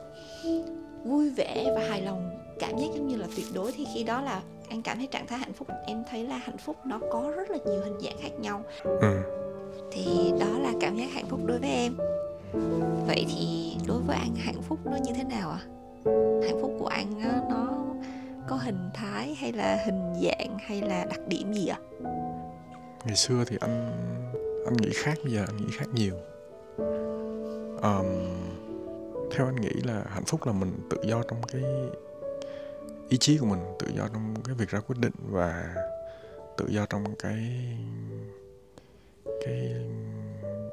vui 1.05 1.31
vẻ 1.31 1.73
và 1.75 1.89
hài 1.89 2.03
lòng 2.03 2.31
cảm 2.59 2.79
giác 2.79 2.87
giống 2.95 3.09
như 3.09 3.17
là 3.17 3.27
tuyệt 3.37 3.47
đối 3.55 3.73
thì 3.73 3.87
khi 3.95 4.05
đó 4.05 4.21
là 4.21 4.43
anh 4.69 4.83
cảm 4.83 4.99
thấy 4.99 5.07
trạng 5.07 5.27
thái 5.27 5.39
hạnh 5.39 5.53
phúc 5.53 5.69
em 5.87 6.05
thấy 6.11 6.25
là 6.25 6.37
hạnh 6.37 6.59
phúc 6.59 6.77
nó 6.85 7.01
có 7.11 7.33
rất 7.37 7.51
là 7.51 7.59
nhiều 7.67 7.81
hình 7.85 8.01
dạng 8.01 8.17
khác 8.21 8.41
nhau. 8.41 8.63
Ừ. 8.85 9.21
Thì 9.93 10.33
đó 10.41 10.59
là 10.59 10.73
cảm 10.81 10.97
giác 10.97 11.07
hạnh 11.13 11.27
phúc 11.29 11.41
đối 11.47 11.59
với 11.59 11.71
em. 11.71 11.97
Vậy 13.07 13.27
thì 13.29 13.77
đối 13.87 13.99
với 13.99 14.17
anh 14.17 14.35
hạnh 14.35 14.63
phúc 14.63 14.79
nó 14.85 14.97
như 15.05 15.13
thế 15.17 15.25
nào 15.25 15.51
ạ? 15.51 15.61
Hạnh 16.45 16.59
phúc 16.61 16.77
của 16.79 16.87
anh 16.87 17.21
á, 17.21 17.41
nó 17.51 17.69
có 18.49 18.57
hình 18.57 18.91
thái 18.95 19.35
hay 19.35 19.53
là 19.53 19.83
hình 19.87 20.15
dạng 20.23 20.59
hay 20.67 20.83
là 20.83 21.05
đặc 21.05 21.21
điểm 21.29 21.53
gì 21.53 21.67
ạ? 21.67 21.79
Ngày 23.05 23.17
xưa 23.17 23.45
thì 23.47 23.57
anh 23.61 23.91
anh 24.65 24.77
nghĩ 24.77 24.91
khác 24.95 25.19
bây 25.25 25.33
giờ 25.33 25.45
anh 25.49 25.57
nghĩ 25.57 25.73
khác 25.73 25.87
nhiều. 25.95 26.15
Ờm, 27.83 28.07
theo 29.31 29.47
anh 29.47 29.57
nghĩ 29.61 29.73
là 29.85 30.05
hạnh 30.07 30.25
phúc 30.25 30.47
là 30.47 30.53
mình 30.53 30.73
tự 30.91 30.97
do 31.07 31.23
trong 31.23 31.43
cái 31.53 31.63
ý 33.09 33.19
chí 33.19 33.39
của 33.39 33.47
mình 33.47 33.61
tự 33.79 33.87
do 33.97 34.09
trong 34.09 34.35
cái 34.45 34.55
việc 34.55 34.69
ra 34.69 34.81
quyết 34.81 34.97
định 34.99 35.13
và 35.19 35.75
tự 36.57 36.67
do 36.69 36.87
trong 36.87 37.05
cái 37.19 37.69
cái 39.45 39.75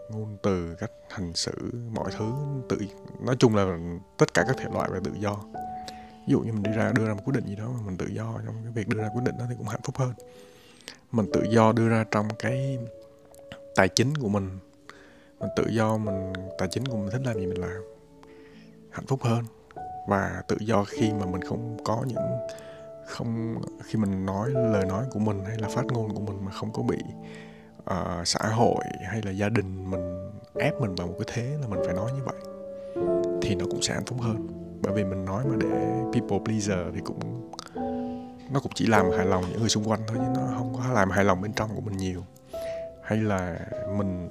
ngôn 0.10 0.38
từ, 0.44 0.76
cách 0.80 0.92
hành 1.10 1.34
xử, 1.34 1.72
mọi 1.92 2.12
thứ. 2.18 2.32
Tự, 2.70 2.78
nói 3.22 3.36
chung 3.40 3.56
là 3.56 3.78
tất 4.18 4.34
cả 4.34 4.44
các 4.48 4.56
thể 4.58 4.66
loại 4.74 4.90
về 4.90 5.00
tự 5.04 5.12
do. 5.20 5.44
Ví 6.28 6.32
dụ 6.32 6.40
như 6.40 6.54
mình 6.54 6.64
đi 6.64 6.72
ra, 6.72 6.92
đưa 6.96 7.08
ra 7.08 7.14
một 7.14 7.22
quyết 7.26 7.34
định 7.36 7.46
gì 7.48 7.56
đó 7.56 7.68
mà 7.68 7.80
mình 7.86 7.98
tự 7.98 8.08
do 8.08 8.40
trong 8.46 8.56
cái 8.64 8.72
việc 8.76 8.88
đưa 8.88 8.98
ra 8.98 9.10
quyết 9.14 9.24
định 9.26 9.38
đó 9.38 9.46
thì 9.50 9.56
cũng 9.58 9.68
hạnh 9.68 9.82
phúc 9.84 9.98
hơn. 9.98 10.14
Mình 11.12 11.26
tự 11.34 11.44
do 11.50 11.72
đưa 11.72 11.90
ra 11.90 12.06
trong 12.12 12.28
cái 12.40 12.78
tài 13.76 13.90
chính 13.90 14.16
của 14.16 14.30
mình. 14.30 14.60
Mình 15.40 15.50
tự 15.56 15.66
do, 15.70 15.98
mình, 15.98 16.34
tài 16.58 16.68
chính 16.72 16.86
của 16.86 16.98
mình 16.98 17.10
thích 17.12 17.22
làm 17.26 17.36
gì 17.36 17.46
mình 17.46 17.62
làm. 17.62 17.82
Hạnh 18.90 19.06
phúc 19.06 19.24
hơn 19.24 19.46
và 20.12 20.44
tự 20.48 20.58
do 20.60 20.84
khi 20.84 21.12
mà 21.20 21.26
mình 21.26 21.42
không 21.42 21.78
có 21.84 22.04
những 22.08 22.18
không 23.06 23.56
khi 23.84 24.00
mình 24.00 24.26
nói 24.26 24.50
lời 24.50 24.86
nói 24.86 25.06
của 25.12 25.20
mình 25.20 25.44
hay 25.48 25.58
là 25.58 25.68
phát 25.68 25.86
ngôn 25.86 26.14
của 26.14 26.22
mình 26.22 26.46
mà 26.46 26.52
không 26.52 26.72
có 26.74 26.84
bị 26.84 26.98
uh, 27.80 28.28
xã 28.28 28.40
hội 28.40 28.84
hay 29.10 29.22
là 29.22 29.32
gia 29.32 29.50
đình 29.50 29.92
mình 29.92 30.32
ép 30.56 30.74
mình 30.82 30.96
vào 30.96 31.08
một 31.08 31.14
cái 31.20 31.28
thế 31.34 31.58
là 31.62 31.68
mình 31.68 31.80
phải 31.86 31.96
nói 31.96 32.12
như 32.16 32.22
vậy 32.26 32.36
thì 33.42 33.56
nó 33.56 33.66
cũng 33.66 33.82
sẽ 33.82 33.94
hạnh 33.94 34.06
phúc 34.06 34.22
hơn. 34.22 34.48
Bởi 34.82 34.94
vì 34.94 35.04
mình 35.04 35.26
nói 35.26 35.44
mà 35.50 35.56
để 35.60 35.70
people 36.14 36.40
pleaser 36.46 36.96
thì 36.96 37.02
cũng 37.06 37.52
nó 38.52 38.60
cũng 38.60 38.72
chỉ 38.76 38.86
làm 38.86 39.12
hài 39.18 39.26
lòng 39.26 39.44
những 39.50 39.60
người 39.60 39.70
xung 39.70 39.90
quanh 39.90 40.02
thôi 40.08 40.18
chứ 40.20 40.42
nó 40.42 40.58
không 40.58 40.74
có 40.78 40.94
làm 40.94 41.10
hài 41.10 41.24
lòng 41.24 41.42
bên 41.42 41.54
trong 41.54 41.70
của 41.76 41.82
mình 41.82 41.98
nhiều. 41.98 42.22
Hay 43.04 43.18
là 43.18 43.60
mình 43.98 44.30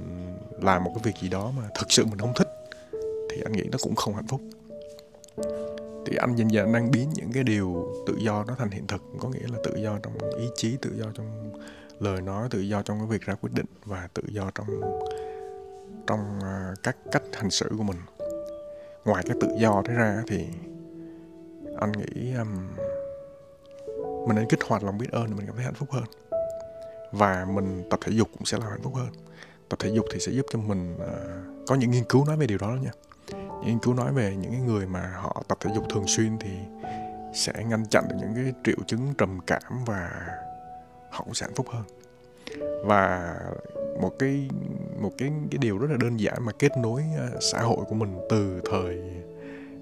làm 0.60 0.84
một 0.84 0.92
cái 0.94 1.02
việc 1.04 1.20
gì 1.22 1.28
đó 1.28 1.52
mà 1.56 1.62
thực 1.74 1.92
sự 1.92 2.04
mình 2.06 2.18
không 2.18 2.34
thích 2.36 2.48
thì 3.30 3.42
anh 3.44 3.52
nghĩ 3.52 3.64
nó 3.72 3.78
cũng 3.82 3.94
không 3.94 4.14
hạnh 4.14 4.26
phúc 4.26 4.40
thì 6.06 6.16
anh 6.16 6.36
dần 6.36 6.50
dần 6.50 6.72
đang 6.72 6.90
biến 6.90 7.10
những 7.14 7.32
cái 7.32 7.44
điều 7.44 7.94
tự 8.06 8.16
do 8.18 8.44
đó 8.48 8.54
thành 8.58 8.70
hiện 8.70 8.86
thực 8.86 9.02
có 9.18 9.28
nghĩa 9.28 9.46
là 9.52 9.58
tự 9.64 9.76
do 9.76 9.98
trong 10.02 10.18
ý 10.38 10.48
chí 10.54 10.76
tự 10.82 10.90
do 10.98 11.06
trong 11.14 11.52
lời 12.00 12.20
nói 12.20 12.48
tự 12.50 12.60
do 12.60 12.82
trong 12.82 12.98
cái 12.98 13.06
việc 13.06 13.22
ra 13.22 13.34
quyết 13.34 13.50
định 13.52 13.66
và 13.84 14.08
tự 14.14 14.22
do 14.26 14.50
trong 14.54 14.66
trong 16.06 16.40
à, 16.42 16.74
các 16.82 16.96
cách 17.12 17.22
hành 17.32 17.50
xử 17.50 17.70
của 17.78 17.82
mình. 17.82 17.96
Ngoài 19.04 19.24
cái 19.26 19.36
tự 19.40 19.48
do 19.58 19.82
đấy 19.84 19.96
ra 19.96 20.22
thì 20.28 20.46
anh 21.76 21.92
nghĩ 21.92 22.34
um, 22.34 22.68
mình 24.28 24.36
nên 24.36 24.48
kích 24.48 24.60
hoạt 24.66 24.84
lòng 24.84 24.98
biết 24.98 25.10
ơn 25.12 25.26
để 25.26 25.34
mình 25.36 25.46
cảm 25.46 25.56
thấy 25.56 25.64
hạnh 25.64 25.74
phúc 25.74 25.88
hơn. 25.92 26.04
Và 27.12 27.46
mình 27.54 27.82
tập 27.90 28.00
thể 28.02 28.12
dục 28.12 28.28
cũng 28.32 28.44
sẽ 28.44 28.58
làm 28.58 28.70
hạnh 28.70 28.82
phúc 28.82 28.94
hơn. 28.96 29.08
Tập 29.68 29.78
thể 29.78 29.90
dục 29.90 30.04
thì 30.12 30.20
sẽ 30.20 30.32
giúp 30.32 30.46
cho 30.50 30.58
mình 30.58 30.94
uh, 30.94 31.66
có 31.66 31.74
những 31.74 31.90
nghiên 31.90 32.04
cứu 32.04 32.24
nói 32.24 32.36
về 32.36 32.46
điều 32.46 32.58
đó, 32.58 32.68
đó 32.68 32.82
nha 32.82 32.92
nghiên 33.64 33.78
cứu 33.78 33.94
nói 33.94 34.12
về 34.12 34.36
những 34.36 34.50
cái 34.50 34.60
người 34.60 34.86
mà 34.86 35.12
họ 35.16 35.42
tập 35.48 35.58
thể 35.60 35.70
dục 35.74 35.84
thường 35.90 36.06
xuyên 36.06 36.38
thì 36.38 36.50
sẽ 37.34 37.52
ngăn 37.68 37.86
chặn 37.86 38.04
được 38.08 38.16
những 38.20 38.34
cái 38.34 38.54
triệu 38.64 38.84
chứng 38.86 39.14
trầm 39.18 39.38
cảm 39.46 39.84
và 39.86 40.10
họ 41.10 41.24
cũng 41.24 41.34
sẽ 41.34 41.46
hạnh 41.46 41.54
phúc 41.54 41.66
hơn. 41.70 41.84
Và 42.84 43.34
một 44.00 44.12
cái 44.18 44.48
một 45.00 45.12
cái 45.18 45.32
cái 45.50 45.58
điều 45.58 45.78
rất 45.78 45.90
là 45.90 45.96
đơn 46.00 46.20
giản 46.20 46.36
mà 46.44 46.52
kết 46.58 46.72
nối 46.78 47.02
ờ, 47.18 47.40
xã 47.40 47.60
hội 47.60 47.84
của 47.88 47.94
mình 47.94 48.18
từ 48.30 48.60
thời 48.70 49.00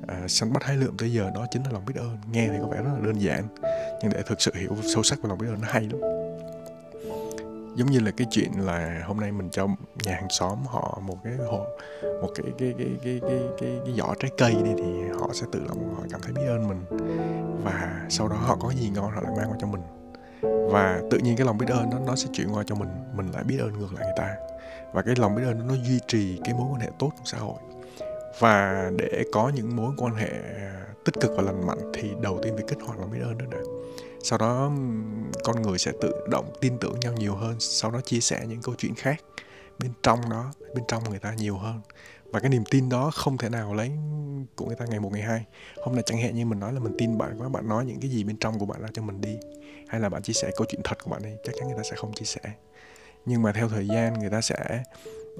à, 0.07 0.29
săn 0.29 0.53
bắt 0.53 0.63
hái 0.65 0.77
lượm 0.77 0.97
tới 0.97 1.13
giờ 1.13 1.31
đó 1.35 1.47
chính 1.51 1.63
là 1.63 1.71
lòng 1.73 1.85
biết 1.87 1.95
ơn. 1.97 2.19
Nghe 2.33 2.49
thì 2.49 2.59
có 2.63 2.69
vẻ 2.69 2.77
rất 2.77 2.91
là 2.95 3.01
đơn 3.07 3.23
giản 3.23 3.45
nhưng 4.03 4.13
để 4.13 4.23
thực 4.27 4.41
sự 4.41 4.53
hiểu 4.55 4.77
sâu 4.95 5.03
sắc 5.03 5.23
về 5.23 5.29
lòng 5.29 5.39
biết 5.39 5.47
ơn 5.49 5.61
nó 5.61 5.69
hay 5.71 5.83
lắm 5.83 6.18
giống 7.79 7.91
như 7.91 8.01
là 8.01 8.11
cái 8.17 8.27
chuyện 8.31 8.53
là 8.61 9.03
hôm 9.07 9.21
nay 9.21 9.33
mình 9.33 9.51
cho 9.51 9.67
nhà 10.05 10.15
hàng 10.15 10.31
xóm 10.31 10.59
họ 10.67 11.01
một 11.03 11.17
cái 11.25 11.33
hồ, 11.51 11.67
một 12.03 12.29
cái 12.35 12.47
cái 12.59 12.75
cái 12.79 12.89
cái 13.05 13.21
cái 13.23 13.41
cái, 13.61 13.81
cái 13.85 13.95
giỏ 13.97 14.15
trái 14.19 14.31
cây 14.39 14.55
đi 14.65 14.71
thì 14.77 15.09
họ 15.21 15.29
sẽ 15.33 15.47
tự 15.53 15.65
lòng 15.69 15.95
họ 15.95 16.03
cảm 16.11 16.21
thấy 16.21 16.33
biết 16.33 16.47
ơn 16.47 16.69
mình. 16.69 16.85
Và 17.65 18.07
sau 18.09 18.29
đó 18.29 18.37
họ 18.37 18.57
có 18.61 18.73
gì 18.73 18.91
ngon 18.95 19.11
họ 19.11 19.21
lại 19.21 19.33
mang 19.37 19.51
qua 19.51 19.57
cho 19.61 19.67
mình. 19.67 19.83
Và 20.73 21.01
tự 21.11 21.19
nhiên 21.19 21.37
cái 21.37 21.47
lòng 21.47 21.59
biết 21.59 21.67
ơn 21.69 21.91
nó 21.91 21.99
nó 22.07 22.17
sẽ 22.17 22.29
chuyển 22.33 22.49
qua 22.55 22.63
cho 22.67 22.75
mình 22.75 22.89
mình 23.15 23.31
lại 23.35 23.45
biết 23.45 23.59
ơn 23.61 23.79
ngược 23.79 23.95
lại 23.95 24.05
người 24.05 24.17
ta. 24.17 24.37
Và 24.93 25.03
cái 25.03 25.15
lòng 25.19 25.35
biết 25.35 25.43
ơn 25.47 25.69
nó 25.69 25.75
duy 25.75 25.99
trì 26.09 26.41
cái 26.45 26.55
mối 26.55 26.67
quan 26.73 26.81
hệ 26.81 26.89
tốt 26.99 27.11
trong 27.17 27.27
xã 27.27 27.39
hội. 27.39 27.59
Và 28.39 28.91
để 28.99 29.25
có 29.33 29.53
những 29.55 29.77
mối 29.77 29.93
quan 29.97 30.15
hệ 30.15 30.31
tích 31.05 31.15
cực 31.21 31.31
và 31.37 31.43
lành 31.43 31.67
mạnh 31.67 31.93
thì 31.95 32.11
đầu 32.23 32.39
tiên 32.43 32.53
phải 32.55 32.65
kích 32.69 32.79
hoạt 32.87 32.99
lòng 32.99 33.11
biết 33.11 33.21
ơn 33.23 33.39
đó 33.39 33.45
đã. 33.51 33.59
Sau 34.23 34.39
đó 34.39 34.71
con 35.49 35.63
người 35.63 35.79
sẽ 35.79 35.93
tự 36.01 36.13
động 36.31 36.53
tin 36.61 36.79
tưởng 36.79 37.01
nhau 37.01 37.13
nhiều 37.13 37.35
hơn 37.35 37.57
sau 37.61 37.91
đó 37.91 38.01
chia 38.01 38.21
sẻ 38.21 38.41
những 38.49 38.63
câu 38.63 38.75
chuyện 38.79 38.95
khác 38.95 39.21
bên 39.79 39.93
trong 40.03 40.31
đó 40.31 40.53
bên 40.75 40.85
trong 40.89 41.11
người 41.11 41.19
ta 41.19 41.35
nhiều 41.35 41.57
hơn. 41.57 41.81
Và 42.25 42.41
cái 42.41 42.51
niềm 42.51 42.65
tin 42.71 42.89
đó 42.89 43.11
không 43.15 43.39
thể 43.39 43.49
nào 43.49 43.75
lấy 43.75 43.91
của 44.57 44.67
người 44.67 44.77
ta 44.77 44.85
ngày 44.85 45.01
một 45.01 45.13
ngày 45.13 45.23
hai. 45.23 45.45
Hôm 45.83 45.95
nay 45.95 46.03
chẳng 46.07 46.19
hạn 46.19 46.35
như 46.35 46.47
mình 46.47 46.61
nói 46.61 46.73
là 46.73 46.81
mình 46.81 46.95
tin 46.99 47.19
bạn 47.19 47.39
quá 47.39 47.49
bạn 47.49 47.69
nói 47.69 47.85
những 47.85 48.01
cái 48.01 48.11
gì 48.11 48.25
bên 48.25 48.37
trong 48.37 48.59
của 48.59 48.67
bạn 48.67 48.81
ra 48.81 48.89
cho 48.95 49.03
mình 49.03 49.21
đi. 49.21 49.39
Hay 49.89 50.01
là 50.01 50.09
bạn 50.09 50.23
chia 50.23 50.33
sẻ 50.33 50.51
câu 50.57 50.67
chuyện 50.69 50.81
thật 50.85 51.05
của 51.05 51.11
bạn 51.11 51.23
đi 51.23 51.31
chắc 51.45 51.53
chắn 51.59 51.69
người 51.69 51.77
ta 51.77 51.83
sẽ 51.83 51.97
không 51.97 52.13
chia 52.13 52.25
sẻ. 52.25 52.41
Nhưng 53.27 53.43
mà 53.43 53.53
theo 53.53 53.69
thời 53.69 53.87
gian 53.87 54.19
người 54.19 54.31
ta 54.31 54.41
sẽ 54.41 54.83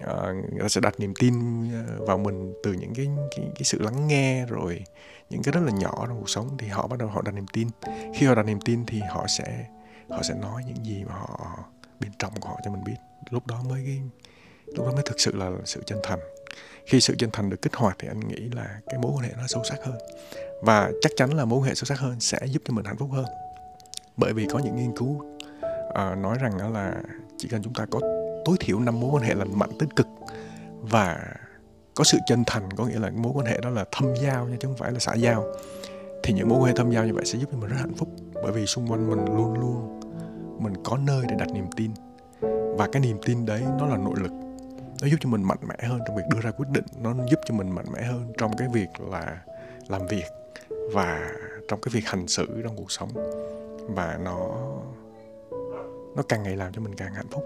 uh, 0.01 0.53
người 0.53 0.63
ta 0.63 0.69
sẽ 0.69 0.81
đặt 0.81 1.01
niềm 1.01 1.15
tin 1.19 1.35
ờ, 1.73 2.05
vào 2.07 2.19
mình 2.19 2.53
từ 2.63 2.73
những 2.73 2.95
cái, 2.95 3.09
cái 3.37 3.47
cái 3.55 3.65
sự 3.65 3.83
lắng 3.83 4.09
nghe 4.09 4.47
rồi 4.47 4.85
những 5.31 5.43
cái 5.43 5.53
rất 5.53 5.61
là 5.65 5.73
nhỏ 5.73 6.07
trong 6.07 6.21
cuộc 6.21 6.31
sống 6.31 6.49
thì 6.59 6.69
họ 6.69 6.87
bắt 6.87 6.99
đầu 6.99 7.09
họ 7.09 7.23
đặt 7.23 7.35
niềm 7.35 7.47
tin. 7.53 7.69
Khi 8.15 8.27
họ 8.27 8.35
đặt 8.35 8.47
niềm 8.47 8.61
tin 8.61 8.87
thì 8.87 9.01
họ 9.11 9.27
sẽ 9.39 9.67
họ 10.11 10.23
sẽ 10.23 10.35
nói 10.35 10.63
những 10.67 10.85
gì 10.85 11.05
mà 11.05 11.15
họ 11.15 11.59
bên 12.01 12.11
trong 12.19 12.33
của 12.41 12.49
họ 12.49 12.61
cho 12.65 12.71
mình 12.71 12.85
biết. 12.85 12.97
Lúc 13.31 13.47
đó 13.47 13.63
mới 13.69 13.83
cái 13.87 14.01
lúc 14.67 14.87
đó 14.87 14.93
mới 14.93 15.03
thực 15.07 15.21
sự 15.21 15.37
là 15.37 15.51
sự 15.65 15.83
chân 15.87 15.99
thành. 16.03 16.19
Khi 16.87 17.01
sự 17.01 17.15
chân 17.19 17.31
thành 17.33 17.51
được 17.51 17.63
kích 17.63 17.75
hoạt 17.75 17.97
thì 17.99 18.09
anh 18.09 18.21
nghĩ 18.21 18.49
là 18.55 18.81
cái 18.87 18.99
mối 18.99 19.13
quan 19.15 19.25
hệ 19.25 19.31
nó 19.37 19.47
sâu 19.47 19.65
sắc 19.65 19.79
hơn. 19.85 19.99
Và 20.63 20.91
chắc 21.01 21.13
chắn 21.17 21.31
là 21.35 21.45
mối 21.45 21.59
quan 21.59 21.69
hệ 21.69 21.75
sâu 21.75 21.85
sắc 21.85 21.99
hơn 21.99 22.21
sẽ 22.21 22.39
giúp 22.47 22.63
cho 22.65 22.75
mình 22.75 22.85
hạnh 22.85 22.97
phúc 22.97 23.11
hơn. 23.13 23.25
Bởi 24.17 24.33
vì 24.33 24.47
có 24.53 24.59
những 24.59 24.77
nghiên 24.77 24.97
cứu 24.97 25.25
uh, 25.89 26.19
nói 26.19 26.39
rằng 26.41 26.73
là 26.73 27.03
chỉ 27.39 27.49
cần 27.49 27.63
chúng 27.63 27.75
ta 27.75 27.87
có 27.91 28.01
tối 28.45 28.57
thiểu 28.61 28.81
năm 28.81 29.01
mối 29.01 29.11
quan 29.13 29.23
hệ 29.23 29.35
lành 29.35 29.59
mạnh 29.59 29.71
tích 29.79 29.89
cực 29.97 30.07
và 30.81 31.35
có 31.95 32.05
sự 32.05 32.19
chân 32.27 32.45
thành 32.47 32.71
có 32.77 32.87
nghĩa 32.87 32.99
là 32.99 33.11
mối 33.11 33.33
quan 33.35 33.47
hệ 33.47 33.59
đó 33.63 33.71
là 33.71 33.85
thâm 33.93 34.15
giao 34.23 34.47
nha 34.47 34.57
chứ 34.61 34.69
không 34.69 34.77
phải 34.77 34.93
là 34.93 34.99
xã 34.99 35.15
giao 35.15 35.45
thì 36.23 36.33
những 36.33 36.49
mối 36.49 36.59
quan 36.59 36.67
hệ 36.67 36.73
thâm 36.77 36.91
giao 36.91 37.07
như 37.07 37.15
vậy 37.15 37.25
sẽ 37.25 37.39
giúp 37.39 37.49
cho 37.53 37.59
mình 37.59 37.71
rất 37.71 37.77
hạnh 37.79 37.95
phúc. 37.95 38.09
Bởi 38.35 38.53
vì 38.53 38.67
xung 38.67 38.91
quanh 38.91 39.11
mình 39.11 39.25
luôn 39.37 39.61
luôn 39.61 39.98
mình 40.61 40.75
có 40.85 40.97
nơi 40.97 41.25
để 41.29 41.35
đặt 41.39 41.49
niềm 41.53 41.67
tin. 41.77 41.91
Và 42.77 42.89
cái 42.93 43.03
niềm 43.03 43.19
tin 43.27 43.47
đấy 43.47 43.63
nó 43.79 43.87
là 43.87 43.97
nội 43.97 44.15
lực. 44.17 44.33
Nó 45.01 45.09
giúp 45.09 45.17
cho 45.21 45.29
mình 45.29 45.43
mạnh 45.43 45.59
mẽ 45.69 45.89
hơn 45.89 46.01
trong 46.07 46.17
việc 46.17 46.23
đưa 46.35 46.41
ra 46.41 46.51
quyết 46.51 46.69
định. 46.71 46.85
Nó 47.03 47.15
giúp 47.31 47.41
cho 47.45 47.55
mình 47.55 47.71
mạnh 47.71 47.87
mẽ 47.93 48.03
hơn 48.03 48.33
trong 48.39 48.57
cái 48.57 48.69
việc 48.73 48.89
là 49.01 49.43
làm 49.89 50.07
việc 50.07 50.25
và 50.93 51.31
trong 51.69 51.81
cái 51.81 51.91
việc 51.93 52.05
hành 52.07 52.29
xử 52.29 52.63
trong 52.63 52.77
cuộc 52.77 52.93
sống. 52.93 53.09
Và 53.89 54.19
nó 54.25 54.51
nó 56.17 56.23
càng 56.29 56.43
ngày 56.43 56.57
làm 56.57 56.73
cho 56.73 56.81
mình 56.81 56.95
càng 56.95 57.15
hạnh 57.15 57.29
phúc. 57.31 57.45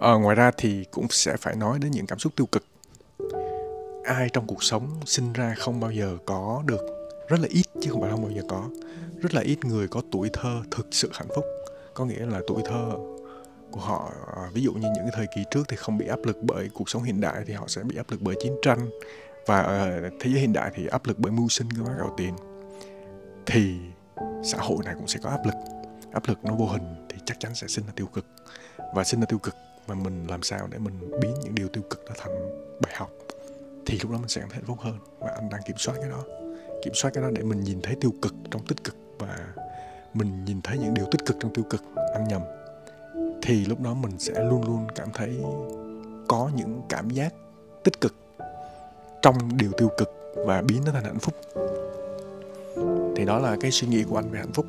À, 0.00 0.12
ngoài 0.12 0.36
ra 0.36 0.50
thì 0.56 0.84
cũng 0.90 1.06
sẽ 1.10 1.36
phải 1.36 1.56
nói 1.56 1.78
đến 1.78 1.90
những 1.90 2.06
cảm 2.06 2.18
xúc 2.18 2.32
tiêu 2.36 2.46
cực. 2.52 2.64
Ai 4.04 4.28
trong 4.32 4.46
cuộc 4.46 4.62
sống 4.62 5.00
sinh 5.04 5.32
ra 5.32 5.54
không 5.58 5.80
bao 5.80 5.90
giờ 5.90 6.16
có 6.26 6.62
được 6.66 7.01
rất 7.32 7.40
là 7.40 7.48
ít, 7.50 7.66
chứ 7.80 7.90
không 7.90 8.00
phải 8.00 8.10
không 8.10 8.22
bao 8.22 8.30
giờ 8.30 8.42
có. 8.48 8.68
Rất 9.20 9.34
là 9.34 9.40
ít 9.40 9.64
người 9.64 9.88
có 9.88 10.02
tuổi 10.12 10.30
thơ 10.32 10.62
thực 10.70 10.86
sự 10.90 11.10
hạnh 11.12 11.28
phúc. 11.36 11.44
Có 11.94 12.04
nghĩa 12.04 12.26
là 12.26 12.40
tuổi 12.46 12.62
thơ 12.64 12.92
của 13.70 13.80
họ 13.80 14.12
à, 14.36 14.50
ví 14.52 14.62
dụ 14.62 14.72
như 14.72 14.88
những 14.94 15.06
thời 15.12 15.26
kỳ 15.36 15.44
trước 15.50 15.62
thì 15.68 15.76
không 15.76 15.98
bị 15.98 16.06
áp 16.06 16.18
lực 16.24 16.36
bởi 16.42 16.68
cuộc 16.74 16.90
sống 16.90 17.02
hiện 17.02 17.20
đại 17.20 17.42
thì 17.46 17.52
họ 17.52 17.64
sẽ 17.68 17.82
bị 17.82 17.96
áp 17.96 18.10
lực 18.10 18.20
bởi 18.22 18.34
chiến 18.42 18.52
tranh. 18.62 18.90
Và 19.46 19.60
ở 19.60 20.00
thế 20.20 20.30
giới 20.30 20.40
hiện 20.40 20.52
đại 20.52 20.70
thì 20.74 20.86
áp 20.86 21.06
lực 21.06 21.18
bởi 21.18 21.32
mưu 21.32 21.48
sinh 21.48 21.70
cái 21.70 21.84
bác 21.84 21.92
gạo 21.98 22.14
tiền. 22.16 22.34
Thì 23.46 23.76
xã 24.44 24.58
hội 24.58 24.78
này 24.84 24.94
cũng 24.94 25.08
sẽ 25.08 25.20
có 25.22 25.30
áp 25.30 25.46
lực. 25.46 25.54
Áp 26.12 26.28
lực 26.28 26.38
nó 26.44 26.54
vô 26.54 26.66
hình 26.66 27.06
thì 27.08 27.16
chắc 27.26 27.40
chắn 27.40 27.54
sẽ 27.54 27.66
sinh 27.66 27.86
ra 27.86 27.92
tiêu 27.96 28.06
cực. 28.06 28.26
Và 28.94 29.04
sinh 29.04 29.20
ra 29.20 29.26
tiêu 29.26 29.38
cực 29.38 29.54
mà 29.86 29.94
mình 29.94 30.26
làm 30.26 30.42
sao 30.42 30.68
để 30.70 30.78
mình 30.78 31.10
biến 31.20 31.34
những 31.42 31.54
điều 31.54 31.68
tiêu 31.68 31.82
cực 31.90 32.04
đó 32.04 32.12
thành 32.18 32.32
bài 32.80 32.92
học, 32.96 33.10
thì 33.86 33.98
lúc 34.02 34.12
đó 34.12 34.18
mình 34.18 34.28
sẽ 34.28 34.40
cảm 34.40 34.50
thấy 34.50 34.56
hạnh 34.56 34.66
phúc 34.66 34.78
hơn. 34.80 34.98
Và 35.20 35.30
anh 35.34 35.48
đang 35.50 35.60
kiểm 35.66 35.76
soát 35.78 35.94
cái 36.00 36.10
đó 36.10 36.41
kiểm 36.82 36.94
soát 36.94 37.10
cái 37.14 37.22
đó 37.22 37.30
để 37.32 37.42
mình 37.42 37.60
nhìn 37.60 37.80
thấy 37.82 37.94
tiêu 38.00 38.10
cực 38.22 38.34
trong 38.50 38.62
tích 38.68 38.84
cực 38.84 38.96
và 39.18 39.38
mình 40.14 40.44
nhìn 40.44 40.60
thấy 40.62 40.78
những 40.78 40.94
điều 40.94 41.04
tích 41.10 41.26
cực 41.26 41.36
trong 41.40 41.54
tiêu 41.54 41.64
cực 41.70 41.82
anh 42.14 42.28
nhầm. 42.28 42.42
Thì 43.42 43.64
lúc 43.64 43.80
đó 43.80 43.94
mình 43.94 44.18
sẽ 44.18 44.44
luôn 44.44 44.64
luôn 44.64 44.86
cảm 44.94 45.08
thấy 45.14 45.38
có 46.28 46.50
những 46.56 46.82
cảm 46.88 47.10
giác 47.10 47.34
tích 47.82 48.00
cực 48.00 48.14
trong 49.22 49.56
điều 49.56 49.70
tiêu 49.78 49.88
cực 49.98 50.10
và 50.46 50.62
biến 50.62 50.82
nó 50.86 50.92
thành 50.92 51.04
hạnh 51.04 51.18
phúc. 51.18 51.34
Thì 53.16 53.24
đó 53.24 53.38
là 53.38 53.56
cái 53.60 53.70
suy 53.70 53.88
nghĩ 53.88 54.04
của 54.08 54.16
anh 54.16 54.30
về 54.30 54.38
hạnh 54.38 54.52
phúc. 54.52 54.66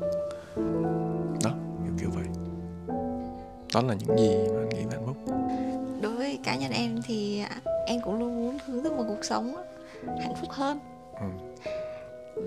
Đó 1.44 1.50
kiểu 1.84 1.92
kiểu 2.00 2.10
vậy. 2.14 2.24
Đó 3.74 3.82
là 3.82 3.94
những 3.94 4.18
gì 4.18 4.36
mà 4.54 4.60
anh 4.60 4.68
nghĩ 4.68 4.84
về 4.84 4.96
hạnh 4.96 5.06
phúc. 5.06 5.16
Đối 6.00 6.16
với 6.16 6.38
cá 6.44 6.56
nhân 6.56 6.72
em 6.72 7.00
thì 7.06 7.44
em 7.86 8.00
cũng 8.04 8.18
luôn 8.18 8.36
muốn 8.36 8.58
hướng 8.66 8.82
tới 8.82 8.92
một 8.92 9.04
cuộc 9.08 9.24
sống 9.24 9.54
hạnh 10.06 10.34
phúc 10.40 10.50
hơn. 10.50 10.78
Ừ 11.20 11.26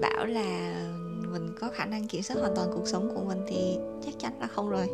bảo 0.02 0.26
là 0.26 0.82
mình 1.32 1.50
có 1.60 1.70
khả 1.70 1.86
năng 1.86 2.08
kiểm 2.08 2.22
soát 2.22 2.36
hoàn 2.40 2.56
toàn 2.56 2.70
cuộc 2.74 2.88
sống 2.88 3.12
của 3.16 3.24
mình 3.24 3.42
thì 3.48 3.78
chắc 4.06 4.20
chắn 4.20 4.34
là 4.40 4.48
không 4.48 4.70
rồi. 4.70 4.88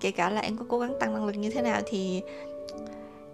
Kể 0.00 0.10
cả 0.10 0.30
là 0.30 0.40
em 0.40 0.56
có 0.56 0.64
cố 0.68 0.78
gắng 0.78 0.94
tăng 1.00 1.14
năng 1.14 1.26
lực 1.26 1.36
như 1.36 1.50
thế 1.50 1.62
nào 1.62 1.80
thì 1.86 2.22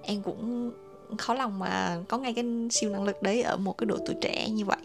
em 0.02 0.22
cũng 0.22 0.70
khó 1.18 1.34
lòng 1.34 1.58
mà 1.58 1.98
có 2.08 2.18
ngay 2.18 2.32
cái 2.34 2.44
siêu 2.70 2.90
năng 2.90 3.04
lực 3.04 3.22
đấy 3.22 3.42
ở 3.42 3.56
một 3.56 3.78
cái 3.78 3.86
độ 3.86 3.96
tuổi 4.06 4.16
trẻ 4.20 4.48
như 4.50 4.64
vậy. 4.64 4.78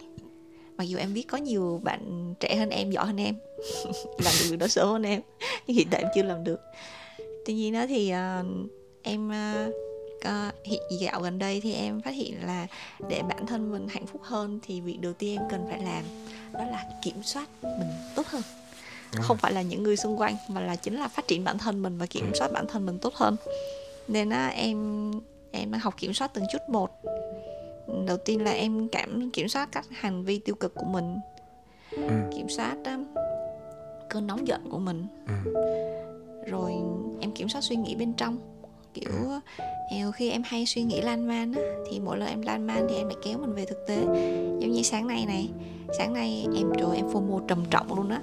Mặc 0.78 0.84
dù 0.84 0.98
em 0.98 1.14
biết 1.14 1.24
có 1.28 1.38
nhiều 1.38 1.82
bạn 1.84 2.34
trẻ 2.40 2.56
hơn 2.56 2.70
em 2.70 2.92
giỏi 2.92 3.06
hơn 3.06 3.18
em 3.18 3.36
làm 4.24 4.34
được 4.40 4.50
việc 4.50 4.58
đó 4.60 4.68
sớm 4.68 4.88
hơn 4.88 5.04
em 5.04 5.22
nhưng 5.68 5.78
hiện 5.78 5.88
tại 5.92 6.02
em 6.02 6.12
chưa 6.16 6.24
làm 6.24 6.44
được. 6.44 6.60
Tuy 7.46 7.54
nhiên 7.54 7.74
đó 7.74 7.86
thì 7.88 8.14
uh, 8.14 8.46
em 9.02 9.30
uh, 9.30 9.74
có, 10.26 10.52
hiện 10.64 10.82
dạo 11.00 11.22
gần 11.22 11.40
đây 11.40 11.62
thì 11.62 11.74
em 11.74 12.02
phát 12.02 12.16
hiện 12.16 12.46
là 12.46 12.68
để 13.10 13.22
bản 13.30 13.46
thân 13.46 13.72
mình 13.72 13.88
hạnh 13.88 14.06
phúc 14.06 14.22
hơn 14.24 14.60
thì 14.64 14.82
việc 14.82 14.98
đầu 15.02 15.14
tiên 15.14 15.40
em 15.42 15.50
cần 15.50 15.66
phải 15.70 15.80
làm 15.84 16.04
đó 16.54 16.64
là 16.72 16.86
kiểm 17.04 17.24
soát 17.24 17.50
mình 17.62 17.90
tốt 18.16 18.28
hơn. 18.28 18.42
Không 19.22 19.38
phải 19.38 19.54
là 19.54 19.62
những 19.62 19.84
người 19.84 19.98
xung 19.98 20.20
quanh 20.20 20.36
mà 20.50 20.62
là 20.62 20.76
chính 20.76 20.96
là 20.96 21.08
phát 21.08 21.28
triển 21.28 21.44
bản 21.44 21.58
thân 21.58 21.82
mình 21.82 21.98
và 21.98 22.06
kiểm 22.06 22.32
soát 22.34 22.52
bản 22.54 22.66
thân 22.68 22.86
mình 22.86 23.00
tốt 23.00 23.14
hơn. 23.16 23.36
Nên 24.08 24.30
á 24.30 24.48
em 24.48 25.12
em 25.52 25.72
đang 25.72 25.82
học 25.82 25.94
kiểm 25.98 26.14
soát 26.14 26.34
từng 26.34 26.46
chút 26.52 26.62
một. 26.70 26.90
Đầu 28.06 28.18
tiên 28.18 28.44
là 28.44 28.52
em 28.52 28.90
cảm 28.90 29.32
kiểm 29.32 29.48
soát 29.48 29.70
các 29.72 29.86
hành 29.92 30.24
vi 30.24 30.40
tiêu 30.40 30.56
cực 30.56 30.76
của 30.76 30.86
mình. 30.86 31.20
Ừ. 31.92 32.10
kiểm 32.36 32.50
soát 32.50 32.76
um, 32.86 33.06
cơn 34.10 34.28
nóng 34.28 34.48
giận 34.48 34.70
của 34.70 34.80
mình. 34.80 35.08
Ừ. 35.28 35.54
rồi 36.48 36.74
em 37.20 37.32
kiểm 37.32 37.50
soát 37.50 37.62
suy 37.62 37.76
nghĩ 37.76 37.96
bên 37.96 38.14
trong 38.14 38.55
kiểu 38.96 39.12
ừ. 39.92 40.12
khi 40.16 40.30
em 40.30 40.42
hay 40.46 40.66
suy 40.66 40.84
nghĩ 40.84 41.02
lan 41.02 41.28
man 41.28 41.54
á 41.54 41.62
thì 41.90 42.00
mỗi 42.00 42.18
lần 42.18 42.30
em 42.30 42.42
lan 42.42 42.68
man 42.68 42.88
thì 42.90 42.96
em 42.96 43.08
lại 43.08 43.18
kéo 43.26 43.38
mình 43.38 43.54
về 43.54 43.66
thực 43.66 43.88
tế 43.88 43.98
giống 44.60 44.72
như 44.72 44.84
sáng 44.84 45.08
nay 45.08 45.26
này 45.28 45.50
sáng 45.98 46.14
nay 46.14 46.48
em 46.56 46.68
trời 46.78 46.96
em 46.96 47.08
fomo 47.08 47.48
trầm 47.48 47.66
trọng 47.70 47.96
luôn 47.96 48.10
á 48.10 48.22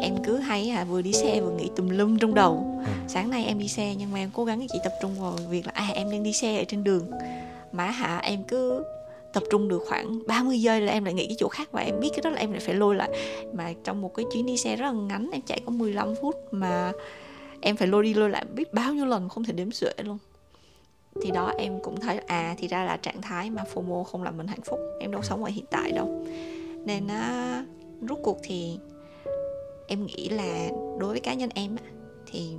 em 0.00 0.14
cứ 0.24 0.36
hay 0.36 0.70
à, 0.70 0.84
vừa 0.84 1.02
đi 1.02 1.12
xe 1.12 1.40
vừa 1.40 1.50
nghĩ 1.50 1.70
tùm 1.76 1.88
lum 1.88 2.18
trong 2.18 2.34
đầu 2.34 2.82
ừ. 2.86 2.92
sáng 3.08 3.30
nay 3.30 3.44
em 3.44 3.58
đi 3.58 3.68
xe 3.68 3.94
nhưng 3.98 4.12
mà 4.12 4.18
em 4.18 4.30
cố 4.34 4.44
gắng 4.44 4.66
chỉ 4.72 4.78
tập 4.84 4.92
trung 5.02 5.14
vào 5.20 5.36
việc 5.50 5.66
là 5.66 5.72
à 5.74 5.88
em 5.94 6.10
đang 6.10 6.22
đi 6.22 6.32
xe 6.32 6.58
ở 6.58 6.64
trên 6.64 6.84
đường 6.84 7.10
mà 7.72 7.84
hả 7.84 8.18
em 8.18 8.42
cứ 8.44 8.84
tập 9.32 9.42
trung 9.50 9.68
được 9.68 9.82
khoảng 9.88 10.18
30 10.26 10.60
giây 10.60 10.80
là 10.80 10.92
em 10.92 11.04
lại 11.04 11.14
nghĩ 11.14 11.26
cái 11.26 11.36
chỗ 11.38 11.48
khác 11.48 11.68
và 11.72 11.80
em 11.80 12.00
biết 12.00 12.08
cái 12.10 12.20
đó 12.24 12.30
là 12.30 12.36
em 12.36 12.52
lại 12.52 12.60
phải 12.60 12.74
lôi 12.74 12.94
lại 12.94 13.10
mà 13.52 13.72
trong 13.84 14.00
một 14.00 14.14
cái 14.14 14.26
chuyến 14.32 14.46
đi 14.46 14.56
xe 14.56 14.76
rất 14.76 14.86
là 14.86 14.92
ngắn 14.92 15.30
em 15.32 15.42
chạy 15.46 15.60
có 15.66 15.72
15 15.72 16.14
phút 16.22 16.34
mà 16.50 16.92
em 17.62 17.76
phải 17.76 17.88
lôi 17.88 18.02
đi 18.02 18.14
lôi 18.14 18.30
lại 18.30 18.44
biết 18.54 18.74
bao 18.74 18.94
nhiêu 18.94 19.06
lần 19.06 19.28
không 19.28 19.44
thể 19.44 19.52
đếm 19.52 19.70
xuể 19.70 19.92
luôn. 20.04 20.18
Thì 21.22 21.30
đó 21.30 21.52
em 21.58 21.80
cũng 21.82 22.00
thấy 22.00 22.18
à 22.18 22.54
thì 22.58 22.68
ra 22.68 22.84
là 22.84 22.96
trạng 22.96 23.22
thái 23.22 23.50
mà 23.50 23.64
FOMO 23.74 24.04
không 24.04 24.22
làm 24.22 24.36
mình 24.36 24.46
hạnh 24.46 24.62
phúc 24.64 24.78
em 25.00 25.12
đâu 25.12 25.22
sống 25.22 25.44
ở 25.44 25.50
hiện 25.50 25.64
tại 25.70 25.92
đâu. 25.92 26.26
Nên 26.84 27.06
á 27.08 27.64
rút 28.08 28.18
cuộc 28.22 28.38
thì 28.42 28.78
em 29.88 30.06
nghĩ 30.06 30.28
là 30.28 30.68
đối 30.98 31.10
với 31.10 31.20
cá 31.20 31.34
nhân 31.34 31.50
em 31.54 31.76
á, 31.76 31.90
thì 32.26 32.56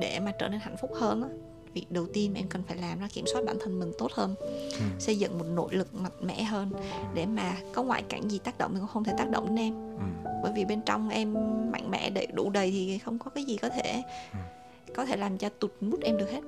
để 0.00 0.20
mà 0.20 0.32
trở 0.38 0.48
nên 0.48 0.60
hạnh 0.60 0.76
phúc 0.76 0.90
hơn 0.94 1.22
á, 1.22 1.28
việc 1.76 1.86
đầu 1.90 2.06
tiên 2.12 2.32
mà 2.34 2.40
em 2.40 2.48
cần 2.48 2.62
phải 2.68 2.76
làm 2.76 3.00
là 3.00 3.08
kiểm 3.12 3.24
soát 3.32 3.44
bản 3.44 3.56
thân 3.60 3.80
mình 3.80 3.92
tốt 3.98 4.12
hơn 4.12 4.34
ừ. 4.40 4.84
xây 4.98 5.18
dựng 5.18 5.38
một 5.38 5.44
nội 5.54 5.68
lực 5.70 5.94
mạnh 5.94 6.12
mẽ 6.22 6.42
hơn 6.42 6.70
để 7.14 7.26
mà 7.26 7.56
có 7.74 7.82
ngoại 7.82 8.02
cảnh 8.08 8.28
gì 8.28 8.38
tác 8.38 8.58
động 8.58 8.70
thì 8.74 8.80
cũng 8.80 8.88
không 8.88 9.04
thể 9.04 9.12
tác 9.18 9.30
động 9.30 9.46
đến 9.46 9.56
em 9.58 9.74
ừ. 9.98 10.30
bởi 10.42 10.52
vì 10.56 10.64
bên 10.64 10.80
trong 10.86 11.08
em 11.08 11.34
mạnh 11.72 11.90
mẽ 11.90 12.10
đầy 12.10 12.26
đủ 12.26 12.50
đầy 12.50 12.70
thì 12.70 12.98
không 12.98 13.18
có 13.18 13.30
cái 13.30 13.44
gì 13.44 13.56
có 13.56 13.68
thể 13.68 14.02
ừ. 14.32 14.38
có 14.94 15.06
thể 15.06 15.16
làm 15.16 15.38
cho 15.38 15.48
tụt 15.48 15.72
mút 15.80 16.00
em 16.02 16.16
được 16.16 16.30
hết 16.30 16.40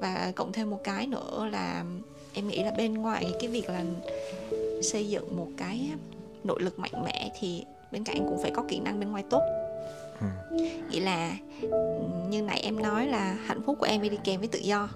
và 0.00 0.32
cộng 0.36 0.52
thêm 0.52 0.70
một 0.70 0.80
cái 0.84 1.06
nữa 1.06 1.48
là 1.52 1.84
em 2.34 2.48
nghĩ 2.48 2.64
là 2.64 2.70
bên 2.70 2.94
ngoài 2.94 3.32
cái 3.40 3.50
việc 3.50 3.68
là 3.68 3.84
xây 4.82 5.08
dựng 5.08 5.36
một 5.36 5.48
cái 5.56 5.90
nội 6.44 6.62
lực 6.62 6.78
mạnh 6.78 7.04
mẽ 7.04 7.30
thì 7.40 7.64
bên 7.92 8.04
cạnh 8.04 8.18
cũng 8.18 8.38
phải 8.42 8.50
có 8.54 8.64
kỹ 8.68 8.80
năng 8.80 9.00
bên 9.00 9.10
ngoài 9.10 9.24
tốt 9.30 9.61
ừ. 10.20 10.26
nghĩa 10.90 11.00
là 11.00 11.36
như 12.28 12.42
nãy 12.42 12.60
em 12.64 12.82
nói 12.82 13.06
là 13.06 13.36
hạnh 13.46 13.62
phúc 13.66 13.76
của 13.80 13.86
em 13.86 14.02
đi 14.02 14.18
kèm 14.24 14.40
với 14.40 14.48
tự 14.48 14.58
do 14.58 14.88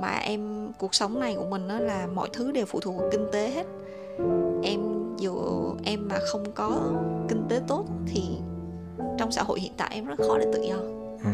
mà 0.00 0.18
em 0.18 0.72
cuộc 0.78 0.94
sống 0.94 1.20
này 1.20 1.34
của 1.38 1.46
mình 1.46 1.68
đó 1.68 1.78
là 1.78 2.06
mọi 2.14 2.28
thứ 2.32 2.52
đều 2.52 2.66
phụ 2.66 2.80
thuộc 2.80 2.96
vào 2.98 3.08
kinh 3.12 3.26
tế 3.32 3.50
hết 3.50 3.66
em 4.62 4.80
dù 5.18 5.34
em 5.84 6.08
mà 6.08 6.18
không 6.32 6.52
có 6.52 6.92
kinh 7.28 7.42
tế 7.48 7.60
tốt 7.68 7.84
thì 8.06 8.22
trong 9.18 9.32
xã 9.32 9.42
hội 9.42 9.60
hiện 9.60 9.72
tại 9.76 9.90
em 9.92 10.06
rất 10.06 10.18
khó 10.18 10.38
để 10.38 10.46
tự 10.52 10.62
do 10.62 10.76
ừ. 11.24 11.30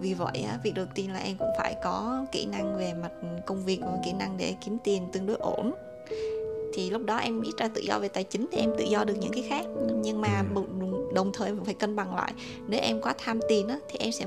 vì 0.00 0.14
vậy 0.14 0.44
việc 0.62 0.74
đầu 0.74 0.86
tiên 0.94 1.12
là 1.12 1.18
em 1.18 1.36
cũng 1.38 1.50
phải 1.58 1.74
có 1.82 2.24
kỹ 2.32 2.46
năng 2.46 2.78
về 2.78 2.94
mặt 2.94 3.10
công 3.46 3.64
việc 3.64 3.80
và 3.82 3.98
kỹ 4.04 4.12
năng 4.12 4.36
để 4.36 4.54
kiếm 4.64 4.78
tiền 4.84 5.08
tương 5.12 5.26
đối 5.26 5.36
ổn 5.36 5.72
thì 6.72 6.90
lúc 6.90 7.04
đó 7.04 7.16
em 7.16 7.40
biết 7.40 7.52
ra 7.58 7.68
tự 7.68 7.80
do 7.80 7.98
về 7.98 8.08
tài 8.08 8.24
chính 8.24 8.46
thì 8.52 8.58
em 8.58 8.70
tự 8.78 8.84
do 8.84 9.04
được 9.04 9.14
những 9.20 9.32
cái 9.32 9.42
khác. 9.48 9.66
Nhưng 10.02 10.20
mà 10.20 10.44
ừ. 10.54 10.62
đồng 11.14 11.32
thời 11.32 11.52
phải 11.64 11.74
cân 11.74 11.96
bằng 11.96 12.14
lại. 12.14 12.32
Nếu 12.68 12.80
em 12.80 13.00
quá 13.00 13.14
tham 13.18 13.40
tiền 13.48 13.68
á 13.68 13.78
thì 13.88 13.98
em 13.98 14.12
sẽ 14.12 14.26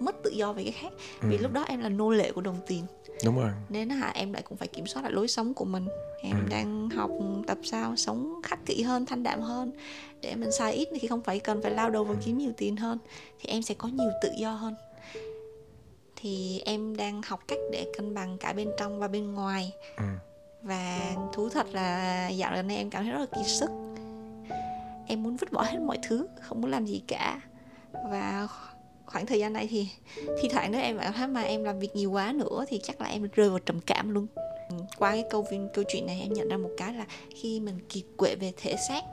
mất 0.00 0.16
tự 0.22 0.30
do 0.30 0.52
về 0.52 0.62
cái 0.62 0.72
khác. 0.72 0.92
Vì 1.20 1.36
Ừ. 1.36 1.42
lúc 1.42 1.52
đó 1.52 1.64
em 1.68 1.80
là 1.80 1.88
nô 1.88 2.10
lệ 2.10 2.32
của 2.32 2.40
đồng 2.40 2.56
tiền. 2.66 2.84
Đúng 3.24 3.36
rồi. 3.36 3.50
Nên 3.68 3.90
hả 3.90 4.10
em 4.14 4.32
lại 4.32 4.42
cũng 4.42 4.58
phải 4.58 4.68
kiểm 4.68 4.86
soát 4.86 5.02
lại 5.02 5.12
lối 5.12 5.28
sống 5.28 5.54
của 5.54 5.64
mình. 5.64 5.88
Em 6.22 6.36
Ừ. 6.36 6.50
đang 6.50 6.90
học 6.90 7.10
tập 7.46 7.58
sao 7.64 7.96
sống 7.96 8.40
khắc 8.42 8.66
kỷ 8.66 8.82
hơn 8.82 9.06
thanh 9.06 9.22
đạm 9.22 9.40
hơn. 9.40 9.72
Để 10.20 10.34
mình 10.34 10.52
xài 10.52 10.72
ít 10.72 10.88
thì 11.00 11.08
không 11.08 11.22
phải 11.22 11.40
cần 11.40 11.62
phải 11.62 11.70
lao 11.70 11.90
đầu 11.90 12.04
vào 12.04 12.16
kiếm 12.26 12.38
nhiều 12.38 12.52
tiền 12.56 12.76
hơn. 12.76 12.98
Thì 13.40 13.48
em 13.48 13.62
sẽ 13.62 13.74
có 13.74 13.88
nhiều 13.88 14.10
tự 14.22 14.30
do 14.38 14.52
hơn. 14.52 14.74
Thì 16.16 16.62
em 16.64 16.96
đang 16.96 17.22
học 17.26 17.40
cách 17.48 17.58
để 17.72 17.86
cân 17.96 18.14
bằng 18.14 18.38
cả 18.38 18.52
bên 18.52 18.70
trong 18.78 18.98
và 19.00 19.08
bên 19.08 19.32
ngoài. 19.34 19.72
Ừ 19.96 20.04
và 20.62 21.14
thú 21.32 21.48
thật 21.48 21.66
là 21.72 22.28
dạo 22.28 22.52
gần 22.54 22.68
đây 22.68 22.76
em 22.76 22.90
cảm 22.90 23.04
thấy 23.04 23.12
rất 23.12 23.18
là 23.18 23.26
kiệt 23.26 23.46
sức. 23.46 23.70
Em 25.06 25.22
muốn 25.22 25.36
vứt 25.36 25.52
bỏ 25.52 25.62
hết 25.62 25.78
mọi 25.78 25.98
thứ, 26.02 26.26
không 26.40 26.60
muốn 26.60 26.70
làm 26.70 26.86
gì 26.86 27.02
cả. 27.06 27.40
Và 27.92 28.48
khoảng 29.06 29.26
thời 29.26 29.38
gian 29.38 29.52
này 29.52 29.66
thì 29.70 29.88
thi 30.42 30.48
thoảng 30.48 30.72
nếu 30.72 30.80
em 30.80 30.98
cảm 30.98 31.12
thấy 31.12 31.26
mà 31.26 31.42
em 31.42 31.64
làm 31.64 31.78
việc 31.78 31.96
nhiều 31.96 32.10
quá 32.10 32.32
nữa 32.32 32.64
thì 32.68 32.80
chắc 32.82 33.00
là 33.00 33.06
em 33.06 33.28
rơi 33.34 33.50
vào 33.50 33.58
trầm 33.58 33.80
cảm 33.86 34.10
luôn. 34.10 34.26
Qua 34.98 35.10
cái 35.10 35.24
câu 35.30 35.46
câu 35.74 35.84
chuyện 35.88 36.06
này 36.06 36.20
em 36.20 36.32
nhận 36.32 36.48
ra 36.48 36.56
một 36.56 36.70
cái 36.76 36.94
là 36.94 37.06
khi 37.42 37.60
mình 37.60 37.78
kiệt 37.88 38.04
quệ 38.16 38.34
về 38.34 38.52
thể 38.56 38.76
xác 38.88 39.04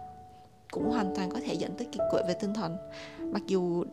cũng 0.71 0.89
hoàn 0.91 1.15
toàn 1.15 1.29
có 1.29 1.39
thể 1.45 1.53
dẫn 1.53 1.71
tới 1.77 1.87
kiệt 1.91 2.01
quệ 2.11 2.21
về 2.27 2.33
tinh 2.33 2.53
thần. 2.53 2.77
Mặc 3.19 3.41
dù 3.47 3.83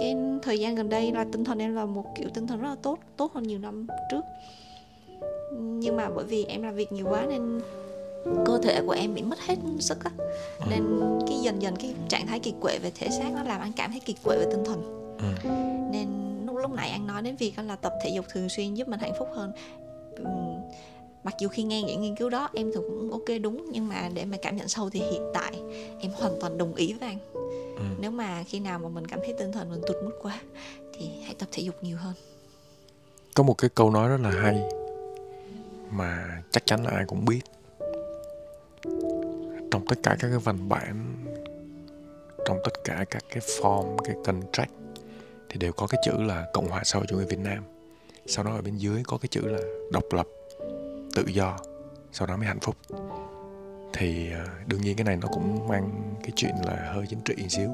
cái 0.00 0.16
thời 0.42 0.58
gian 0.58 0.74
gần 0.74 0.88
đây 0.88 1.12
là 1.12 1.26
tinh 1.32 1.44
thần 1.44 1.58
em 1.58 1.74
là 1.74 1.84
một 1.86 2.04
kiểu 2.16 2.28
tinh 2.34 2.46
thần 2.46 2.60
rất 2.60 2.68
là 2.68 2.76
tốt 2.82 2.98
tốt 3.16 3.32
hơn 3.34 3.44
nhiều 3.44 3.58
năm 3.58 3.86
trước 4.10 4.24
nhưng 5.54 5.96
mà 5.96 6.10
bởi 6.14 6.24
vì 6.24 6.44
em 6.44 6.62
làm 6.62 6.74
việc 6.74 6.92
nhiều 6.92 7.06
quá 7.10 7.26
nên 7.28 7.60
cơ 8.46 8.58
thể 8.62 8.82
của 8.86 8.92
em 8.92 9.14
bị 9.14 9.22
mất 9.22 9.40
hết 9.40 9.56
sức 9.80 10.04
á. 10.04 10.10
Nên 10.70 11.00
cái 11.28 11.38
dần 11.42 11.62
dần 11.62 11.76
cái 11.76 11.94
trạng 12.08 12.26
thái 12.26 12.40
kiệt 12.40 12.54
quệ 12.60 12.78
về 12.82 12.90
thể 12.94 13.08
xác 13.10 13.32
nó 13.34 13.42
làm 13.42 13.60
anh 13.60 13.72
cảm 13.76 13.90
thấy 13.90 14.00
kiệt 14.00 14.16
quệ 14.24 14.38
về 14.38 14.46
tinh 14.50 14.64
thần. 14.64 15.00
Ừ. 15.18 15.48
nên 15.92 16.08
lúc 16.46 16.56
lúc 16.56 16.70
nãy 16.70 16.90
anh 16.90 17.06
nói 17.06 17.22
đến 17.22 17.36
việc 17.36 17.58
là 17.66 17.76
tập 17.76 17.92
thể 18.04 18.10
dục 18.10 18.24
thường 18.32 18.48
xuyên 18.48 18.74
giúp 18.74 18.88
mình 18.88 19.00
hạnh 19.00 19.12
phúc 19.18 19.28
hơn. 19.34 19.52
Ừm, 20.16 20.60
mặc 21.24 21.34
dù 21.40 21.48
khi 21.48 21.62
nghe 21.62 21.82
những 21.82 22.02
nghiên 22.02 22.16
cứu 22.16 22.30
đó 22.30 22.48
em 22.54 22.70
thì 22.74 22.80
cũng 22.88 23.10
ok 23.10 23.40
đúng 23.42 23.66
nhưng 23.72 23.88
mà 23.88 24.10
để 24.14 24.24
mà 24.24 24.36
cảm 24.42 24.56
nhận 24.56 24.68
sâu 24.68 24.90
thì 24.90 25.00
hiện 25.00 25.22
tại 25.34 25.52
em 26.00 26.10
hoàn 26.14 26.32
toàn 26.40 26.58
đồng 26.58 26.74
ý 26.74 26.92
với 26.92 27.08
anh. 27.08 27.18
Ừ. 27.76 27.82
nếu 28.00 28.10
mà 28.10 28.44
khi 28.48 28.60
nào 28.60 28.78
mà 28.78 28.88
mình 28.88 29.06
cảm 29.06 29.18
thấy 29.24 29.34
tinh 29.38 29.52
thần 29.52 29.70
mình 29.70 29.80
tụt 29.86 29.96
mút 30.04 30.12
quá 30.22 30.40
thì 30.98 31.10
hãy 31.24 31.34
tập 31.34 31.48
thể 31.52 31.62
dục 31.62 31.74
nhiều 31.82 31.96
hơn. 31.96 32.14
Có 33.34 33.42
một 33.42 33.58
cái 33.58 33.70
câu 33.74 33.90
nói 33.90 34.08
rất 34.08 34.20
là 34.20 34.30
hay 34.30 34.62
mà 35.94 36.42
chắc 36.50 36.66
chắn 36.66 36.84
là 36.84 36.90
ai 36.90 37.04
cũng 37.06 37.24
biết. 37.24 37.40
Trong 39.70 39.86
tất 39.88 39.98
cả 40.02 40.16
các 40.20 40.28
cái 40.28 40.38
văn 40.38 40.68
bản, 40.68 41.24
trong 42.46 42.58
tất 42.64 42.72
cả 42.84 43.04
các 43.10 43.22
cái 43.28 43.38
form, 43.38 43.98
cái 43.98 44.16
contract, 44.24 44.70
thì 45.48 45.58
đều 45.58 45.72
có 45.72 45.86
cái 45.86 46.00
chữ 46.04 46.12
là 46.12 46.46
cộng 46.52 46.68
hòa 46.68 46.82
xã 46.84 46.98
hội 46.98 47.06
chủ 47.08 47.16
nghĩa 47.16 47.24
việt 47.24 47.38
nam. 47.38 47.64
Sau 48.26 48.44
đó 48.44 48.54
ở 48.54 48.62
bên 48.62 48.76
dưới 48.76 49.02
có 49.06 49.18
cái 49.18 49.28
chữ 49.28 49.40
là 49.44 49.58
độc 49.92 50.04
lập, 50.12 50.26
tự 51.14 51.24
do. 51.26 51.58
Sau 52.12 52.26
đó 52.26 52.36
mới 52.36 52.46
hạnh 52.46 52.60
phúc. 52.60 52.76
Thì 53.92 54.32
à, 54.32 54.46
đương 54.66 54.80
nhiên 54.80 54.96
cái 54.96 55.04
này 55.04 55.16
nó 55.16 55.28
cũng 55.28 55.68
mang 55.68 56.14
cái 56.22 56.32
chuyện 56.36 56.54
là 56.66 56.92
hơi 56.94 57.06
chính 57.10 57.20
trị 57.20 57.34
một 57.38 57.48
xíu. 57.48 57.68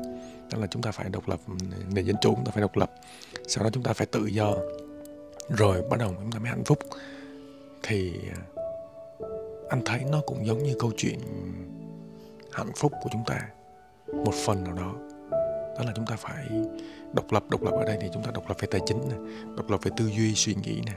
Đó 0.53 0.59
là 0.59 0.67
chúng 0.67 0.83
ta 0.83 0.91
phải 0.91 1.09
độc 1.09 1.29
lập, 1.29 1.41
nền 1.91 2.05
dân 2.05 2.17
chủ 2.21 2.35
chúng 2.35 2.45
ta 2.45 2.53
phải 2.55 2.61
độc 2.61 2.77
lập. 2.77 2.93
Sau 3.49 3.65
đó 3.65 3.71
chúng 3.73 3.83
ta 3.83 3.93
phải 3.93 4.07
tự 4.07 4.27
do. 4.27 4.55
Rồi 5.49 5.83
bắt 5.91 6.01
đầu 6.01 6.15
chúng 6.21 6.33
ta 6.33 6.39
mới 6.39 6.49
hạnh 6.49 6.65
phúc 6.65 6.79
thì 7.83 8.15
à, 8.37 8.41
anh 9.69 9.83
thấy 9.85 10.01
nó 10.11 10.21
cũng 10.27 10.47
giống 10.47 10.63
như 10.63 10.75
câu 10.79 10.91
chuyện 10.97 11.19
hạnh 12.53 12.73
phúc 12.77 12.93
của 13.03 13.09
chúng 13.13 13.25
ta, 13.27 13.49
một 14.25 14.35
phần 14.35 14.65
nào 14.65 14.75
đó. 14.75 14.95
Đó 15.79 15.85
là 15.87 15.93
chúng 15.97 16.07
ta 16.07 16.17
phải 16.19 16.47
độc 17.13 17.33
lập 17.33 17.45
độc 17.51 17.63
lập 17.63 17.71
ở 17.71 17.85
đây 17.85 17.99
thì 18.01 18.09
chúng 18.15 18.23
ta 18.23 18.31
độc 18.35 18.49
lập 18.49 18.57
về 18.61 18.69
tài 18.71 18.81
chính 18.87 19.09
này 19.09 19.19
độc 19.57 19.71
lập 19.71 19.81
về 19.83 19.91
tư 19.97 20.07
duy, 20.07 20.35
suy 20.35 20.55
nghĩ 20.55 20.83
nè, 20.87 20.93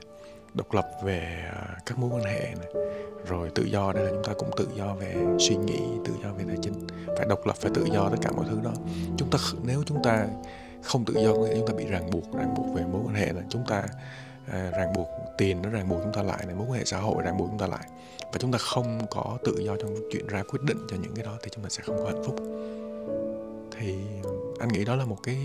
độc 0.53 0.73
lập 0.73 0.89
về 1.03 1.49
à, 1.51 1.77
các 1.85 1.99
mối 1.99 2.09
quan 2.13 2.23
hệ 2.23 2.39
này 2.39 2.83
rồi 3.27 3.49
tự 3.55 3.63
do, 3.63 3.93
đây 3.93 4.03
là 4.03 4.11
chúng 4.11 4.23
ta 4.23 4.33
cũng 4.37 4.49
tự 4.57 4.67
do 4.77 4.95
về 4.95 5.15
suy 5.39 5.55
nghĩ, 5.55 5.79
tự 6.05 6.13
do 6.23 6.33
về 6.33 6.43
tài 6.47 6.57
chính. 6.61 6.87
Phải 7.17 7.25
độc 7.29 7.47
lập, 7.47 7.55
phải 7.55 7.71
tự 7.75 7.85
do, 7.93 8.09
tất 8.09 8.17
cả 8.21 8.31
mọi 8.31 8.45
thứ 8.49 8.59
đó. 8.63 8.71
Chúng 9.17 9.29
ta 9.29 9.37
nếu 9.63 9.83
chúng 9.85 10.03
ta 10.03 10.27
không 10.83 11.05
tự 11.05 11.13
do, 11.13 11.33
có 11.33 11.39
nghĩa 11.39 11.55
chúng 11.55 11.67
ta 11.67 11.73
bị 11.73 11.85
ràng 11.85 12.11
buộc 12.11 12.23
ràng 12.33 12.53
buộc 12.57 12.75
về 12.75 12.83
mối 12.91 13.01
quan 13.05 13.15
hệ 13.15 13.33
là 13.33 13.41
chúng 13.49 13.63
ta 13.67 13.83
à, 14.47 14.71
ràng 14.77 14.93
buộc 14.93 15.07
tiền 15.37 15.61
nó 15.61 15.69
ràng 15.69 15.89
buộc 15.89 15.99
chúng 16.03 16.13
ta 16.13 16.23
lại 16.23 16.43
này 16.45 16.55
mối 16.55 16.67
quan 16.69 16.79
hệ 16.79 16.85
xã 16.85 16.97
hội 16.97 17.23
ràng 17.23 17.37
buộc 17.37 17.47
chúng 17.49 17.59
ta 17.59 17.67
lại. 17.67 17.87
Và 18.19 18.39
chúng 18.39 18.51
ta 18.51 18.57
không 18.57 19.07
có 19.09 19.37
tự 19.43 19.57
do 19.59 19.75
trong 19.75 19.95
chuyện 20.11 20.27
ra 20.27 20.43
quyết 20.43 20.59
định 20.63 20.77
cho 20.89 20.97
những 21.01 21.15
cái 21.15 21.25
đó 21.25 21.37
thì 21.43 21.49
chúng 21.53 21.63
ta 21.63 21.69
sẽ 21.69 21.83
không 21.85 21.97
có 21.97 22.05
hạnh 22.05 22.23
phúc. 22.25 22.35
Thì 23.71 23.95
anh 24.59 24.69
nghĩ 24.69 24.85
đó 24.85 24.95
là 24.95 25.05
một 25.05 25.17
cái 25.23 25.37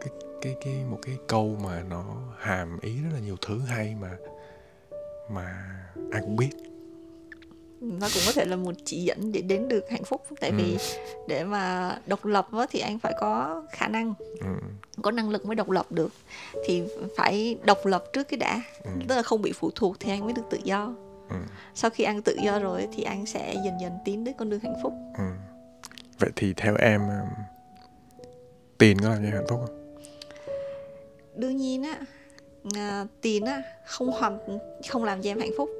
cái 0.00 0.10
cái 0.42 0.56
cái 0.64 0.84
một 0.90 0.98
cái 1.02 1.18
câu 1.26 1.56
mà 1.64 1.82
nó 1.90 2.04
hàm 2.38 2.80
ý 2.80 3.02
rất 3.02 3.10
là 3.12 3.18
nhiều 3.18 3.36
thứ 3.46 3.58
hay 3.58 3.94
mà 4.00 4.16
mà 5.30 5.76
ai 6.12 6.20
cũng 6.20 6.36
biết 6.36 6.50
nó 7.82 8.08
cũng 8.14 8.22
có 8.26 8.32
thể 8.32 8.44
là 8.44 8.56
một 8.56 8.72
chỉ 8.84 9.02
dẫn 9.02 9.32
để 9.32 9.40
đến 9.40 9.68
được 9.68 9.90
hạnh 9.90 10.04
phúc. 10.04 10.22
Tại 10.40 10.50
Ừ. 10.50 10.56
vì 10.58 10.78
để 11.28 11.44
mà 11.44 11.96
độc 12.06 12.24
lập 12.24 12.48
á, 12.52 12.66
thì 12.70 12.80
anh 12.80 12.98
phải 12.98 13.14
có 13.20 13.62
khả 13.72 13.88
năng 13.88 14.14
ừ, 14.40 14.46
có 15.02 15.10
năng 15.10 15.30
lực 15.30 15.46
mới 15.46 15.56
độc 15.56 15.70
lập 15.70 15.92
được. 15.92 16.10
Thì 16.66 16.82
phải 17.16 17.56
độc 17.64 17.86
lập 17.86 18.04
trước 18.12 18.28
cái 18.28 18.38
đã. 18.38 18.62
Ừ, 18.84 18.90
tức 19.08 19.16
là 19.16 19.22
không 19.22 19.42
bị 19.42 19.52
phụ 19.52 19.70
thuộc 19.74 19.96
thì 20.00 20.10
anh 20.10 20.24
mới 20.24 20.32
được 20.32 20.42
tự 20.50 20.58
do. 20.64 20.94
Ừ, 21.30 21.36
sau 21.74 21.90
khi 21.90 22.04
anh 22.04 22.22
tự 22.22 22.36
do 22.44 22.58
rồi 22.58 22.88
thì 22.92 23.02
anh 23.02 23.26
sẽ 23.26 23.54
dần 23.64 23.74
dần 23.80 23.92
tiến 24.04 24.24
đến 24.24 24.34
con 24.38 24.50
đường 24.50 24.60
hạnh 24.60 24.76
phúc. 24.82 24.92
Ừ. 25.18 25.24
vậy 26.18 26.30
thì 26.36 26.54
theo 26.56 26.76
em 26.76 27.00
um, 27.08 27.28
tiền 28.78 28.96
có 29.02 29.08
làm 29.08 29.18
cho 29.22 29.28
em 29.28 29.32
hạnh 29.34 29.46
phúc 29.48 29.60
không? 29.66 29.94
Đương 31.36 31.56
nhiên 31.56 31.82
á 31.82 31.98
à, 32.74 33.06
tiền 33.20 33.44
á 33.44 33.62
không 33.86 34.08
hoàn 34.10 34.38
không 34.88 35.04
làm 35.04 35.22
cho 35.22 35.30
em 35.30 35.38
hạnh 35.40 35.50
phúc. 35.58 35.70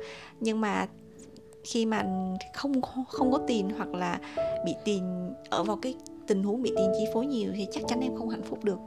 Nhưng 0.40 0.60
mà 0.60 0.86
khi 1.64 1.86
mà 1.86 2.04
không 2.52 2.80
không 3.08 3.32
có 3.32 3.38
tiền 3.46 3.70
hoặc 3.76 3.94
là 3.94 4.18
bị 4.64 4.74
tiền 4.84 5.34
ở 5.50 5.62
vào 5.62 5.78
cái 5.82 5.94
tình 6.26 6.42
huống 6.42 6.62
bị 6.62 6.72
tiền 6.76 6.92
chi 6.98 7.04
phối 7.14 7.26
nhiều 7.26 7.52
thì 7.56 7.66
chắc 7.72 7.84
chắn 7.88 8.00
em 8.00 8.16
không 8.16 8.28
hạnh 8.28 8.42
phúc 8.42 8.64
được. 8.64 8.78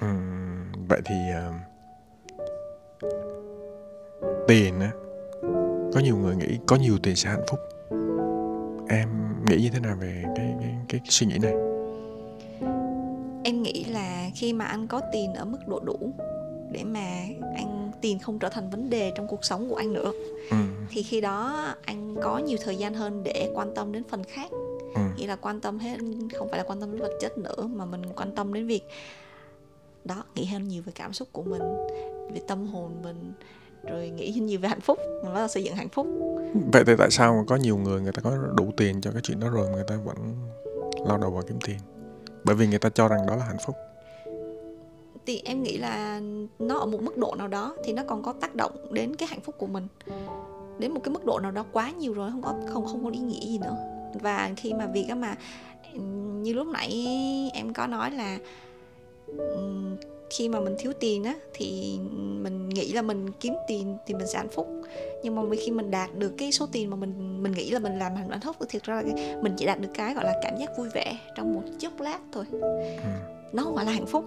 Ừm, 0.00 0.72
vậy 0.88 1.00
thì 1.04 1.14
um, 1.44 1.54
tiền 4.48 4.80
á 4.80 4.90
có 5.94 6.00
nhiều 6.00 6.16
người 6.16 6.36
nghĩ 6.36 6.58
có 6.66 6.76
nhiều 6.76 6.98
tiền 7.02 7.16
sẽ 7.16 7.30
hạnh 7.30 7.44
phúc. 7.50 7.60
Em 8.88 9.08
nghĩ 9.48 9.56
như 9.56 9.70
thế 9.72 9.80
nào 9.80 9.96
về 10.00 10.24
cái 10.36 10.54
cái 10.60 10.74
cái, 10.88 11.00
cái 11.00 11.00
suy 11.08 11.26
nghĩ 11.26 11.38
này? 11.38 11.52
Em 13.44 13.62
nghĩ 13.62 13.84
là 13.84 14.30
khi 14.34 14.52
mà 14.52 14.64
anh 14.64 14.86
có 14.86 15.00
tiền 15.12 15.34
ở 15.34 15.44
mức 15.44 15.58
độ 15.68 15.80
đủ 15.80 16.12
để 16.72 16.84
mà 16.84 17.10
anh 17.54 17.77
tiền 18.00 18.18
không 18.18 18.38
trở 18.38 18.48
thành 18.48 18.70
vấn 18.70 18.90
đề 18.90 19.12
trong 19.16 19.28
cuộc 19.28 19.44
sống 19.44 19.68
của 19.68 19.76
anh 19.76 19.92
nữa. 19.92 20.12
Ừm, 20.50 20.74
thì 20.90 21.02
khi 21.02 21.20
đó 21.20 21.66
anh 21.84 22.16
có 22.22 22.38
nhiều 22.38 22.58
thời 22.64 22.76
gian 22.76 22.94
hơn 22.94 23.22
để 23.24 23.50
quan 23.54 23.74
tâm 23.74 23.92
đến 23.92 24.02
phần 24.08 24.24
khác. 24.24 24.50
Ừm, 24.94 25.16
nghĩa 25.16 25.26
là 25.26 25.36
quan 25.36 25.60
tâm 25.60 25.78
hết 25.78 25.96
không 26.38 26.48
phải 26.48 26.58
là 26.58 26.64
quan 26.64 26.80
tâm 26.80 26.92
đến 26.92 27.00
vật 27.00 27.12
chất 27.20 27.38
nữa 27.38 27.66
mà 27.74 27.84
mình 27.84 28.02
quan 28.16 28.34
tâm 28.34 28.52
đến 28.52 28.66
việc 28.66 28.82
đó 30.04 30.24
nghĩ 30.34 30.44
hơn 30.44 30.68
nhiều 30.68 30.82
về 30.86 30.92
cảm 30.94 31.12
xúc 31.12 31.28
của 31.32 31.42
mình 31.42 31.62
về 32.34 32.40
tâm 32.48 32.66
hồn 32.66 33.02
mình 33.02 33.32
rồi 33.82 34.08
nghĩ 34.08 34.32
nhiều 34.32 34.60
về 34.60 34.68
hạnh 34.68 34.80
phúc 34.80 34.98
mình 35.24 35.32
bắt 35.34 35.38
đầu 35.38 35.48
xây 35.48 35.64
dựng 35.64 35.74
hạnh 35.74 35.88
phúc. 35.88 36.06
Vậy 36.72 36.84
thì 36.86 36.92
tại 36.98 37.10
sao 37.10 37.34
mà 37.34 37.42
có 37.46 37.56
nhiều 37.56 37.76
người 37.76 38.00
người 38.00 38.12
ta 38.12 38.22
có 38.22 38.36
đủ 38.56 38.70
tiền 38.76 39.00
cho 39.00 39.10
cái 39.10 39.20
chuyện 39.24 39.40
đó 39.40 39.48
rồi 39.50 39.66
mà 39.66 39.74
người 39.74 39.84
ta 39.88 39.96
vẫn 40.04 40.16
lao 41.06 41.18
đầu 41.18 41.30
vào 41.30 41.42
kiếm 41.48 41.58
tiền? 41.66 41.78
Bởi 42.44 42.56
vì 42.56 42.66
người 42.66 42.78
ta 42.78 42.88
cho 42.88 43.08
rằng 43.08 43.26
đó 43.26 43.36
là 43.36 43.44
hạnh 43.44 43.56
phúc 43.66 43.76
thì 45.28 45.42
em 45.44 45.62
nghĩ 45.62 45.76
là 45.76 46.20
nó 46.58 46.78
ở 46.78 46.86
một 46.86 47.02
mức 47.02 47.16
độ 47.16 47.34
nào 47.38 47.48
đó 47.48 47.74
thì 47.84 47.92
nó 47.92 48.02
còn 48.06 48.22
có 48.22 48.32
tác 48.32 48.54
động 48.54 48.72
đến 48.90 49.16
cái 49.16 49.28
hạnh 49.28 49.40
phúc 49.40 49.54
của 49.58 49.66
mình. 49.66 49.86
Đến 50.78 50.92
một 50.92 51.00
cái 51.04 51.12
mức 51.12 51.24
độ 51.24 51.38
nào 51.38 51.50
đó 51.50 51.64
quá 51.72 51.90
nhiều 51.90 52.14
rồi 52.14 52.30
không 52.30 52.42
có 52.42 52.54
không 52.68 52.86
không 52.86 53.04
có 53.04 53.10
ý 53.10 53.18
nghĩa 53.18 53.46
gì 53.46 53.58
nữa. 53.58 53.76
Và 54.14 54.50
khi 54.56 54.72
mà 54.72 54.86
việc 54.86 55.06
mà 55.16 55.36
như 56.42 56.52
lúc 56.52 56.66
nãy 56.66 57.06
em 57.54 57.72
có 57.72 57.86
nói 57.86 58.10
là 58.10 58.38
khi 60.30 60.48
mà 60.48 60.60
mình 60.60 60.74
thiếu 60.78 60.92
tiền 61.00 61.24
á 61.24 61.34
thì 61.54 61.98
mình 62.18 62.68
nghĩ 62.68 62.92
là 62.92 63.02
mình 63.02 63.30
kiếm 63.40 63.54
tiền 63.68 63.96
thì 64.06 64.14
mình 64.14 64.26
sẽ 64.26 64.38
hạnh 64.38 64.48
phúc. 64.48 64.68
Nhưng 65.22 65.36
mà 65.36 65.56
khi 65.64 65.70
mình 65.70 65.90
đạt 65.90 66.14
được 66.14 66.32
cái 66.38 66.52
số 66.52 66.66
tiền 66.72 66.90
mà 66.90 66.96
mình 66.96 67.42
mình 67.42 67.52
nghĩ 67.52 67.70
là 67.70 67.78
mình 67.78 67.98
làm 67.98 68.14
hạnh 68.14 68.40
phúc 68.44 68.56
thì 68.60 68.66
thực 68.78 68.82
ra 68.82 68.94
là 68.94 69.02
mình 69.42 69.52
chỉ 69.56 69.66
đạt 69.66 69.80
được 69.80 69.90
cái 69.94 70.14
gọi 70.14 70.24
là 70.24 70.40
cảm 70.42 70.56
giác 70.58 70.78
vui 70.78 70.88
vẻ 70.88 71.16
trong 71.36 71.54
một 71.54 71.62
chốc 71.78 72.00
lát 72.00 72.18
thôi. 72.32 72.44
Nó 73.52 73.64
không 73.64 73.76
phải 73.76 73.86
là 73.86 73.92
hạnh 73.92 74.06
phúc 74.06 74.24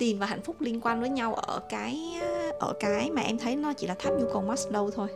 tiền 0.00 0.18
và 0.18 0.26
hạnh 0.26 0.42
phúc 0.42 0.56
liên 0.60 0.80
quan 0.80 1.00
với 1.00 1.08
nhau 1.10 1.34
ở 1.34 1.60
cái 1.68 1.98
ở 2.58 2.72
cái 2.80 3.10
mà 3.10 3.22
em 3.22 3.38
thấy 3.38 3.56
nó 3.56 3.72
chỉ 3.72 3.86
là 3.86 3.94
tháp 3.98 4.12
nhu 4.12 4.26
cầu 4.32 4.44
Maslow 4.48 4.90
thôi. 4.90 5.08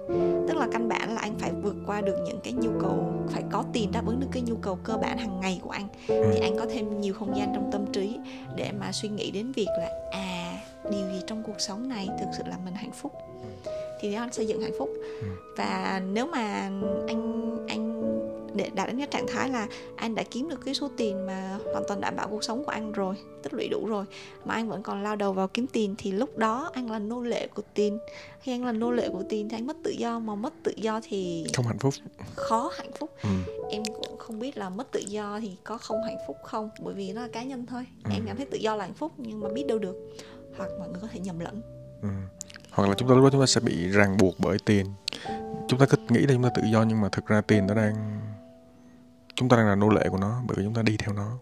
Tức 0.49 0.57
là 0.57 0.69
căn 0.73 0.89
bản 0.89 1.15
là 1.15 1.21
anh 1.21 1.35
phải 1.39 1.53
vượt 1.63 1.75
qua 1.87 2.01
được 2.01 2.17
những 2.27 2.41
cái 2.45 2.53
nhu 2.53 2.71
cầu 2.81 3.13
phải 3.29 3.43
có 3.51 3.65
tiền 3.73 3.93
đáp 3.93 4.07
ứng 4.07 4.21
được 4.21 4.27
cái 4.33 4.43
nhu 4.43 4.55
cầu 4.63 4.79
cơ 4.85 4.97
bản 4.97 5.19
hàng 5.19 5.41
ngày 5.41 5.61
của 5.63 5.71
anh. 5.71 5.89
Thì 6.09 6.41
anh 6.41 6.59
có 6.59 6.67
thêm 6.67 7.01
nhiều 7.01 7.15
không 7.15 7.37
gian 7.37 7.53
trong 7.55 7.71
tâm 7.73 7.87
trí 7.93 8.17
để 8.57 8.73
mà 8.81 8.93
suy 8.93 9.09
nghĩ 9.09 9.31
đến 9.31 9.53
việc 9.53 9.69
là 9.79 9.89
à 10.11 10.59
điều 10.91 11.09
gì 11.13 11.21
trong 11.27 11.43
cuộc 11.43 11.61
sống 11.61 11.89
này 11.89 12.09
thực 12.21 12.27
sự 12.39 12.43
làm 12.47 12.65
mình 12.65 12.75
hạnh 12.75 12.93
phúc. 12.93 13.13
Thì 14.01 14.15
đó 14.15 14.21
anh 14.21 14.33
xây 14.33 14.47
dựng 14.47 14.63
hạnh 14.63 14.75
phúc. 14.79 14.89
Và 15.57 16.03
nếu 16.13 16.27
mà 16.27 16.71
anh 17.07 17.67
anh 17.69 17.94
để 18.55 18.71
đạt 18.75 18.89
đến 18.89 18.99
cái 18.99 19.07
trạng 19.11 19.27
thái 19.29 19.51
là 19.51 19.69
anh 19.97 20.15
đã 20.15 20.23
kiếm 20.31 20.49
được 20.49 20.61
cái 20.65 20.75
số 20.75 20.91
tiền 20.97 21.27
mà 21.27 21.59
hoàn 21.73 21.85
toàn 21.89 22.01
đảm 22.01 22.17
bảo 22.17 22.29
cuộc 22.29 22.45
sống 22.45 22.65
của 22.65 22.71
anh 22.71 22.93
rồi 22.93 23.15
tích 23.43 23.55
lũy 23.55 23.69
đủ 23.69 23.87
rồi 23.87 24.05
mà 24.45 24.55
anh 24.55 24.69
vẫn 24.69 24.83
còn 24.83 25.03
lao 25.03 25.17
đầu 25.17 25.33
vào 25.33 25.49
kiếm 25.49 25.67
tiền 25.67 25.95
thì 25.99 26.13
lúc 26.13 26.39
đó 26.39 26.71
anh 26.75 26.91
là 26.91 26.99
nô 26.99 27.21
lệ 27.21 27.47
của 27.55 27.63
tiền 27.75 27.99
khi 28.41 28.53
anh 28.53 28.65
là 28.65 28.73
nô 28.73 28.91
lệ 28.91 29.09
của 29.09 29.23
tiền 29.29 29.49
thì 29.49 29.57
anh 29.57 29.67
mất 29.67 29.77
tự 29.85 29.91
do 29.91 30.19
mà 30.19 30.35
mất 30.35 30.55
tự 30.63 30.73
do 30.77 31.01
thì 31.05 31.47
không 31.55 31.67
hạnh 31.67 31.79
phúc 31.79 31.95
khó 32.35 32.71
hạnh 32.77 32.91
phúc 32.99 33.11
ừ. 33.23 33.29
em 33.71 33.83
cũng 33.85 34.19
không 34.19 34.39
biết 34.39 34.57
là 34.57 34.71
mất 34.71 34.93
tự 34.93 35.01
do 35.01 35.41
thì 35.43 35.57
có 35.65 35.79
không 35.79 36.03
hạnh 36.05 36.19
phúc 36.27 36.37
không 36.45 36.71
bởi 36.81 36.95
vì 36.95 37.13
nó 37.13 37.23
là 37.23 37.29
cá 37.29 37.43
nhân 37.43 37.67
thôi 37.67 37.87
ừ. 38.05 38.11
em 38.15 38.23
cảm 38.27 38.37
thấy 38.37 38.47
tự 38.47 38.59
do 38.59 38.77
là 38.77 38.85
hạnh 38.85 38.95
phúc 38.95 39.13
nhưng 39.17 39.41
mà 39.41 39.49
biết 39.49 39.67
đâu 39.67 39.79
được 39.79 39.97
hoặc 40.59 40.71
mọi 40.79 40.89
người 40.89 40.99
có 41.03 41.09
thể 41.13 41.21
nhầm 41.21 41.39
lẫn 41.39 41.63
ừ. 42.03 42.09
hoặc 42.71 42.89
là 42.89 42.95
chúng 42.95 43.09
ta 43.09 43.15
lúc 43.15 43.25
đó 43.25 43.31
chúng 43.31 43.41
ta 43.41 43.47
sẽ 43.47 43.61
bị 43.61 43.89
ràng 43.89 44.17
buộc 44.17 44.35
bởi 44.39 44.59
tiền 44.67 44.87
chúng 45.69 45.79
ta 45.79 45.87
cứ 45.87 45.97
nghĩ 46.09 46.21
là 46.21 46.33
chúng 46.33 46.43
ta 46.43 46.51
tự 46.55 46.63
do 46.73 46.83
nhưng 46.83 47.01
mà 47.01 47.09
thực 47.09 47.27
ra 47.27 47.41
tiền 47.41 47.67
nó 47.67 47.75
đang 47.75 48.21
chúng 49.35 49.49
ta 49.49 49.57
đang 49.57 49.67
là 49.67 49.75
nô 49.75 49.89
lệ 49.89 50.09
của 50.11 50.19
nó 50.19 50.43
bởi 50.47 50.57
vì 50.57 50.65
chúng 50.65 50.75
ta 50.75 50.83
đi 50.83 50.97
theo 50.97 51.15
nó. 51.15 51.39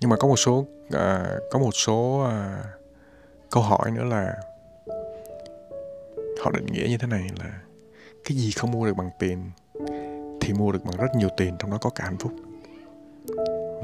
Nhưng 0.00 0.10
mà 0.10 0.16
có 0.16 0.28
một 0.28 0.36
số 0.36 0.66
à, 0.90 1.36
có 1.50 1.58
một 1.58 1.72
số 1.72 2.26
à, 2.30 2.64
câu 3.50 3.62
hỏi 3.62 3.90
nữa 3.90 4.04
là 4.04 4.36
họ 6.44 6.50
định 6.50 6.66
nghĩa 6.66 6.86
như 6.88 6.98
thế 6.98 7.06
này 7.06 7.26
là 7.38 7.60
cái 8.24 8.36
gì 8.36 8.50
không 8.50 8.70
mua 8.70 8.86
được 8.86 8.96
bằng 8.96 9.10
tiền 9.18 9.50
thì 10.40 10.52
mua 10.52 10.72
được 10.72 10.84
bằng 10.84 10.96
rất 10.96 11.14
nhiều 11.16 11.28
tiền 11.36 11.56
trong 11.58 11.70
đó 11.70 11.78
có 11.80 11.90
cả 11.90 12.04
hạnh 12.04 12.16
phúc. 12.18 12.32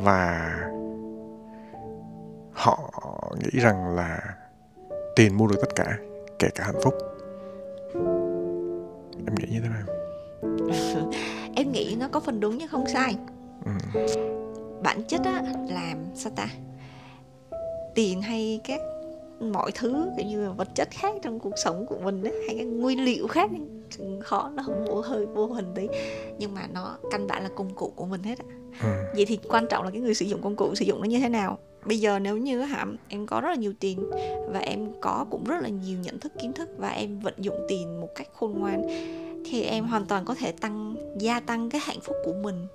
Và 0.01 0.55
họ 2.53 2.93
nghĩ 3.39 3.61
rằng 3.61 3.95
là 3.95 4.35
tiền 5.17 5.37
mua 5.37 5.47
được 5.47 5.57
tất 5.61 5.75
cả 5.75 5.99
kể 6.39 6.49
cả 6.55 6.65
hạnh 6.65 6.81
phúc. 6.83 6.95
Em 9.27 9.35
nghĩ 9.35 9.47
như 9.51 9.61
thế 9.61 9.69
nào? 9.69 9.87
Em 11.57 11.73
nghĩ 11.73 11.97
nó 12.01 12.09
có 12.09 12.21
phần 12.21 12.41
đúng 12.41 12.59
nhưng 12.59 12.69
không 12.69 12.87
sai 12.87 13.17
ừ. 13.65 13.71
bản 14.83 15.03
chất 15.09 15.21
á 15.25 15.43
làm 15.69 15.99
sao 16.15 16.33
ta 16.37 16.49
tiền 17.95 18.23
hay 18.23 18.61
các 18.65 18.81
mọi 19.41 19.71
thứ 19.75 20.11
kiểu 20.17 20.27
như 20.27 20.51
vật 20.51 20.69
chất 20.75 20.89
khác 20.91 21.15
trong 21.23 21.41
cuộc 21.41 21.55
sống 21.65 21.87
của 21.87 21.99
mình 22.05 22.23
ấy, 22.23 22.33
hay 22.47 22.57
các 22.59 22.65
nguyên 22.65 23.05
liệu 23.05 23.27
khác 23.27 23.51
khó 24.21 24.51
nó 24.55 24.63
vô 24.87 25.01
hơi 25.01 25.27
vô 25.27 25.47
hình 25.47 25.73
tí 25.75 25.89
nhưng 26.39 26.55
mà 26.55 26.67
nó 26.73 26.97
căn 27.11 27.27
bản 27.27 27.43
là 27.43 27.49
công 27.57 27.75
cụ 27.75 27.93
của 27.97 28.07
mình 28.07 28.23
hết 28.23 28.39
á 28.39 28.45
ừ. 28.83 28.89
vậy 29.15 29.25
thì 29.25 29.39
quan 29.49 29.67
trọng 29.71 29.85
là 29.85 29.91
cái 29.91 30.01
người 30.01 30.15
sử 30.15 30.27
dụng 30.27 30.43
công 30.43 30.57
cụ 30.57 30.75
sử 30.75 30.85
dụng 30.85 31.01
nó 31.01 31.05
như 31.05 31.19
thế 31.21 31.29
nào 31.29 31.59
bây 31.85 32.01
giờ 32.01 32.19
nếu 32.19 32.37
như 32.37 32.63
hả 32.63 32.87
em 33.09 33.27
có 33.27 33.41
rất 33.41 33.49
là 33.49 33.55
nhiều 33.55 33.73
tiền 33.81 34.11
và 34.49 34.59
em 34.61 34.89
có 35.01 35.27
cũng 35.31 35.45
rất 35.45 35.57
là 35.63 35.69
nhiều 35.69 35.99
nhận 35.99 36.21
thức 36.21 36.33
kiến 36.43 36.53
thức 36.53 36.69
và 36.79 36.89
em 36.89 37.19
vận 37.19 37.35
dụng 37.39 37.57
tiền 37.69 38.01
một 38.01 38.09
cách 38.15 38.29
khôn 38.33 38.59
ngoan 38.59 38.83
thì 39.45 39.63
em 39.63 39.85
hoàn 39.85 40.07
toàn 40.07 40.25
có 40.25 40.35
thể 40.35 40.53
tăng 40.53 40.95
gia 41.19 41.41
tăng 41.41 41.71
cái 41.71 41.81
hạnh 41.85 42.01
phúc 42.01 42.17
của 42.25 42.33
mình 42.43 42.67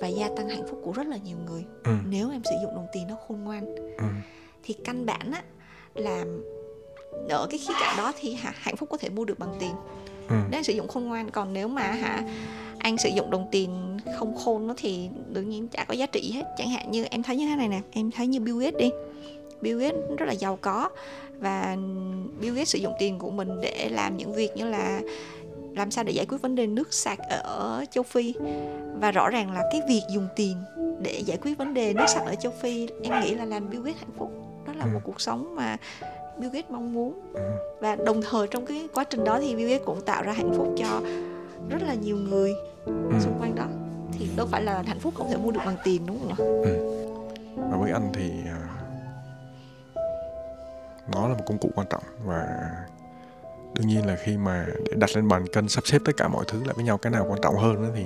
và 0.00 0.08
gia 0.08 0.28
tăng 0.36 0.48
hạnh 0.48 0.66
phúc 0.70 0.80
của 0.84 0.92
rất 0.92 1.06
là 1.06 1.16
nhiều 1.16 1.36
người 1.46 1.64
ừ. 1.84 1.92
nếu 2.08 2.30
em 2.30 2.42
sử 2.44 2.54
dụng 2.62 2.74
đồng 2.74 2.86
tiền 2.92 3.06
nó 3.08 3.16
khôn 3.28 3.44
ngoan 3.44 3.76
ừ. 3.76 4.04
thì 4.62 4.74
căn 4.84 5.06
bản 5.06 5.32
á 5.32 5.42
là 5.94 6.24
ở 7.28 7.46
cái 7.50 7.58
khía 7.58 7.74
cạnh 7.80 7.96
đó 7.96 8.12
thì 8.20 8.34
hả, 8.34 8.52
hạnh 8.56 8.76
phúc 8.76 8.88
có 8.92 8.96
thể 8.96 9.08
mua 9.08 9.24
được 9.24 9.38
bằng 9.38 9.54
tiền 9.60 9.72
ừ. 10.28 10.36
để 10.50 10.62
sử 10.62 10.72
dụng 10.72 10.88
khôn 10.88 11.04
ngoan 11.04 11.30
còn 11.30 11.52
nếu 11.52 11.68
mà 11.68 11.82
hả 11.82 12.22
anh 12.78 12.98
sử 12.98 13.08
dụng 13.08 13.30
đồng 13.30 13.48
tiền 13.52 13.98
không 14.18 14.36
khôn 14.36 14.66
nó 14.66 14.74
thì 14.76 15.08
đương 15.28 15.48
nhiên 15.48 15.68
chả 15.68 15.84
có 15.84 15.94
giá 15.94 16.06
trị 16.06 16.32
hết 16.34 16.42
chẳng 16.58 16.70
hạn 16.70 16.90
như 16.90 17.04
em 17.04 17.22
thấy 17.22 17.36
như 17.36 17.46
thế 17.46 17.56
này 17.56 17.68
nè 17.68 17.80
em 17.90 18.10
thấy 18.10 18.26
như 18.26 18.40
Bill 18.40 18.62
Gates 18.62 18.80
đi 18.80 18.90
Bill 19.60 19.80
Gates 19.80 20.00
rất 20.18 20.26
là 20.26 20.32
giàu 20.32 20.58
có 20.60 20.90
và 21.38 21.76
Bill 22.40 22.54
Gates 22.54 22.68
sử 22.68 22.78
dụng 22.78 22.92
tiền 22.98 23.18
của 23.18 23.30
mình 23.30 23.60
để 23.60 23.88
làm 23.90 24.16
những 24.16 24.34
việc 24.34 24.56
như 24.56 24.68
là 24.68 25.00
làm 25.78 25.90
sao 25.90 26.04
để 26.04 26.12
giải 26.12 26.26
quyết 26.26 26.42
vấn 26.42 26.54
đề 26.54 26.66
nước 26.66 26.92
sạch 26.94 27.18
ở 27.42 27.84
châu 27.90 28.04
Phi 28.04 28.34
và 29.00 29.10
rõ 29.10 29.30
ràng 29.30 29.52
là 29.52 29.62
cái 29.72 29.82
việc 29.88 30.02
dùng 30.10 30.28
tiền 30.36 30.56
để 31.02 31.22
giải 31.26 31.38
quyết 31.42 31.58
vấn 31.58 31.74
đề 31.74 31.94
nước 31.94 32.06
sạch 32.08 32.24
ở 32.26 32.34
châu 32.34 32.52
Phi 32.52 32.88
em 33.02 33.20
nghĩ 33.20 33.34
là 33.34 33.44
làm 33.44 33.70
Bill 33.70 33.82
Gates 33.84 34.00
hạnh 34.00 34.10
phúc 34.18 34.30
đó 34.66 34.72
là 34.76 34.84
ừ. 34.84 34.90
một 34.94 35.00
cuộc 35.04 35.20
sống 35.20 35.54
mà 35.54 35.76
Bill 36.38 36.52
Gates 36.52 36.70
mong 36.70 36.92
muốn 36.92 37.20
ừ. 37.34 37.40
và 37.80 37.96
đồng 37.96 38.22
thời 38.30 38.46
trong 38.46 38.66
cái 38.66 38.88
quá 38.94 39.04
trình 39.04 39.24
đó 39.24 39.38
thì 39.40 39.56
Bill 39.56 39.70
Gates 39.70 39.86
cũng 39.86 40.00
tạo 40.00 40.22
ra 40.22 40.32
hạnh 40.32 40.52
phúc 40.56 40.74
cho 40.78 41.00
rất 41.68 41.82
là 41.86 41.94
nhiều 41.94 42.16
người 42.16 42.54
ừ. 42.86 42.92
xung 43.20 43.38
quanh 43.40 43.54
đó 43.54 43.66
thì 44.12 44.28
đâu 44.36 44.46
phải 44.50 44.62
là 44.62 44.82
hạnh 44.86 45.00
phúc 45.00 45.14
không 45.16 45.30
thể 45.30 45.36
mua 45.36 45.50
được 45.50 45.60
bằng 45.66 45.76
tiền 45.84 46.06
đúng 46.06 46.18
không 46.18 46.28
nhỉ? 46.28 46.70
Ừ. 46.70 46.94
Và 47.70 47.76
với 47.76 47.90
anh 47.90 48.10
thì 48.14 48.30
à, 48.46 48.68
nó 51.14 51.28
là 51.28 51.34
một 51.34 51.44
công 51.46 51.58
cụ 51.58 51.70
quan 51.74 51.86
trọng 51.90 52.02
và 52.24 52.46
tuy 53.78 53.84
nhiên 53.84 54.06
là 54.06 54.16
khi 54.16 54.36
mà 54.36 54.66
để 54.84 54.92
đặt 54.96 55.10
lên 55.16 55.28
bàn 55.28 55.46
cân, 55.46 55.68
sắp 55.68 55.86
xếp 55.86 55.98
tất 56.04 56.12
cả 56.16 56.28
mọi 56.28 56.44
thứ 56.48 56.64
lại 56.64 56.74
với 56.74 56.84
nhau, 56.84 56.98
cái 56.98 57.12
nào 57.12 57.26
quan 57.28 57.40
trọng 57.42 57.56
hơn 57.56 57.74
đó 57.74 57.88
thì 57.94 58.04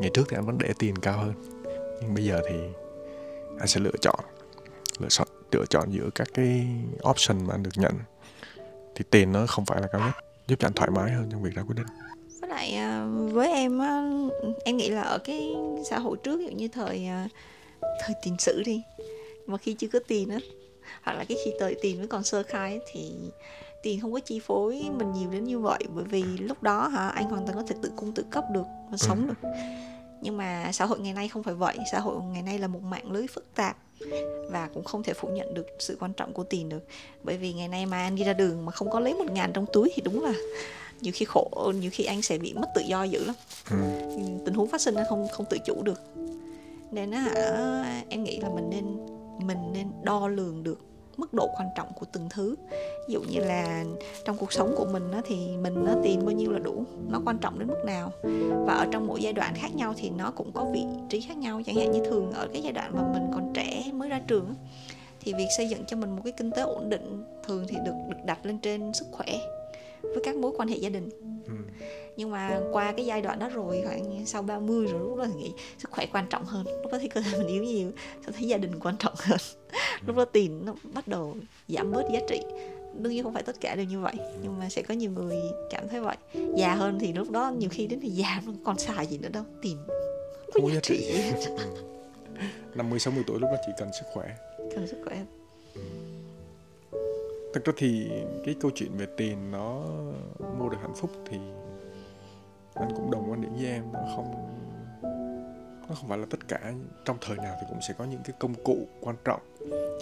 ngày 0.00 0.10
trước 0.14 0.22
thì 0.28 0.36
anh 0.36 0.46
vẫn 0.46 0.58
để 0.58 0.72
tiền 0.78 0.98
cao 0.98 1.18
hơn. 1.18 1.32
Nhưng 2.00 2.14
bây 2.14 2.24
giờ 2.24 2.40
thì 2.48 2.54
anh 3.58 3.68
sẽ 3.68 3.80
lựa 3.80 3.96
chọn 4.00 4.20
lựa 4.98 5.08
chọn 5.08 5.28
lựa 5.52 5.66
chọn 5.70 5.92
giữa 5.92 6.10
các 6.14 6.28
cái 6.34 6.66
option 7.10 7.46
mà 7.46 7.54
anh 7.54 7.62
được 7.62 7.70
nhận. 7.76 7.92
Thì 8.94 9.04
tiền 9.10 9.32
nó 9.32 9.46
không 9.46 9.64
phải 9.64 9.80
là 9.80 9.86
cao 9.92 10.00
nhất, 10.00 10.24
giúp 10.46 10.56
cho 10.58 10.68
anh 10.68 10.72
thoải 10.72 10.90
mái 10.90 11.10
hơn 11.10 11.28
trong 11.32 11.42
việc 11.42 11.50
ra 11.54 11.62
quyết 11.62 11.74
định. 11.76 11.86
Với 12.40 12.50
lại 12.50 12.74
à, 12.74 13.06
với 13.32 13.52
em 13.52 13.80
em 14.64 14.76
nghĩ 14.76 14.88
là 14.88 15.02
ở 15.02 15.18
cái 15.18 15.56
xã 15.90 15.98
hội 15.98 16.16
trước, 16.22 16.38
ví 16.38 16.44
dụ 16.44 16.50
như 16.50 16.68
thời 16.68 17.06
à, 17.06 17.28
thời 17.80 18.14
tiền 18.22 18.36
sử 18.38 18.62
đi, 18.62 18.82
mà 19.46 19.58
khi 19.58 19.74
chưa 19.78 19.88
có 19.92 19.98
tiền 20.08 20.28
á, 20.28 20.38
hoặc 21.02 21.12
là 21.12 21.24
cái 21.24 21.38
khi 21.44 21.52
tới 21.60 21.76
tiền 21.82 21.98
mới 21.98 22.06
còn 22.06 22.24
sơ 22.24 22.42
khai 22.42 22.80
thì 22.92 23.12
tiền 23.84 24.00
không 24.00 24.12
có 24.12 24.20
chi 24.20 24.40
phối 24.46 24.84
mình 24.98 25.12
nhiều 25.12 25.30
đến 25.30 25.44
như 25.44 25.58
vậy. 25.58 25.78
Bởi 25.94 26.04
vì 26.04 26.22
lúc 26.22 26.62
đó 26.62 26.88
hả 26.88 27.08
anh 27.08 27.30
hoàn 27.30 27.46
toàn 27.46 27.58
có 27.58 27.62
thể 27.62 27.76
tự 27.82 27.90
cung 27.96 28.12
tự 28.12 28.24
cấp 28.30 28.44
được 28.52 28.66
và 28.90 28.96
sống 28.96 29.26
ừ. 29.26 29.26
được. 29.26 29.48
Nhưng 30.22 30.36
mà 30.36 30.70
xã 30.72 30.84
hội 30.84 31.00
ngày 31.00 31.12
nay 31.12 31.28
không 31.28 31.42
phải 31.42 31.54
vậy. 31.54 31.78
Xã 31.92 32.00
hội 32.00 32.16
ngày 32.32 32.42
nay 32.42 32.58
là 32.58 32.66
một 32.66 32.82
mạng 32.82 33.12
lưới 33.12 33.26
phức 33.26 33.54
tạp 33.54 33.76
và 34.50 34.68
cũng 34.74 34.84
không 34.84 35.02
thể 35.02 35.12
phủ 35.12 35.28
nhận 35.28 35.54
được 35.54 35.66
sự 35.78 35.96
quan 36.00 36.12
trọng 36.12 36.32
của 36.32 36.44
tiền 36.44 36.68
được. 36.68 36.86
Bởi 37.22 37.36
vì 37.36 37.52
ngày 37.52 37.68
nay 37.68 37.86
mà 37.86 38.02
anh 38.02 38.16
đi 38.16 38.24
ra 38.24 38.32
đường 38.32 38.66
mà 38.66 38.72
không 38.72 38.90
có 38.90 39.00
lấy 39.00 39.14
một 39.14 39.32
ngàn 39.32 39.50
trong 39.54 39.66
túi 39.72 39.92
thì 39.94 40.02
đúng 40.04 40.24
là 40.24 40.32
nhiều 41.00 41.12
khi 41.16 41.24
khổ 41.24 41.72
nhiều 41.80 41.90
khi 41.94 42.04
anh 42.04 42.22
sẽ 42.22 42.38
bị 42.38 42.54
mất 42.54 42.66
tự 42.74 42.82
do 42.88 43.04
dữ 43.04 43.24
lắm. 43.24 43.34
Ừ. 43.70 43.76
tình 44.44 44.54
huống 44.54 44.68
phát 44.68 44.80
sinh 44.80 44.94
anh 44.94 45.06
không 45.08 45.26
không 45.32 45.46
tự 45.50 45.58
chủ 45.66 45.82
được. 45.82 46.00
Nên 46.90 47.10
á 47.10 47.24
em 48.08 48.24
nghĩ 48.24 48.40
là 48.40 48.48
mình 48.48 48.70
nên 48.70 48.84
mình 49.46 49.72
nên 49.72 49.86
đo 50.02 50.28
lường 50.28 50.62
được 50.62 50.78
mức 51.16 51.34
độ 51.34 51.48
quan 51.58 51.68
trọng 51.76 51.88
của 51.92 52.06
từng 52.12 52.28
thứ. 52.30 52.56
Ví 53.08 53.14
dụ 53.14 53.20
như 53.22 53.40
là 53.40 53.84
trong 54.24 54.36
cuộc 54.36 54.52
sống 54.52 54.74
của 54.76 54.86
mình 54.92 55.10
thì 55.26 55.56
mình 55.56 55.84
nó 55.84 55.92
tiền 56.02 56.26
bao 56.26 56.34
nhiêu 56.34 56.52
là 56.52 56.58
đủ, 56.58 56.84
nó 57.10 57.20
quan 57.24 57.38
trọng 57.38 57.58
đến 57.58 57.68
mức 57.68 57.82
nào. 57.86 58.12
Và 58.66 58.74
ở 58.74 58.86
trong 58.92 59.06
mỗi 59.06 59.22
giai 59.22 59.32
đoạn 59.32 59.54
khác 59.54 59.74
nhau 59.74 59.94
thì 59.96 60.10
nó 60.10 60.32
cũng 60.36 60.52
có 60.52 60.64
vị 60.72 60.84
trí 61.08 61.20
khác 61.20 61.36
nhau. 61.36 61.60
Chẳng 61.66 61.76
hạn 61.76 61.90
như 61.90 62.04
thường 62.04 62.32
ở 62.32 62.48
cái 62.52 62.62
giai 62.62 62.72
đoạn 62.72 62.92
mà 62.94 63.02
mình 63.12 63.30
còn 63.34 63.52
trẻ 63.54 63.84
mới 63.92 64.08
ra 64.08 64.20
trường 64.26 64.54
thì 65.20 65.32
việc 65.32 65.48
xây 65.56 65.68
dựng 65.68 65.84
cho 65.86 65.96
mình 65.96 66.10
một 66.16 66.22
cái 66.24 66.32
kinh 66.36 66.50
tế 66.50 66.62
ổn 66.62 66.90
định 66.90 67.24
thường 67.46 67.66
thì 67.68 67.76
được 67.84 67.94
được 68.08 68.16
đặt 68.24 68.46
lên 68.46 68.58
trên 68.58 68.92
sức 68.92 69.06
khỏe 69.12 69.26
với 70.12 70.20
các 70.24 70.36
mối 70.36 70.52
quan 70.56 70.68
hệ 70.68 70.76
gia 70.76 70.88
đình. 70.88 71.08
Ừ. 71.46 71.52
nhưng 72.16 72.30
mà 72.30 72.60
qua 72.72 72.92
cái 72.92 73.06
giai 73.06 73.22
đoạn 73.22 73.38
đó 73.38 73.48
rồi 73.48 73.82
khoảng 73.86 74.26
sau 74.26 74.42
30 74.42 74.86
rồi 74.86 75.00
lúc 75.00 75.18
đó 75.18 75.26
thì 75.26 75.40
nghĩ 75.42 75.52
sức 75.78 75.90
khỏe 75.90 76.06
quan 76.12 76.26
trọng 76.30 76.44
hơn. 76.44 76.66
Lúc 76.82 76.92
đó 76.92 76.98
thì 77.00 77.08
cơ 77.08 77.20
thể 77.20 77.38
mình 77.38 77.46
yếu 77.46 77.64
nhiều 77.64 77.90
sau 78.24 78.32
thấy 78.32 78.48
gia 78.48 78.56
đình 78.56 78.80
quan 78.80 78.96
trọng 78.98 79.14
hơn. 79.16 79.38
Ừ. 79.72 79.78
lúc 80.06 80.16
đó 80.16 80.24
tiền 80.24 80.64
nó 80.64 80.74
bắt 80.94 81.08
đầu 81.08 81.36
giảm 81.68 81.92
bớt 81.92 82.04
giá 82.12 82.20
trị. 82.28 82.40
Đương 82.98 83.12
nhiên 83.12 83.22
không 83.22 83.34
phải 83.34 83.42
tất 83.42 83.60
cả 83.60 83.74
đều 83.74 83.86
như 83.86 84.00
vậy 84.00 84.14
nhưng 84.42 84.58
mà 84.58 84.68
sẽ 84.68 84.82
có 84.82 84.94
nhiều 84.94 85.10
người 85.10 85.36
cảm 85.70 85.88
thấy 85.88 86.00
vậy. 86.00 86.16
Già 86.56 86.74
hơn 86.74 86.98
thì 87.00 87.12
lúc 87.12 87.30
đó 87.30 87.52
nhiều 87.58 87.70
khi 87.72 87.86
đến 87.86 88.00
thì 88.00 88.08
già 88.08 88.42
nó 88.46 88.52
còn 88.64 88.78
xài 88.78 89.06
gì 89.06 89.18
nữa 89.18 89.28
đâu 89.32 89.44
tiền 89.62 89.76
không 90.52 90.62
có 90.62 90.70
giá 90.70 90.80
trị. 90.80 91.14
Năm 92.74 92.90
mươi 92.90 92.98
sáu 92.98 93.12
mươi 93.12 93.24
tuổi 93.26 93.40
lúc 93.40 93.50
đó 93.50 93.56
chỉ 93.66 93.72
cần 93.78 93.88
sức 93.92 94.06
khỏe. 94.12 94.36
Cần 94.74 94.86
sức 94.86 94.98
khỏe 95.04 95.16
thực 97.54 97.64
ra 97.64 97.72
thì 97.76 98.10
cái 98.44 98.54
câu 98.60 98.70
chuyện 98.74 98.90
về 98.96 99.06
tiền 99.16 99.50
nó 99.50 99.84
mua 100.58 100.68
được 100.68 100.78
hạnh 100.80 100.94
phúc 100.96 101.10
thì 101.30 101.36
anh 102.74 102.88
cũng 102.96 103.10
đồng 103.10 103.30
quan 103.30 103.40
điểm 103.40 103.52
với 103.54 103.66
em, 103.66 103.92
nó 103.92 104.00
không 104.16 104.34
nó 105.88 105.94
không 105.94 106.08
phải 106.08 106.18
là 106.18 106.26
tất 106.30 106.48
cả. 106.48 106.72
Trong 107.04 107.16
thời 107.20 107.36
nào 107.36 107.56
thì 107.60 107.66
cũng 107.70 107.78
sẽ 107.88 107.94
có 107.98 108.04
những 108.04 108.20
cái 108.24 108.36
công 108.38 108.54
cụ 108.64 108.78
quan 109.00 109.16
trọng. 109.24 109.40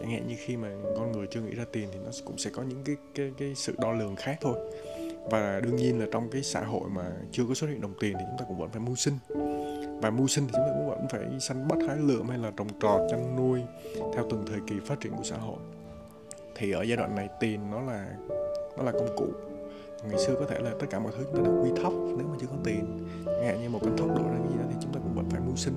Chẳng 0.00 0.10
hạn 0.10 0.28
như 0.28 0.34
khi 0.38 0.56
mà 0.56 0.68
con 0.96 1.12
người 1.12 1.26
chưa 1.30 1.40
nghĩ 1.40 1.54
ra 1.54 1.64
tiền 1.72 1.88
thì 1.92 1.98
nó 2.04 2.10
cũng 2.24 2.38
sẽ 2.38 2.50
có 2.50 2.62
những 2.62 2.84
cái 2.84 2.96
cái 3.14 3.32
cái 3.38 3.54
sự 3.54 3.74
đo 3.78 3.92
lường 3.92 4.16
khác 4.16 4.38
thôi. 4.40 4.72
Và 5.30 5.60
đương 5.60 5.76
nhiên 5.76 6.00
là 6.00 6.06
trong 6.12 6.28
cái 6.30 6.42
xã 6.42 6.60
hội 6.60 6.90
mà 6.90 7.12
chưa 7.32 7.42
có 7.48 7.54
xuất 7.54 7.66
hiện 7.66 7.80
đồng 7.80 7.94
tiền 8.00 8.12
thì 8.18 8.24
chúng 8.28 8.38
ta 8.38 8.44
cũng 8.48 8.58
vẫn 8.58 8.70
phải 8.70 8.80
mưu 8.80 8.96
sinh. 8.96 9.14
Và 10.02 10.10
mưu 10.10 10.26
sinh 10.26 10.44
thì 10.46 10.52
chúng 10.52 10.66
ta 10.66 10.72
cũng 10.74 10.88
vẫn 10.88 11.06
phải 11.10 11.40
săn 11.40 11.68
bắt 11.68 11.78
hái 11.88 11.96
lượm 11.96 12.28
hay 12.28 12.38
là 12.38 12.52
trồng 12.56 12.68
trọt, 12.80 13.00
chăn 13.10 13.36
nuôi 13.36 13.60
theo 13.94 14.26
từng 14.30 14.44
thời 14.46 14.60
kỳ 14.66 14.74
phát 14.86 15.00
triển 15.00 15.12
của 15.16 15.24
xã 15.24 15.36
hội 15.36 15.58
thì 16.62 16.70
ở 16.70 16.82
giai 16.82 16.96
đoạn 16.96 17.14
này 17.14 17.28
tiền 17.40 17.70
nó 17.70 17.80
là 17.80 18.06
nó 18.76 18.82
là 18.82 18.92
công 18.92 19.16
cụ. 19.16 19.26
Ngày 20.08 20.18
xưa 20.18 20.34
có 20.40 20.46
thể 20.46 20.58
là 20.58 20.70
tất 20.80 20.86
cả 20.90 20.98
mọi 20.98 21.12
thứ 21.16 21.24
chúng 21.24 21.36
ta 21.36 21.50
được 21.50 21.62
quy 21.62 21.82
thóc 21.82 21.92
nếu 22.18 22.26
mà 22.26 22.36
chưa 22.40 22.46
có 22.46 22.56
tiền. 22.64 23.08
Chẳng 23.26 23.62
như 23.62 23.68
một 23.68 23.78
cái 23.82 23.92
thóc 23.98 24.08
đổ 24.08 24.22
ra 24.22 24.38
cái 24.38 24.48
gì 24.52 24.58
đó 24.58 24.64
thì 24.70 24.76
chúng 24.82 24.92
ta 24.92 25.00
cũng 25.02 25.14
vẫn 25.14 25.30
phải 25.30 25.40
mưu 25.40 25.56
sinh. 25.56 25.74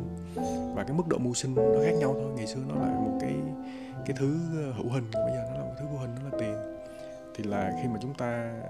Và 0.75 0.83
cái 0.83 0.97
mức 0.97 1.03
độ 1.07 1.17
mưu 1.17 1.33
sinh 1.33 1.55
nó 1.55 1.79
khác 1.85 1.93
nhau 1.99 2.13
thôi. 2.13 2.31
Ngày 2.35 2.47
xưa 2.47 2.59
nó 2.67 2.75
là 2.75 2.99
một 2.99 3.17
cái 3.21 3.33
cái 4.05 4.17
thứ 4.19 4.37
hữu 4.77 4.89
hình 4.89 5.03
bây 5.13 5.31
giờ 5.31 5.43
nó 5.51 5.59
là 5.59 5.65
một 5.65 5.73
thứ 5.79 5.85
vô 5.91 5.97
hình, 5.97 6.09
nó 6.15 6.29
là 6.29 6.37
tiền. 6.39 6.55
Thì 7.35 7.43
là 7.43 7.73
khi 7.81 7.89
mà 7.93 7.99
chúng 8.01 8.13
ta 8.13 8.61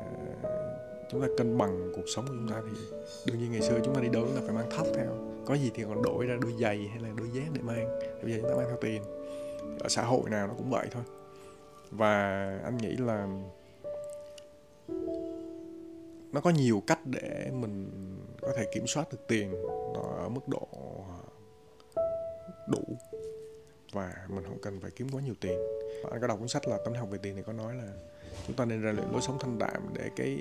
chúng 1.12 1.22
ta 1.22 1.28
cân 1.38 1.58
bằng 1.58 1.92
cuộc 1.96 2.06
sống 2.16 2.26
của 2.28 2.34
chúng 2.40 2.50
ta 2.50 2.62
thì 2.66 2.98
đương 3.26 3.40
nhiên 3.40 3.52
ngày 3.52 3.62
xưa 3.62 3.80
chúng 3.84 3.96
ta 3.96 4.02
đi 4.02 4.10
đâu 4.10 4.24
chúng 4.26 4.36
ta 4.36 4.42
phải 4.46 4.56
mang 4.56 4.70
thóc 4.78 4.88
theo. 4.96 5.12
Có 5.46 5.54
gì 5.54 5.72
thì 5.74 5.84
còn 5.84 6.04
đổi 6.04 6.26
ra 6.26 6.36
đôi 6.42 6.54
giày 6.60 6.78
hay 6.78 7.00
là 7.00 7.10
đôi 7.18 7.28
dép 7.34 7.48
để 7.54 7.62
mang. 7.62 8.00
Bây 8.24 8.32
giờ 8.32 8.38
chúng 8.42 8.50
ta 8.50 8.56
mang 8.56 8.68
theo 8.68 8.78
tiền. 8.82 9.02
Ở 9.80 9.90
xã 9.90 10.04
hội 10.04 10.30
nào 10.30 10.48
nó 10.48 10.54
cũng 10.58 10.70
vậy 10.70 10.88
thôi 10.92 11.04
và 11.98 12.46
anh 12.64 12.78
nghĩ 12.78 12.98
là 12.98 13.28
nó 16.32 16.42
có 16.42 16.50
nhiều 16.50 16.84
cách 16.88 17.00
để 17.06 17.52
mình 17.54 17.90
có 18.42 18.54
thể 18.58 18.66
kiểm 18.74 18.88
soát 18.88 19.08
được 19.12 19.28
tiền 19.28 19.52
nó 19.94 20.02
ở 20.18 20.30
mức 20.30 20.48
độ 20.48 20.68
đủ. 22.68 22.84
Và 23.92 24.14
mình 24.28 24.44
không 24.44 24.60
cần 24.62 24.80
phải 24.82 24.92
kiếm 24.92 25.08
quá 25.12 25.22
nhiều 25.22 25.34
tiền. 25.42 25.60
Anh 26.12 26.22
có 26.22 26.28
đọc 26.28 26.40
cuốn 26.40 26.48
sách 26.48 26.68
là 26.68 26.78
tâm 26.86 26.94
học 26.94 27.10
về 27.12 27.18
tiền 27.22 27.36
thì 27.36 27.42
có 27.46 27.54
nói 27.54 27.76
là 27.76 27.88
chúng 28.48 28.56
ta 28.56 28.66
nên 28.66 28.84
rèn 28.84 28.96
luyện 28.96 29.12
lối 29.12 29.22
sống 29.22 29.38
thanh 29.40 29.60
đạm 29.60 29.94
để 29.94 30.10
cái, 30.16 30.40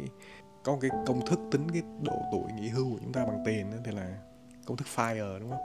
có 0.64 0.72
một 0.72 0.78
cái 0.80 0.90
công 1.06 1.26
thức 1.26 1.38
tính 1.50 1.66
cái 1.72 1.82
độ 2.02 2.18
tuổi 2.32 2.52
nghỉ 2.60 2.68
hưu 2.68 2.90
của 2.90 2.98
chúng 3.00 3.12
ta 3.12 3.24
bằng 3.24 3.42
tiền 3.46 3.70
đó 3.70 3.76
thì 3.84 3.92
là 3.92 4.18
công 4.66 4.76
thức 4.76 4.86
fire, 4.96 5.38
đúng 5.40 5.50
không? 5.50 5.64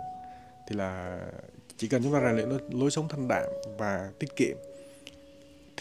Thì 0.67 0.75
là 0.75 1.19
chỉ 1.77 1.87
cần 1.87 2.03
chúng 2.03 2.13
ta 2.13 2.21
rèn 2.21 2.35
luyện 2.35 2.49
lối 2.79 2.91
sống 2.91 3.07
thanh 3.09 3.27
đạm 3.27 3.49
và 3.77 4.11
tiết 4.19 4.35
kiệm 4.35 4.57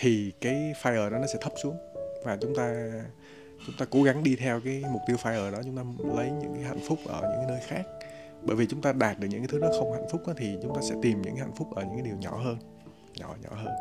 thì 0.01 0.33
cái 0.41 0.75
fire 0.83 1.11
đó 1.11 1.19
nó 1.19 1.27
sẽ 1.27 1.39
thấp 1.41 1.53
xuống. 1.63 1.77
Và 2.25 2.37
chúng 2.41 2.55
ta 2.55 2.93
chúng 3.67 3.77
ta 3.79 3.85
cố 3.91 4.03
gắng 4.03 4.25
đi 4.25 4.37
theo 4.37 4.61
cái 4.65 4.83
mục 4.93 5.03
tiêu 5.07 5.17
fire 5.17 5.53
đó 5.53 5.59
chúng 5.65 5.77
ta 5.77 5.83
lấy 6.17 6.31
những 6.31 6.55
cái 6.55 6.65
hạnh 6.65 6.81
phúc 6.89 6.99
ở 7.07 7.21
những 7.21 7.47
cái 7.47 7.47
nơi 7.49 7.61
khác. 7.67 7.83
Bởi 8.43 8.57
vì 8.57 8.67
chúng 8.67 8.83
ta 8.83 8.93
đạt 8.93 9.19
được 9.19 9.29
những 9.31 9.41
cái 9.41 9.49
thứ 9.49 9.59
nó 9.59 9.69
không 9.79 9.93
hạnh 9.93 10.09
phúc 10.11 10.21
đó, 10.27 10.33
thì 10.37 10.59
chúng 10.63 10.75
ta 10.75 10.81
sẽ 10.83 10.95
tìm 11.03 11.23
những 11.23 11.35
cái 11.35 11.45
hạnh 11.45 11.55
phúc 11.57 11.69
ở 11.75 11.83
những 11.83 11.95
cái 11.95 12.03
điều 12.03 12.17
nhỏ 12.17 12.37
hơn 12.37 12.59
nhỏ 13.19 13.35
nhỏ 13.43 13.57
hơn. 13.57 13.75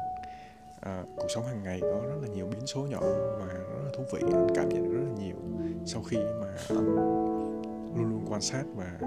À, 0.81 1.03
cuộc 1.17 1.27
sống 1.35 1.45
hàng 1.45 1.63
ngày 1.63 1.79
có 1.81 2.01
rất 2.07 2.15
là 2.21 2.27
nhiều 2.27 2.47
biến 2.47 2.67
số 2.67 2.81
nhỏ 2.81 2.99
mà 3.39 3.45
rất 3.53 3.83
là 3.85 3.91
thú 3.97 4.03
vị 4.13 4.19
anh 4.33 4.47
cảm 4.55 4.69
nhận 4.69 4.93
rất 4.93 4.99
là 4.99 5.25
nhiều 5.25 5.35
sau 5.85 6.03
khi 6.03 6.17
mà 6.17 6.47
anh 6.69 6.85
luôn 6.85 8.09
luôn 8.09 8.25
quan 8.29 8.41
sát 8.41 8.63
và 8.75 8.97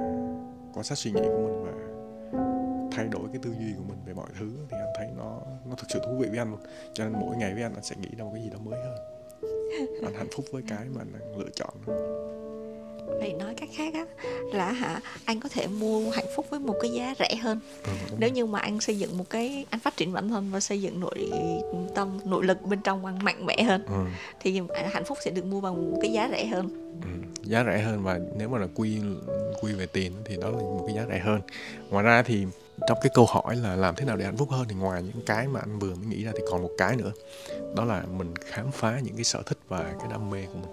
quan 0.74 0.84
sát 0.84 0.98
suy 0.98 1.10
nghĩ 1.10 1.20
của 1.24 1.38
mình 1.38 1.64
và 1.64 1.89
thay 3.00 3.08
đổi 3.08 3.28
cái 3.32 3.40
tư 3.42 3.50
duy 3.58 3.72
của 3.76 3.84
mình 3.88 3.98
về 4.06 4.14
mọi 4.14 4.28
thứ 4.38 4.50
thì 4.70 4.76
anh 4.80 4.92
thấy 4.96 5.08
nó 5.16 5.40
nó 5.68 5.74
thực 5.74 5.86
sự 5.92 6.00
thú 6.06 6.18
vị 6.18 6.28
với 6.28 6.38
anh 6.38 6.50
luôn. 6.50 6.60
Cho 6.94 7.04
nên 7.04 7.12
mỗi 7.12 7.36
ngày 7.36 7.54
với 7.54 7.62
anh 7.62 7.74
anh 7.74 7.84
sẽ 7.84 7.96
nghĩ 7.96 8.08
ra 8.18 8.24
một 8.24 8.30
cái 8.34 8.42
gì 8.42 8.50
đó 8.50 8.58
mới 8.64 8.80
hơn. 8.84 8.98
Anh 10.04 10.14
hạnh 10.14 10.28
phúc 10.36 10.44
với 10.52 10.62
cái 10.68 10.84
mà 10.94 11.00
anh 11.00 11.12
đang 11.12 11.38
lựa 11.38 11.50
chọn. 11.54 11.74
Vậy 13.18 13.32
nói 13.32 13.54
cách 13.54 13.68
khác 13.72 13.94
á 13.94 14.04
là 14.52 14.72
hả 14.72 15.00
anh 15.24 15.40
có 15.40 15.48
thể 15.48 15.66
mua 15.66 16.10
hạnh 16.10 16.24
phúc 16.36 16.46
với 16.50 16.60
một 16.60 16.74
cái 16.82 16.90
giá 16.90 17.14
rẻ 17.18 17.36
hơn. 17.36 17.60
Ừ, 17.84 17.92
nếu 18.18 18.30
như 18.30 18.46
mà 18.46 18.58
anh 18.58 18.80
xây 18.80 18.98
dựng 18.98 19.18
một 19.18 19.30
cái 19.30 19.66
anh 19.70 19.80
phát 19.80 19.96
triển 19.96 20.12
bản 20.12 20.28
thân 20.28 20.50
và 20.52 20.60
xây 20.60 20.82
dựng 20.82 21.00
nội 21.00 21.30
tâm 21.94 22.18
nội 22.24 22.44
lực 22.44 22.62
bên 22.62 22.80
trong 22.82 23.06
anh 23.06 23.24
mạnh 23.24 23.46
mẽ 23.46 23.62
hơn 23.62 23.84
ừ. 23.86 24.04
thì 24.40 24.60
hạnh 24.92 25.04
phúc 25.04 25.18
sẽ 25.24 25.30
được 25.30 25.44
mua 25.44 25.60
bằng 25.60 25.92
một 25.92 25.98
cái 26.02 26.12
giá 26.12 26.28
rẻ 26.32 26.46
hơn. 26.46 26.68
Ừ, 27.02 27.08
giá 27.42 27.64
rẻ 27.64 27.78
hơn 27.78 28.02
và 28.02 28.18
nếu 28.36 28.48
mà 28.48 28.58
là 28.58 28.66
quy 28.74 28.98
quy 29.60 29.72
về 29.72 29.86
tiền 29.86 30.12
thì 30.24 30.36
đó 30.36 30.50
là 30.50 30.56
một 30.56 30.84
cái 30.86 30.96
giá 30.96 31.06
rẻ 31.08 31.18
hơn. 31.18 31.40
Ngoài 31.90 32.04
ra 32.04 32.22
thì 32.22 32.46
trong 32.86 32.98
cái 33.02 33.10
câu 33.14 33.26
hỏi 33.28 33.56
là 33.56 33.76
làm 33.76 33.94
thế 33.94 34.04
nào 34.04 34.16
để 34.16 34.24
hạnh 34.24 34.36
phúc 34.36 34.50
hơn, 34.50 34.66
thì 34.68 34.74
ngoài 34.74 35.02
những 35.02 35.24
cái 35.26 35.48
mà 35.48 35.60
anh 35.60 35.78
vừa 35.78 35.94
mới 35.94 36.06
nghĩ 36.06 36.24
ra 36.24 36.32
thì 36.34 36.42
còn 36.50 36.62
một 36.62 36.70
cái 36.78 36.96
nữa. 36.96 37.12
Đó 37.76 37.84
là 37.84 38.02
mình 38.02 38.34
khám 38.36 38.70
phá 38.70 39.00
những 39.00 39.14
cái 39.14 39.24
sở 39.24 39.42
thích 39.46 39.58
và 39.68 39.94
cái 39.98 40.08
đam 40.10 40.30
mê 40.30 40.46
của 40.46 40.58
mình. 40.58 40.70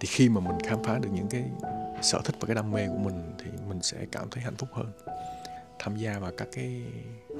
Thì 0.00 0.08
khi 0.10 0.28
mà 0.28 0.40
mình 0.40 0.58
khám 0.66 0.84
phá 0.84 0.98
được 0.98 1.08
những 1.12 1.28
cái 1.28 1.44
sở 2.02 2.20
thích 2.24 2.34
và 2.40 2.46
cái 2.46 2.54
đam 2.54 2.72
mê 2.72 2.86
của 2.86 2.98
mình 2.98 3.32
thì 3.38 3.50
mình 3.68 3.82
sẽ 3.82 3.98
cảm 4.12 4.30
thấy 4.30 4.42
hạnh 4.42 4.56
phúc 4.56 4.68
hơn. 4.72 4.92
Tham 5.78 5.96
gia 5.96 6.18
vào 6.18 6.32
các 6.36 6.48
cái 6.52 6.82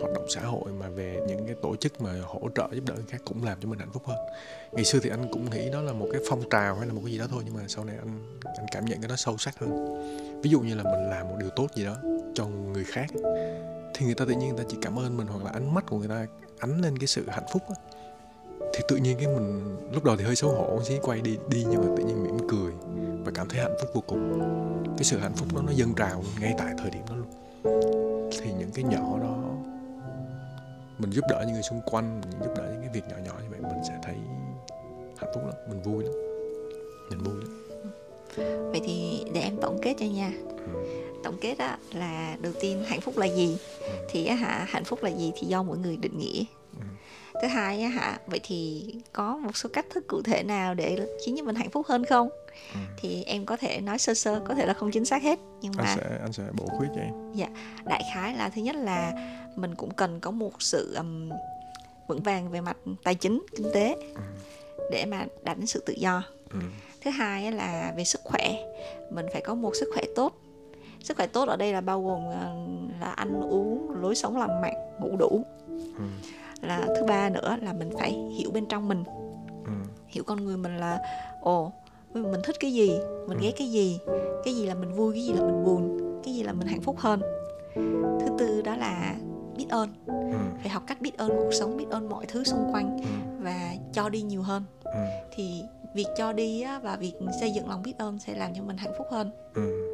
hoạt 0.01 0.13
động 0.15 0.27
xã 0.29 0.41
hội 0.41 0.73
mà 0.73 0.89
về 0.89 1.21
những 1.29 1.47
cái 1.47 1.55
tổ 1.63 1.77
chức 1.77 2.03
mà 2.03 2.13
hỗ 2.25 2.41
trợ 2.55 2.69
giúp 2.73 2.85
đỡ 2.87 2.95
người 2.95 3.05
khác 3.09 3.21
cũng 3.25 3.45
làm 3.45 3.59
cho 3.61 3.69
mình 3.69 3.79
hạnh 3.79 3.93
phúc 3.93 4.03
hơn. 4.07 4.19
Ngày 4.73 4.85
xưa 4.85 4.99
thì 5.03 5.11
anh 5.11 5.29
cũng 5.33 5.51
nghĩ 5.51 5.71
đó 5.71 5.81
là 5.81 5.93
một 5.93 6.07
cái 6.13 6.23
phong 6.29 6.43
trào 6.51 6.75
hay 6.75 6.87
là 6.87 6.93
một 6.93 7.01
cái 7.05 7.13
gì 7.13 7.19
đó 7.19 7.27
thôi, 7.31 7.43
nhưng 7.45 7.55
mà 7.55 7.61
sau 7.69 7.85
này 7.85 7.97
anh 7.97 8.41
anh 8.45 8.67
cảm 8.73 8.85
nhận 8.85 9.01
cái 9.01 9.09
đó 9.09 9.17
sâu 9.17 9.39
sắc 9.39 9.59
hơn 9.59 9.71
ví 10.43 10.51
dụ 10.51 10.61
như 10.61 10.75
là 10.75 10.83
mình 10.83 11.11
làm 11.11 11.29
một 11.29 11.37
điều 11.39 11.51
tốt 11.51 11.67
gì 11.75 11.85
đó 11.85 11.97
cho 12.35 12.47
người 12.47 12.85
khác, 12.85 13.07
thì 13.95 14.07
người 14.07 14.15
ta 14.15 14.25
tự 14.25 14.33
nhiên 14.33 14.49
người 14.49 14.59
ta 14.59 14.65
chỉ 14.69 14.77
cảm 14.83 14.99
ơn 14.99 15.17
mình 15.17 15.27
hoặc 15.27 15.45
là 15.45 15.51
ánh 15.51 15.75
mắt 15.75 15.87
của 15.87 15.99
người 15.99 16.09
ta 16.09 16.27
ánh 16.59 16.81
lên 16.81 16.99
cái 16.99 17.07
sự 17.07 17.25
hạnh 17.29 17.47
phúc 17.53 17.63
đó 17.69 17.75
thì 18.75 18.81
tự 18.89 18.97
nhiên 18.97 19.17
cái 19.19 19.27
mình, 19.27 19.77
lúc 19.93 20.05
đầu 20.05 20.17
thì 20.17 20.25
hơi 20.25 20.37
xấu 20.37 20.51
hổ 20.51 20.83
xí 20.85 20.99
quay 21.03 21.21
đi 21.21 21.39
đi 21.49 21.65
nhưng 21.71 21.81
mà 21.81 21.95
tự 21.97 22.05
nhiên 22.05 22.23
mỉm 22.23 22.49
cười 22.49 22.73
và 23.25 23.33
cảm 23.35 23.49
thấy 23.49 23.61
hạnh 23.61 23.77
phúc 23.81 23.91
vô 23.95 24.03
cùng. 24.07 24.41
Cái 24.97 25.05
sự 25.05 25.19
hạnh 25.19 25.33
phúc 25.37 25.49
đó 25.55 25.63
nó 25.67 25.73
dâng 25.73 25.95
trào 25.95 26.25
ngay 26.41 26.55
tại 26.59 26.75
thời 26.79 26.91
điểm 26.91 27.03
đó 27.09 27.15
luôn. 27.17 27.29
Thì 28.41 28.53
những 28.59 28.71
cái 28.75 28.85
nhỏ 28.85 29.19
đó, 29.21 29.37
mình 30.99 31.11
giúp 31.11 31.25
đỡ 31.29 31.43
những 31.47 31.55
người 31.55 31.63
xung 31.63 31.81
quanh, 31.87 32.21
mình 32.21 32.41
giúp 32.41 32.55
đỡ 32.57 32.69
những 32.73 32.81
cái 32.81 32.91
việc 32.93 33.05
nhỏ 33.09 33.17
nhỏ 33.25 33.33
như 33.43 33.49
vậy, 33.51 33.61
mình 33.61 33.83
sẽ 33.89 33.99
thấy 34.03 34.15
hạnh 35.19 35.31
phúc 35.35 35.43
lắm, 35.47 35.55
mình 35.69 35.83
vui 35.83 36.05
lắm. 36.05 36.13
Mình 37.11 37.19
vui 37.19 37.35
lắm 37.35 37.50
vậy 38.71 38.81
thì 38.85 39.25
để 39.35 39.41
em 39.41 39.57
tổng 39.61 39.79
kết 39.83 39.95
cho 39.99 40.07
nha 40.07 40.33
ừ. 40.75 40.81
tổng 41.25 41.39
kết 41.41 41.55
đó 41.59 41.77
là 41.93 42.37
đầu 42.41 42.53
tiên 42.61 42.85
hạnh 42.87 43.01
phúc 43.01 43.19
là 43.19 43.27
gì 43.27 43.57
ừ. 43.81 43.93
thì 44.11 44.29
hả 44.29 44.67
hạnh 44.69 44.85
phúc 44.85 45.03
là 45.03 45.11
gì 45.11 45.33
thì 45.39 45.47
do 45.47 45.63
mỗi 45.63 45.79
người 45.79 45.97
định 45.97 46.19
nghĩa 46.19 46.45
thứ 47.43 47.49
hai 47.49 47.83
á 47.83 47.89
hả 47.89 48.19
vậy 48.27 48.41
thì 48.43 48.85
có 49.13 49.37
một 49.37 49.57
số 49.57 49.69
cách 49.73 49.87
thức 49.91 50.09
cụ 50.09 50.23
thể 50.23 50.43
nào 50.43 50.75
để 50.75 51.07
khiến 51.27 51.35
cho 51.39 51.45
mình 51.45 51.55
hạnh 51.55 51.71
phúc 51.71 51.87
hơn 51.87 52.05
không 52.05 52.29
ừ. 52.75 52.81
thì 52.99 53.23
em 53.23 53.47
có 53.47 53.57
thể 53.57 53.81
nói 53.81 53.99
sơ 53.99 54.15
sơ 54.15 54.41
có 54.45 54.55
thể 54.55 54.67
là 54.67 54.75
không 54.75 54.91
chính 54.91 55.05
xác 55.05 55.23
hết 55.23 55.39
nhưng 55.61 55.73
mà 55.77 55.85
anh 55.85 55.99
sẽ 55.99 56.19
anh 56.23 56.33
sẽ 56.33 56.43
bổ 56.53 56.67
khuyết 56.67 56.89
cho 56.95 57.01
em 57.01 57.33
dạ 57.35 57.49
đại 57.85 58.03
khái 58.15 58.35
là 58.35 58.49
thứ 58.49 58.63
nhất 58.63 58.77
là 58.77 59.13
mình 59.57 59.75
cũng 59.75 59.95
cần 59.95 60.21
có 60.21 60.31
một 60.31 60.63
sự 60.63 60.95
um, 60.95 61.31
vững 62.09 62.23
vàng 62.23 62.51
về 62.51 62.61
mặt 62.61 62.77
tài 63.05 63.15
chính 63.15 63.45
kinh 63.57 63.67
tế 63.75 63.97
ừ. 64.15 64.21
để 64.93 65.05
mà 65.05 65.27
đạt 65.43 65.59
đến 65.59 65.67
sự 65.67 65.83
tự 65.87 65.93
do 65.93 66.23
ừ. 66.53 66.59
Thứ 67.01 67.11
hai 67.11 67.53
là 67.53 67.93
về 67.97 68.05
sức 68.05 68.21
khỏe 68.25 68.57
mình 69.11 69.27
phải 69.33 69.41
có 69.41 69.55
một 69.55 69.77
sức 69.77 69.89
khỏe 69.95 70.03
tốt 70.17 70.33
sức 71.01 71.17
khỏe 71.17 71.27
tốt 71.27 71.49
ở 71.49 71.57
đây 71.57 71.73
là 71.73 71.81
bao 71.81 72.03
gồm 72.03 72.21
ờ, 72.27 72.57
là 73.01 73.11
ăn 73.11 73.41
uống 73.41 73.91
lối 73.91 74.15
sống 74.15 74.37
lành 74.37 74.61
mạnh 74.63 74.75
ngủ 75.01 75.17
đủ 75.17 75.45
ừ 75.99 76.05
là 76.63 76.87
thứ 76.97 77.05
ba 77.09 77.31
nữa 77.31 77.57
là 77.63 77.73
mình 77.73 77.91
phải 77.99 78.13
hiểu 78.13 78.51
bên 78.51 78.67
trong 78.67 78.89
mình 78.89 79.05
ừ. 79.65 79.73
hiểu 80.09 80.25
con 80.25 80.45
người 80.45 80.57
mình 80.57 80.77
là 80.77 80.99
ồ 81.41 81.73
mình 82.15 82.41
thích 82.45 82.57
cái 82.61 82.73
gì 82.73 82.91
mình 83.29 83.39
ừ. 83.39 83.43
ghét 83.43 83.53
cái 83.59 83.71
gì 83.71 83.99
cái 84.45 84.55
gì 84.55 84.67
là 84.67 84.75
mình 84.75 84.93
vui 84.93 85.13
cái 85.15 85.23
gì 85.23 85.33
là 85.33 85.41
mình 85.41 85.65
buồn 85.65 85.99
cái 86.25 86.35
gì 86.35 86.43
là 86.43 86.53
mình 86.53 86.67
hạnh 86.67 86.81
phúc 86.81 86.97
hơn 86.99 87.21
thứ 88.21 88.27
tư 88.39 88.63
đó 88.63 88.77
là 88.77 89.17
biết 89.57 89.67
ơn 89.69 89.89
ừ. 90.07 90.37
phải 90.61 90.69
học 90.69 90.83
cách 90.87 91.01
biết 91.01 91.17
ơn 91.19 91.29
cuộc 91.29 91.51
sống 91.53 91.77
biết 91.77 91.87
ơn 91.91 92.09
mọi 92.09 92.27
thứ 92.27 92.45
xung 92.45 92.73
quanh 92.73 92.99
ừ. 92.99 93.05
và 93.39 93.75
cho 93.93 94.09
đi 94.09 94.23
nhiều 94.23 94.43
hơn 94.43 94.65
ừ. 94.85 95.01
thì 95.33 95.63
việc 95.95 96.07
cho 96.17 96.33
đi 96.33 96.61
á, 96.61 96.79
và 96.79 96.97
việc 96.97 97.13
xây 97.41 97.53
dựng 97.53 97.69
lòng 97.69 97.83
biết 97.83 97.99
ơn 97.99 98.19
sẽ 98.19 98.35
làm 98.35 98.55
cho 98.57 98.63
mình 98.63 98.77
hạnh 98.77 98.93
phúc 98.99 99.07
hơn. 99.11 99.31
Ừ. 99.55 99.87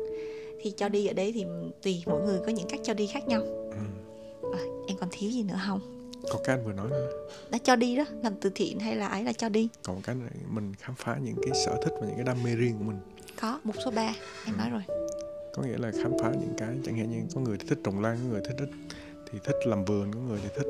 thì 0.63 0.73
cho 0.77 0.89
đi 0.89 1.07
ở 1.07 1.13
đấy 1.13 1.33
thì 1.35 1.45
tùy 1.83 2.03
mỗi 2.07 2.23
người 2.23 2.41
có 2.47 2.53
những 2.53 2.69
cách 2.69 2.81
cho 2.83 2.95
đi 2.95 3.07
khác 3.07 3.29
nhau. 3.29 3.41
Ừ. 3.71 3.79
à, 4.53 4.61
em 4.89 4.97
còn 5.01 5.09
thiếu 5.13 5.31
gì 5.31 5.43
nữa 5.43 5.61
không? 5.67 5.81
Có 6.31 6.39
cái 6.45 6.57
anh 6.57 6.65
vừa 6.65 6.73
nói 6.73 6.89
nữa. 6.91 7.09
Đã 7.51 7.59
cho 7.65 7.77
đi 7.77 7.97
đó 7.97 8.05
làm 8.23 8.35
từ 8.41 8.51
thiện 8.55 8.81
hay 8.81 8.97
là 8.97 9.09
ấy 9.09 9.25
là 9.25 9.33
cho 9.33 9.49
đi? 9.49 9.69
Còn 9.83 10.03
cái 10.03 10.15
này 10.15 10.31
mình 10.51 10.75
khám 10.79 10.95
phá 10.99 11.17
những 11.23 11.37
cái 11.43 11.55
sở 11.65 11.77
thích 11.85 11.93
và 12.01 12.07
những 12.07 12.17
cái 12.17 12.25
đam 12.25 12.43
mê 12.45 12.55
riêng 12.55 12.79
của 12.79 12.85
mình. 12.85 12.99
Có 13.41 13.61
một 13.65 13.75
số 13.85 13.91
ba 13.91 14.15
em 14.47 14.55
ừ. 14.55 14.59
nói 14.59 14.71
rồi. 14.71 14.83
Có 15.55 15.63
nghĩa 15.63 15.79
là 15.79 15.91
khám 16.03 16.13
phá 16.23 16.31
những 16.41 16.55
cái 16.59 16.77
chẳng 16.85 16.97
hạn 16.97 17.11
như 17.11 17.19
có 17.35 17.41
người 17.41 17.59
thích 17.69 17.79
trồng 17.85 18.03
lan 18.03 18.19
có 18.23 18.29
người 18.31 18.41
thích 18.49 18.57
thích 18.59 18.71
thì 19.33 19.39
thích 19.45 19.57
làm 19.65 19.85
vườn 19.85 20.13
có 20.13 20.21
người 20.21 20.39
thì 20.43 20.49
thích 20.57 20.67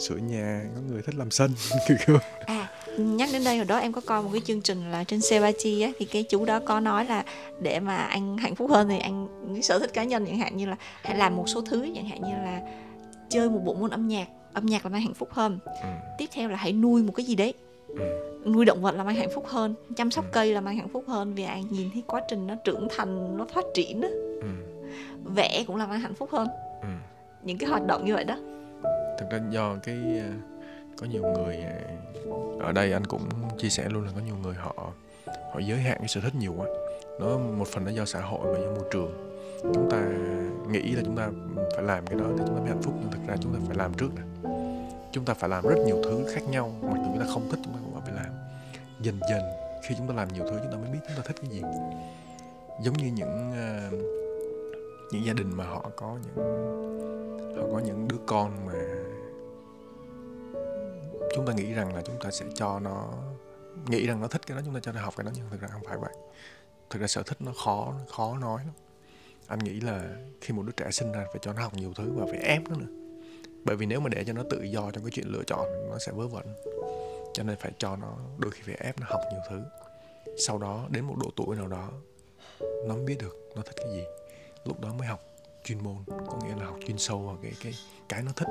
sửa 0.00 0.16
nhà 0.16 0.64
có 0.74 0.80
người 0.90 1.02
thích 1.02 1.14
làm 1.14 1.30
sân 1.30 1.50
kiểu. 2.06 2.18
À 2.46 2.55
nhắc 2.98 3.28
đến 3.32 3.44
đây 3.44 3.56
hồi 3.56 3.66
đó 3.66 3.78
em 3.78 3.92
có 3.92 4.00
coi 4.06 4.22
một 4.22 4.28
cái 4.32 4.40
chương 4.44 4.60
trình 4.60 4.90
là 4.90 5.04
trên 5.04 5.20
Sebati 5.20 5.82
á 5.82 5.90
thì 5.98 6.04
cái 6.04 6.22
chú 6.22 6.44
đó 6.44 6.60
có 6.60 6.80
nói 6.80 7.04
là 7.04 7.24
để 7.60 7.80
mà 7.80 7.96
anh 7.96 8.38
hạnh 8.38 8.54
phúc 8.54 8.70
hơn 8.70 8.88
thì 8.88 8.98
anh 8.98 9.28
cái 9.52 9.62
sở 9.62 9.78
thích 9.78 9.92
cá 9.92 10.04
nhân 10.04 10.26
chẳng 10.26 10.38
hạn 10.38 10.56
như 10.56 10.66
là 10.66 10.76
hãy 11.02 11.16
làm 11.16 11.36
một 11.36 11.48
số 11.48 11.60
thứ 11.60 11.88
chẳng 11.94 12.06
hạn 12.08 12.22
như 12.22 12.32
là 12.44 12.60
chơi 13.28 13.50
một 13.50 13.60
bộ 13.64 13.74
môn 13.74 13.90
âm 13.90 14.08
nhạc 14.08 14.28
âm 14.52 14.66
nhạc 14.66 14.84
làm 14.84 14.92
anh 14.94 15.02
hạnh 15.02 15.14
phúc 15.14 15.28
hơn 15.32 15.58
ừ. 15.64 15.88
tiếp 16.18 16.26
theo 16.32 16.48
là 16.48 16.56
hãy 16.56 16.72
nuôi 16.72 17.02
một 17.02 17.12
cái 17.16 17.26
gì 17.26 17.34
đấy 17.34 17.54
ừ. 17.88 17.96
nuôi 18.46 18.64
động 18.64 18.82
vật 18.82 18.94
làm 18.94 19.06
anh 19.06 19.16
hạnh 19.16 19.30
phúc 19.34 19.44
hơn 19.48 19.74
chăm 19.96 20.10
sóc 20.10 20.24
ừ. 20.24 20.30
cây 20.32 20.52
làm 20.52 20.64
anh 20.64 20.76
hạnh 20.76 20.88
phúc 20.88 21.04
hơn 21.08 21.34
vì 21.34 21.42
anh 21.42 21.64
nhìn 21.70 21.90
thấy 21.92 22.02
quá 22.06 22.20
trình 22.28 22.46
nó 22.46 22.54
trưởng 22.54 22.88
thành 22.96 23.36
nó 23.36 23.44
phát 23.54 23.64
triển 23.74 24.00
đó 24.00 24.08
ừ. 24.40 24.48
vẽ 25.24 25.64
cũng 25.66 25.76
làm 25.76 25.90
anh 25.90 26.00
hạnh 26.00 26.14
phúc 26.14 26.28
hơn 26.32 26.48
ừ. 26.82 26.88
những 27.42 27.58
cái 27.58 27.70
hoạt 27.70 27.86
động 27.86 28.04
như 28.04 28.14
vậy 28.14 28.24
đó 28.24 28.36
thực 29.18 29.30
ra 29.30 29.40
do 29.50 29.76
cái 29.82 29.96
ờ, 30.18 30.55
có 31.00 31.06
nhiều 31.06 31.22
người 31.22 31.56
à, 31.56 31.80
ở 32.60 32.72
đây 32.72 32.92
anh 32.92 33.04
cũng 33.04 33.28
chia 33.58 33.68
sẻ 33.68 33.88
luôn 33.88 34.04
là 34.04 34.10
có 34.14 34.20
nhiều 34.26 34.36
người 34.42 34.54
họ 34.54 34.74
họ 35.26 35.58
giới 35.58 35.78
hạn 35.78 35.98
cái 35.98 36.08
sở 36.08 36.20
thích 36.20 36.34
nhiều 36.34 36.54
quá. 36.56 36.66
Nó 37.20 37.38
một 37.38 37.68
phần 37.68 37.84
nó 37.84 37.90
do 37.90 38.04
xã 38.04 38.20
hội 38.20 38.54
và 38.54 38.58
do 38.60 38.70
môi 38.70 38.84
trường. 38.92 39.40
Chúng 39.62 39.90
ta 39.90 40.08
nghĩ 40.70 40.92
là 40.92 41.02
chúng 41.04 41.16
ta 41.16 41.30
phải 41.74 41.84
làm 41.84 42.06
cái 42.06 42.18
đó 42.18 42.24
thì 42.28 42.44
chúng 42.46 42.56
ta 42.56 42.60
mới 42.60 42.68
hạnh 42.68 42.82
phúc 42.82 42.94
nhưng 43.00 43.10
thực 43.10 43.26
ra 43.26 43.36
chúng 43.40 43.54
ta 43.54 43.60
phải 43.66 43.76
làm 43.76 43.94
trước 43.94 44.08
nè. 44.16 44.50
Chúng 45.12 45.24
ta 45.24 45.34
phải 45.34 45.48
làm 45.48 45.64
rất 45.66 45.76
nhiều 45.86 46.02
thứ 46.04 46.24
khác 46.34 46.42
nhau 46.50 46.72
mặc 46.82 46.94
dù 46.96 47.04
chúng 47.04 47.18
ta 47.20 47.26
không 47.28 47.48
thích 47.50 47.60
chúng 47.64 47.74
ta 47.74 47.80
cũng 47.84 48.00
phải 48.00 48.14
làm. 48.14 48.32
Dần 49.02 49.20
dần 49.30 49.42
khi 49.88 49.94
chúng 49.98 50.08
ta 50.08 50.14
làm 50.14 50.28
nhiều 50.28 50.44
thứ 50.44 50.58
chúng 50.62 50.72
ta 50.72 50.78
mới 50.78 50.90
biết 50.92 50.98
chúng 51.08 51.16
ta 51.16 51.22
thích 51.26 51.36
cái 51.40 51.50
gì. 51.50 51.62
Giống 52.82 52.94
như 52.94 53.06
những 53.06 53.50
uh, 53.50 54.16
những 55.12 55.24
gia 55.26 55.32
đình 55.32 55.56
mà 55.56 55.64
họ 55.64 55.90
có 55.96 56.18
những 56.24 56.46
họ 57.56 57.62
có 57.72 57.78
những 57.78 58.08
đứa 58.08 58.18
con 58.26 58.66
mà 58.66 58.72
chúng 61.36 61.46
ta 61.46 61.52
nghĩ 61.52 61.72
rằng 61.72 61.94
là 61.94 62.02
chúng 62.02 62.18
ta 62.20 62.30
sẽ 62.30 62.46
cho 62.54 62.80
nó, 62.80 63.12
nghĩ 63.86 64.06
rằng 64.06 64.20
nó 64.20 64.28
thích 64.28 64.46
cái 64.46 64.56
đó, 64.56 64.62
chúng 64.64 64.74
ta 64.74 64.80
cho 64.80 64.92
nó 64.92 65.00
học 65.00 65.14
cái 65.16 65.24
đó, 65.24 65.30
nhưng 65.34 65.50
thực 65.50 65.60
ra 65.60 65.68
không 65.68 65.82
phải 65.84 65.96
vậy. 65.98 66.12
Thực 66.90 67.00
ra 67.00 67.06
sở 67.06 67.22
thích 67.22 67.42
nó 67.42 67.52
khó 67.64 67.94
khó 68.08 68.38
nói 68.38 68.62
lắm. 68.64 68.74
Anh 69.46 69.58
nghĩ 69.58 69.80
là 69.80 70.04
khi 70.40 70.54
một 70.54 70.62
đứa 70.62 70.72
trẻ 70.72 70.90
sinh 70.90 71.12
ra 71.12 71.24
phải 71.32 71.38
cho 71.42 71.52
nó 71.52 71.62
học 71.62 71.74
nhiều 71.74 71.92
thứ 71.96 72.12
và 72.16 72.26
phải 72.30 72.40
ép 72.40 72.62
nó 72.68 72.76
nữa. 72.76 73.10
Bởi 73.64 73.76
vì 73.76 73.86
nếu 73.86 74.00
mà 74.00 74.08
để 74.08 74.24
cho 74.24 74.32
nó 74.32 74.42
tự 74.50 74.62
do 74.62 74.90
trong 74.90 75.04
cái 75.04 75.10
chuyện 75.10 75.26
lựa 75.28 75.42
chọn, 75.46 75.90
nó 75.90 75.98
sẽ 75.98 76.12
vớ 76.12 76.26
vẩn. 76.26 76.54
Cho 77.32 77.42
nên 77.42 77.56
phải 77.56 77.72
cho 77.78 77.96
nó, 77.96 78.16
đôi 78.38 78.50
khi 78.50 78.62
phải 78.66 78.74
ép 78.74 79.00
nó 79.00 79.06
học 79.10 79.20
nhiều 79.32 79.40
thứ. 79.50 79.62
Sau 80.46 80.58
đó, 80.58 80.86
đến 80.90 81.04
một 81.04 81.14
độ 81.24 81.30
tuổi 81.36 81.56
nào 81.56 81.68
đó, 81.68 81.88
nó 82.60 82.94
mới 82.94 83.04
biết 83.04 83.16
được 83.18 83.50
nó 83.54 83.62
thích 83.62 83.74
cái 83.76 83.92
gì. 83.92 84.04
Lúc 84.64 84.80
đó 84.80 84.92
mới 84.98 85.06
học 85.06 85.20
chuyên 85.64 85.84
môn, 85.84 85.96
có 86.06 86.38
nghĩa 86.44 86.56
là 86.56 86.64
học 86.64 86.76
chuyên 86.86 86.98
sâu 86.98 87.18
vào 87.18 87.38
cái 87.42 87.52
cái 87.62 87.72
cái 88.08 88.22
nó 88.22 88.32
thích 88.36 88.48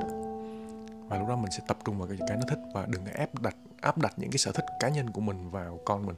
và 1.07 1.17
lúc 1.19 1.27
đó 1.27 1.35
mình 1.35 1.51
sẽ 1.51 1.63
tập 1.67 1.77
trung 1.85 1.97
vào 1.99 2.07
cái 2.07 2.17
cái 2.27 2.37
nó 2.37 2.43
thích 2.49 2.59
và 2.73 2.85
đừng 2.89 3.05
ép 3.05 3.41
đặt 3.41 3.55
áp 3.81 3.97
đặt 3.97 4.13
những 4.17 4.31
cái 4.31 4.37
sở 4.37 4.51
thích 4.51 4.65
cá 4.79 4.89
nhân 4.89 5.09
của 5.09 5.21
mình 5.21 5.49
vào 5.51 5.79
con 5.85 6.05
mình. 6.05 6.15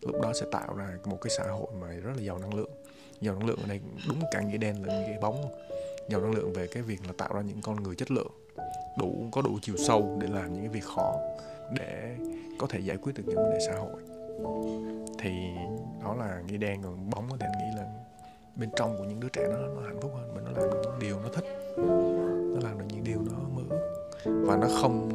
Lúc 0.00 0.22
đó 0.22 0.32
sẽ 0.40 0.46
tạo 0.52 0.74
ra 0.74 0.88
một 1.04 1.18
cái 1.20 1.30
xã 1.38 1.44
hội 1.44 1.66
mà 1.80 1.88
rất 1.88 2.12
là 2.16 2.22
giàu 2.22 2.38
năng 2.38 2.54
lượng. 2.54 2.70
Giàu 3.20 3.34
năng 3.34 3.48
lượng 3.48 3.58
ở 3.62 3.66
đây 3.68 3.80
đúng 4.08 4.20
cả 4.30 4.40
nghĩa 4.40 4.56
đen 4.56 4.86
là 4.86 4.94
nghĩa 4.94 5.20
bóng. 5.20 5.52
Giàu 6.08 6.20
năng 6.20 6.34
lượng 6.34 6.52
về 6.52 6.66
cái 6.66 6.82
việc 6.82 7.06
là 7.06 7.12
tạo 7.18 7.34
ra 7.34 7.40
những 7.40 7.62
con 7.62 7.82
người 7.82 7.94
chất 7.94 8.10
lượng 8.10 8.32
đủ 8.98 9.28
có 9.32 9.42
đủ 9.42 9.58
chiều 9.62 9.76
sâu 9.76 10.18
để 10.20 10.28
làm 10.28 10.52
những 10.52 10.62
cái 10.62 10.68
việc 10.68 10.84
khó 10.84 11.14
để 11.72 12.16
có 12.58 12.66
thể 12.70 12.78
giải 12.78 12.96
quyết 12.96 13.12
được 13.16 13.22
những 13.26 13.36
vấn 13.36 13.50
đề 13.50 13.58
xã 13.66 13.72
hội. 13.74 14.02
Thì 15.18 15.30
đó 16.04 16.14
là 16.14 16.42
nghĩa 16.46 16.56
đen 16.56 16.82
còn 16.82 17.10
bóng 17.10 17.28
có 17.30 17.36
thể 17.40 17.46
nghĩ 17.58 17.76
là 17.76 17.86
bên 18.56 18.70
trong 18.76 18.98
của 18.98 19.04
những 19.04 19.20
đứa 19.20 19.28
trẻ 19.28 19.42
nó, 19.50 19.58
nó 19.58 19.82
hạnh 19.86 20.00
phúc 20.00 20.12
hơn 20.14 20.34
mình 20.34 20.44
nó 20.44 20.50
làm 20.50 20.70
được 20.70 20.80
những 20.82 20.98
điều 21.00 21.20
nó 21.20 21.28
thích. 21.34 21.44
Nó 22.54 22.68
làm 22.68 22.78
được 22.78 22.84
những 22.88 23.04
điều 23.04 23.18
nó 23.22 23.38
mơ 23.54 23.62
ước 23.70 23.89
và 24.24 24.56
nó 24.56 24.68
không, 24.80 25.08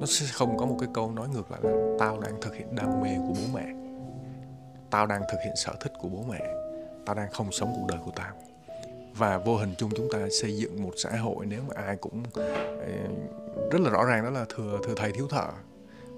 nó 0.00 0.06
sẽ 0.06 0.26
không 0.32 0.56
có 0.56 0.66
một 0.66 0.76
cái 0.80 0.88
câu 0.94 1.10
nói 1.10 1.28
ngược 1.28 1.50
lại 1.50 1.60
là 1.62 1.96
tao 1.98 2.20
đang 2.20 2.40
thực 2.40 2.54
hiện 2.54 2.74
đam 2.74 3.00
mê 3.02 3.10
của 3.16 3.34
bố 3.34 3.58
mẹ. 3.60 3.66
Tao 4.90 5.06
đang 5.06 5.22
thực 5.32 5.38
hiện 5.44 5.56
sở 5.56 5.72
thích 5.80 5.92
của 6.00 6.08
bố 6.08 6.24
mẹ. 6.28 6.40
Tao 7.06 7.14
đang 7.14 7.30
không 7.32 7.52
sống 7.52 7.72
cuộc 7.76 7.86
đời 7.88 7.98
của 8.04 8.12
tao. 8.16 8.32
Và 9.14 9.38
vô 9.38 9.56
hình 9.56 9.74
chung 9.78 9.90
chúng 9.96 10.08
ta 10.12 10.18
xây 10.40 10.56
dựng 10.56 10.82
một 10.82 10.92
xã 10.96 11.10
hội 11.10 11.46
nếu 11.46 11.60
mà 11.68 11.82
ai 11.86 11.96
cũng 11.96 12.22
ờ, 12.34 12.44
rất 13.70 13.80
là 13.80 13.90
rõ 13.90 14.04
ràng 14.04 14.24
đó 14.24 14.30
là 14.30 14.44
thừa 14.56 14.78
thừa 14.84 14.94
thầy 14.96 15.12
thiếu 15.12 15.28
thợ. 15.28 15.48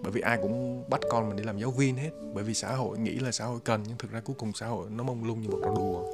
Bởi 0.03 0.13
vì 0.13 0.21
ai 0.21 0.39
cũng 0.43 0.85
bắt 0.91 1.01
con 1.11 1.29
mình 1.29 1.37
đi 1.37 1.45
làm 1.45 1.59
giáo 1.59 1.71
viên 1.71 1.97
hết. 1.97 2.11
Bởi 2.35 2.45
vì 2.45 2.55
xã 2.55 2.73
hội 2.73 2.99
nghĩ 2.99 3.19
là 3.19 3.33
xã 3.33 3.45
hội 3.45 3.59
cần 3.65 3.83
nhưng 3.89 3.99
thực 3.99 4.13
ra 4.13 4.21
cuối 4.21 4.37
cùng 4.39 4.53
xã 4.53 4.67
hội 4.67 4.87
nó 4.91 5.05
mông 5.05 5.25
lung 5.25 5.41
như 5.41 5.49
một 5.49 5.59
trò 5.63 5.75
đùa 5.77 6.05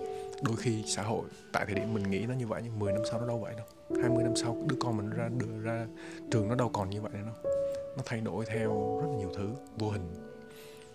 đôi 0.42 0.56
khi 0.56 0.84
xã 0.86 1.02
hội, 1.02 1.24
tại 1.52 1.64
thời 1.66 1.74
điểm 1.74 1.94
mình 1.94 2.10
nghĩ 2.10 2.26
nó 2.26 2.34
như 2.34 2.46
vậy, 2.46 2.62
nhưng 2.64 2.78
10 2.78 2.92
năm 2.92 3.02
sau 3.10 3.20
nó 3.20 3.26
đâu 3.26 3.38
vậy 3.38 3.54
đâu. 3.56 3.66
20 4.02 4.24
năm 4.24 4.36
sau, 4.36 4.56
đứa 4.66 4.76
con 4.80 4.96
mình 4.96 5.10
ra 5.10 5.28
đưa 5.28 5.60
ra 5.62 5.86
trường 6.30 6.48
nó 6.48 6.54
đâu 6.54 6.70
còn 6.72 6.90
như 6.90 7.00
vậy 7.00 7.12
nữa 7.14 7.26
đâu. 7.26 7.52
Nó 7.96 8.02
thay 8.06 8.20
đổi 8.20 8.44
theo 8.46 9.00
rất 9.02 9.08
là 9.10 9.16
nhiều 9.18 9.30
thứ, 9.36 9.48
vô 9.78 9.90
hình. 9.90 10.14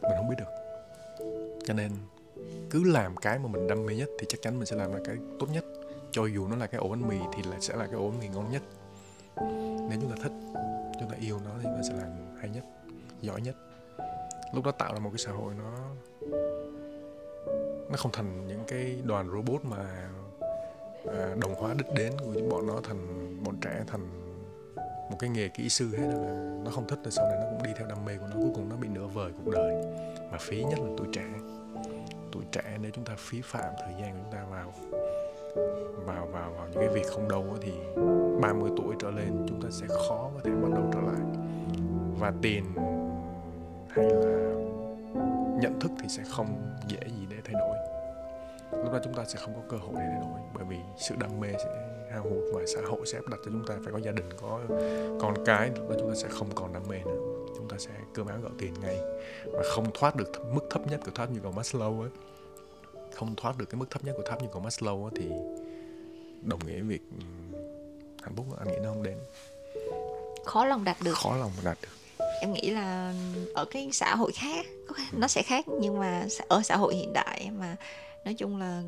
Mình 0.01 0.11
không 0.17 0.29
biết 0.29 0.35
được. 0.37 0.51
Cho 1.65 1.73
nên, 1.73 1.91
cứ 2.69 2.83
làm 2.83 3.17
cái 3.17 3.39
mà 3.39 3.47
mình 3.47 3.67
đam 3.67 3.85
mê 3.85 3.95
nhất 3.95 4.09
thì 4.19 4.25
chắc 4.29 4.41
chắn 4.41 4.57
mình 4.57 4.65
sẽ 4.65 4.75
làm 4.75 4.91
ra 4.91 4.99
cái 5.05 5.15
tốt 5.39 5.47
nhất. 5.53 5.65
Cho 6.11 6.25
dù 6.25 6.47
nó 6.47 6.55
là 6.55 6.67
cái 6.67 6.81
ổ 6.81 6.89
bánh 6.89 7.07
mì 7.07 7.17
thì 7.35 7.43
là 7.51 7.57
sẽ 7.59 7.75
là 7.75 7.85
cái 7.85 7.95
ổ 7.95 8.09
bánh 8.09 8.19
mì 8.19 8.27
ngon 8.27 8.51
nhất. 8.51 8.61
Nếu 9.89 9.99
chúng 10.01 10.11
ta 10.11 10.15
thích, 10.23 10.31
chúng 10.99 11.09
ta 11.09 11.15
yêu 11.19 11.39
nó 11.45 11.51
thì 11.63 11.69
nó 11.69 11.81
sẽ 11.89 11.93
làm 11.93 12.37
hay 12.39 12.49
nhất, 12.49 12.63
giỏi 13.21 13.41
nhất. 13.41 13.55
Lúc 14.53 14.65
đó 14.65 14.71
tạo 14.71 14.93
ra 14.93 14.99
một 14.99 15.09
cái 15.09 15.17
xã 15.17 15.31
hội 15.31 15.53
nó 15.53 15.95
nó 17.89 17.97
không 17.97 18.11
thành 18.11 18.47
những 18.47 18.63
cái 18.67 19.01
đoàn 19.05 19.29
robot 19.31 19.65
mà 19.65 20.09
à, 21.07 21.35
đồng 21.41 21.55
hóa 21.55 21.73
đích 21.77 21.93
đến 21.95 22.13
của 22.19 22.31
những 22.33 22.49
bọn 22.49 22.67
nó 22.67 22.79
thành 22.83 23.03
bọn 23.43 23.55
trẻ 23.61 23.83
thành 23.87 24.09
một 25.09 25.17
cái 25.19 25.29
nghề 25.29 25.47
kỹ 25.47 25.69
sư 25.69 25.89
hết 25.97 26.07
là 26.07 26.59
nó 26.65 26.71
không 26.71 26.87
thích 26.87 26.99
là 27.03 27.11
sau 27.11 27.25
này 27.25 27.37
nó 27.39 27.45
cũng 27.49 27.63
đi 27.63 27.69
theo 27.77 27.87
đam 27.87 28.05
mê 28.05 28.17
của 28.17 28.27
nó 28.29 28.35
cuối 28.35 28.51
cùng 28.55 28.69
nó 28.69 28.75
bị 28.75 28.87
nửa 28.87 29.07
vời 29.07 29.31
cuộc 29.37 29.51
đời. 29.51 29.85
Mà 30.31 30.37
phí 30.37 30.63
nhất 30.63 30.79
là 30.79 30.89
tuổi 30.97 31.07
trẻ. 31.13 31.25
Tuổi 32.31 32.43
trẻ 32.51 32.77
nếu 32.81 32.91
chúng 32.95 33.05
ta 33.05 33.13
phí 33.17 33.41
phạm 33.41 33.73
thời 33.79 33.93
gian 34.01 34.11
của 34.11 34.19
chúng 34.23 34.31
ta 34.31 34.45
vào 34.49 34.73
vào 36.05 36.25
vào 36.25 36.51
vào 36.51 36.67
những 36.67 36.79
cái 36.79 36.87
việc 36.87 37.07
không 37.07 37.29
đâu 37.29 37.45
thì 37.61 37.71
30 38.41 38.71
tuổi 38.77 38.95
trở 38.99 39.11
lên 39.11 39.45
chúng 39.47 39.61
ta 39.61 39.69
sẽ 39.71 39.87
khó 39.87 40.29
có 40.33 40.39
thể 40.43 40.51
bắt 40.51 40.69
đầu 40.75 40.89
trở 40.93 41.01
lại. 41.01 41.21
Và 42.19 42.33
tiền 42.41 42.63
hay 43.89 44.05
là 44.05 44.49
nhận 45.61 45.79
thức 45.79 45.91
thì 46.01 46.07
sẽ 46.09 46.23
không 46.29 46.75
dễ 46.87 46.99
gì 47.07 47.18
lúc 48.89 48.93
đó 48.93 48.99
chúng 49.03 49.13
ta 49.13 49.25
sẽ 49.25 49.39
không 49.39 49.53
có 49.55 49.61
cơ 49.69 49.77
hội 49.77 49.93
để 49.95 50.05
thay 50.11 50.21
đổi 50.21 50.39
bởi 50.53 50.63
vì 50.69 50.77
sự 50.97 51.15
đam 51.19 51.39
mê 51.39 51.47
sẽ 51.57 51.69
hao 52.11 52.23
hụt 52.23 52.43
và 52.53 52.61
xã 52.75 52.81
hội 52.89 53.05
sẽ 53.05 53.17
áp 53.17 53.27
đặt 53.27 53.37
cho 53.45 53.51
chúng 53.51 53.65
ta. 53.67 53.75
Phải 53.83 53.93
có 53.93 53.99
gia 53.99 54.11
đình 54.11 54.29
có 54.41 54.59
con 55.21 55.45
cái 55.45 55.69
lúc 55.75 55.89
đó 55.89 55.95
chúng 55.99 56.09
ta 56.09 56.15
sẽ 56.15 56.27
không 56.27 56.49
còn 56.55 56.73
đam 56.73 56.83
mê 56.89 56.97
nữa. 56.97 57.45
Chúng 57.57 57.67
ta 57.69 57.77
sẽ 57.79 57.89
cơm 58.13 58.27
áo 58.27 58.37
gạo 58.43 58.51
tiền 58.57 58.73
ngay. 58.81 58.97
Và 59.45 59.63
không 59.75 59.91
thoát 59.93 60.15
được 60.15 60.31
mức 60.53 60.61
thấp 60.69 60.87
nhất 60.87 60.99
của 61.05 61.11
tháp 61.15 61.31
nhu 61.31 61.39
cầu 61.43 61.51
Maslow 61.51 62.01
ấy 62.01 62.09
không 63.13 63.35
thoát 63.37 63.57
được 63.57 63.65
cái 63.69 63.79
mức 63.79 63.85
thấp 63.89 64.03
nhất 64.03 64.13
của 64.17 64.23
tháp 64.23 64.41
nhu 64.41 64.47
cầu 64.47 64.61
Maslow 64.61 65.03
ấy, 65.03 65.11
thì 65.15 65.29
đồng 66.41 66.59
nghĩa 66.67 66.81
việc 66.81 67.01
hạnh 68.23 68.35
phúc 68.35 68.45
anh 68.59 68.67
nghĩ 68.67 68.77
nó 68.83 68.89
không 68.89 69.03
đến. 69.03 69.17
Khó 70.45 70.65
lòng 70.65 70.83
đạt 70.83 70.97
được. 71.03 71.13
Khó 71.13 71.35
lòng 71.37 71.51
đạt 71.63 71.77
được. 71.81 72.25
Em 72.41 72.53
nghĩ 72.53 72.69
là 72.69 73.13
ở 73.53 73.65
cái 73.65 73.89
xã 73.93 74.15
hội 74.15 74.31
khác 74.31 74.65
nó 75.11 75.27
sẽ 75.27 75.41
khác 75.43 75.65
nhưng 75.67 75.99
mà 75.99 76.25
ở 76.47 76.61
xã 76.63 76.75
hội 76.75 76.95
hiện 76.95 77.13
đại 77.13 77.51
mà 77.59 77.75
nói 78.30 78.34
chung 78.34 78.57
là 78.57 78.82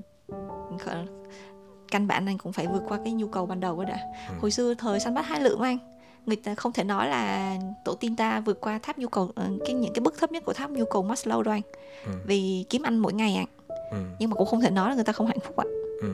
căn 1.92 2.08
bản 2.08 2.26
anh 2.26 2.38
cũng 2.38 2.54
phải 2.54 2.68
vượt 2.68 2.84
qua 2.88 3.00
cái 3.04 3.14
nhu 3.14 3.28
cầu 3.28 3.46
ban 3.46 3.60
đầu 3.60 3.84
đó 3.84 3.90
đã. 3.90 4.00
Ừ. 4.30 4.34
hồi 4.42 4.52
xưa 4.52 4.74
thời 4.74 5.00
săn 5.00 5.14
bắt 5.14 5.26
hai 5.26 5.42
lượng 5.42 5.60
anh. 5.60 5.78
Người 6.26 6.36
ta 6.36 6.56
không 6.56 6.72
thể 6.72 6.84
nói 6.84 7.10
là 7.10 7.58
tổ 7.86 7.94
tiên 7.94 8.16
ta 8.16 8.40
vượt 8.40 8.62
qua 8.62 8.80
tháp 8.84 8.98
nhu 8.98 9.08
cầu 9.08 9.32
ờ, 9.36 9.50
cái 9.66 9.74
những 9.74 9.94
cái 9.94 10.02
bước 10.02 10.16
thấp 10.20 10.32
nhất 10.32 10.44
của 10.46 10.54
tháp 10.54 10.72
nhu 10.72 10.86
cầu 10.86 11.04
Maslow 11.04 11.42
đâu 11.42 11.54
anh. 11.54 11.62
Ừ. 12.06 12.12
vì 12.26 12.66
kiếm 12.70 12.84
ăn 12.84 12.98
mỗi 12.98 13.14
ngày 13.14 13.36
anh 13.36 13.46
ừ. 13.92 13.98
nhưng 14.20 14.30
mà 14.30 14.36
cũng 14.36 14.48
không 14.48 14.62
thể 14.62 14.70
nói 14.70 14.90
là 14.90 14.96
người 14.96 15.04
ta 15.04 15.14
không 15.14 15.28
hạnh 15.28 15.40
phúc 15.40 15.58
ạ. 15.58 15.66
Ừ. 16.02 16.10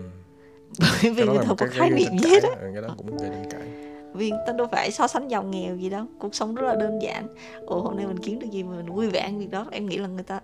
bởi 0.79 1.11
vì 1.13 1.25
người 1.25 1.37
ta 1.37 1.43
không 1.47 1.57
có 1.57 1.67
khái 1.69 1.89
niệm 1.89 2.17
gì 2.17 2.29
hết 2.29 2.43
á 2.43 2.49
cái 2.73 2.81
đó 2.81 2.95
cũng 2.97 3.17
gây 3.17 3.29
tranh 3.29 3.49
cãi. 3.49 3.67
Vì 4.13 4.31
ta 4.47 4.53
đâu 4.53 4.67
phải 4.71 4.91
so 4.91 5.07
sánh 5.07 5.27
giàu 5.27 5.43
nghèo 5.43 5.75
gì 5.75 5.89
đâu. 5.89 6.05
Cuộc 6.19 6.35
sống 6.35 6.55
rất 6.55 6.67
là 6.67 6.75
đơn 6.75 7.01
giản. 7.01 7.27
Ồ 7.65 7.79
hôm 7.81 7.97
nay 7.97 8.07
mình 8.07 8.19
kiếm 8.19 8.39
được 8.39 8.47
gì 8.51 8.63
mà 8.63 8.75
mình 8.75 8.93
vui 8.93 9.09
vẻ 9.09 9.31
việc 9.37 9.51
đó. 9.51 9.65
Em 9.71 9.85
nghĩ 9.85 9.97
là 9.97 10.07
người 10.07 10.23
ta 10.23 10.39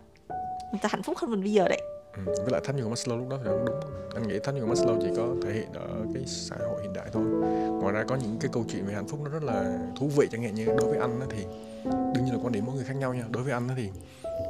người 0.71 0.79
ta 0.81 0.89
hạnh 0.91 1.03
phúc 1.03 1.17
hơn 1.17 1.31
mình 1.31 1.41
bây 1.41 1.51
giờ 1.51 1.67
đấy 1.67 1.81
ừ. 2.15 2.21
với 2.25 2.51
lại 2.51 2.61
tháp 2.63 2.75
nhu 2.75 2.83
của 2.83 2.89
Maslow 2.89 3.17
lúc 3.17 3.29
đó 3.29 3.37
thì 3.43 3.49
đúng. 3.65 3.79
Anh 4.15 4.27
nghĩ 4.27 4.39
tháp 4.39 4.55
nhu 4.55 4.61
của 4.61 4.73
Maslow 4.73 5.01
chỉ 5.01 5.07
có 5.17 5.35
thể 5.43 5.53
hiện 5.53 5.73
ở 5.73 6.05
cái 6.13 6.23
xã 6.25 6.55
hội 6.59 6.81
hiện 6.81 6.93
đại 6.93 7.07
thôi. 7.13 7.23
Ngoài 7.81 7.93
ra 7.93 8.03
có 8.07 8.15
những 8.15 8.37
cái 8.39 8.49
câu 8.53 8.65
chuyện 8.69 8.85
về 8.85 8.93
hạnh 8.93 9.07
phúc 9.07 9.19
nó 9.23 9.29
rất 9.29 9.43
là 9.43 9.79
thú 9.99 10.09
vị, 10.17 10.27
chẳng 10.31 10.43
hạn 10.43 10.55
như 10.55 10.65
đối 10.65 10.89
với 10.89 10.97
anh 10.97 11.19
thì 11.29 11.45
đương 11.83 12.25
nhiên 12.25 12.33
là 12.33 12.39
quan 12.43 12.51
điểm 12.51 12.65
mỗi 12.65 12.75
người 12.75 12.85
khác 12.85 12.95
nhau 12.95 13.13
nha. 13.13 13.25
Đối 13.29 13.43
với 13.43 13.53
anh 13.53 13.69
thì 13.77 13.89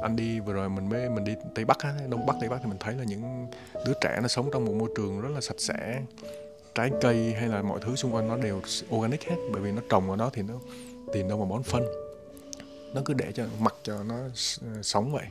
anh 0.02 0.16
đi 0.16 0.40
vừa 0.40 0.52
rồi 0.52 0.68
mình 0.68 0.88
mới, 0.88 1.08
mình 1.10 1.24
đi 1.24 1.34
tây 1.54 1.64
bắc 1.64 1.78
á, 1.78 1.94
đông 2.08 2.26
bắc, 2.26 2.36
tây 2.40 2.48
bắc 2.48 2.58
thì 2.62 2.68
mình 2.68 2.78
thấy 2.80 2.94
là 2.94 3.04
những 3.04 3.46
đứa 3.86 3.92
trẻ 4.00 4.18
nó 4.22 4.28
sống 4.28 4.50
trong 4.52 4.64
một 4.64 4.72
môi 4.72 4.88
trường 4.96 5.20
rất 5.20 5.28
là 5.34 5.40
sạch 5.40 5.58
sẽ, 5.58 6.02
trái 6.74 6.90
cây 7.00 7.34
hay 7.34 7.48
là 7.48 7.62
mọi 7.62 7.80
thứ 7.82 7.96
xung 7.96 8.14
quanh 8.14 8.28
nó 8.28 8.36
đều 8.36 8.60
organic 8.94 9.22
hết. 9.22 9.36
Bởi 9.52 9.62
vì 9.62 9.72
nó 9.72 9.82
trồng 9.90 10.10
ở 10.10 10.16
đó 10.16 10.30
thì 10.32 10.42
nó 10.42 10.54
tìm 11.12 11.28
đâu 11.28 11.38
mà 11.38 11.44
bón 11.44 11.62
phân 11.62 11.82
nó 12.94 13.02
cứ 13.04 13.14
để 13.14 13.32
cho 13.32 13.44
mặc 13.60 13.74
cho 13.82 14.02
nó 14.02 14.14
sống 14.82 15.12
vậy. 15.12 15.26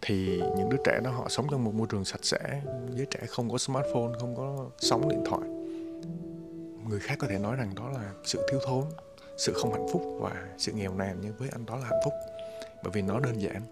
Thì 0.00 0.42
những 0.56 0.70
đứa 0.70 0.76
trẻ 0.84 1.00
đó 1.04 1.10
họ 1.10 1.28
sống 1.28 1.46
trong 1.50 1.64
một 1.64 1.74
môi 1.74 1.86
trường 1.90 2.04
sạch 2.04 2.20
sẽ 2.24 2.62
giới 2.94 3.06
trẻ 3.10 3.20
không 3.28 3.50
có 3.50 3.58
smartphone 3.58 4.12
không 4.20 4.36
có 4.36 4.66
sóng 4.78 5.08
điện 5.08 5.24
thoại. 5.26 5.48
Người 6.88 7.00
khác 7.00 7.14
có 7.18 7.26
thể 7.30 7.38
nói 7.38 7.56
rằng 7.56 7.74
đó 7.76 7.90
là 7.90 8.12
sự 8.24 8.46
thiếu 8.50 8.60
thốn 8.66 8.84
sự 9.38 9.52
không 9.52 9.72
hạnh 9.72 9.86
phúc 9.92 10.18
và 10.20 10.46
sự 10.58 10.72
nghèo 10.72 10.94
nàn 10.94 11.16
nhưng 11.22 11.32
với 11.38 11.48
anh 11.52 11.66
đó 11.66 11.76
là 11.76 11.84
hạnh 11.84 12.00
phúc. 12.04 12.12
Bởi 12.82 12.90
vì 12.92 13.02
nó 13.02 13.20
đơn 13.20 13.42
giản. 13.42 13.62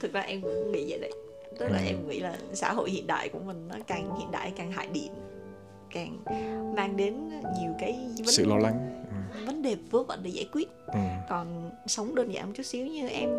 Thực 0.00 0.12
ra 0.12 0.20
em 0.20 0.40
cũng 0.40 0.72
nghĩ 0.72 0.86
vậy 0.90 0.98
đấy. 0.98 1.12
Tức 1.58 1.68
là 1.68 1.78
ừ. 1.78 1.84
em 1.86 2.08
nghĩ 2.08 2.20
là 2.20 2.38
xã 2.52 2.72
hội 2.72 2.90
hiện 2.90 3.06
đại 3.06 3.28
của 3.28 3.38
mình 3.38 3.68
nó 3.68 3.76
càng 3.86 4.16
hiện 4.18 4.30
đại 4.30 4.52
càng 4.56 4.72
hại 4.72 4.86
điện 4.86 5.12
càng 5.94 6.24
mang 6.76 6.96
đến 6.96 7.28
nhiều 7.60 7.72
cái 7.80 7.98
vấn 8.16 8.26
sự 8.26 8.46
lo 8.46 8.58
lắng. 8.58 9.04
Vấn 9.46 9.62
đề 9.62 9.76
vớ 9.90 10.02
vẩn 10.02 10.20
để 10.22 10.30
giải 10.30 10.46
quyết 10.52 10.68
ừ. 10.86 10.98
còn 11.28 11.70
sống 11.86 12.14
đơn 12.14 12.34
giản 12.34 12.46
một 12.46 12.52
chút 12.56 12.62
xíu 12.62 12.86
như 12.86 13.08
em 13.08 13.30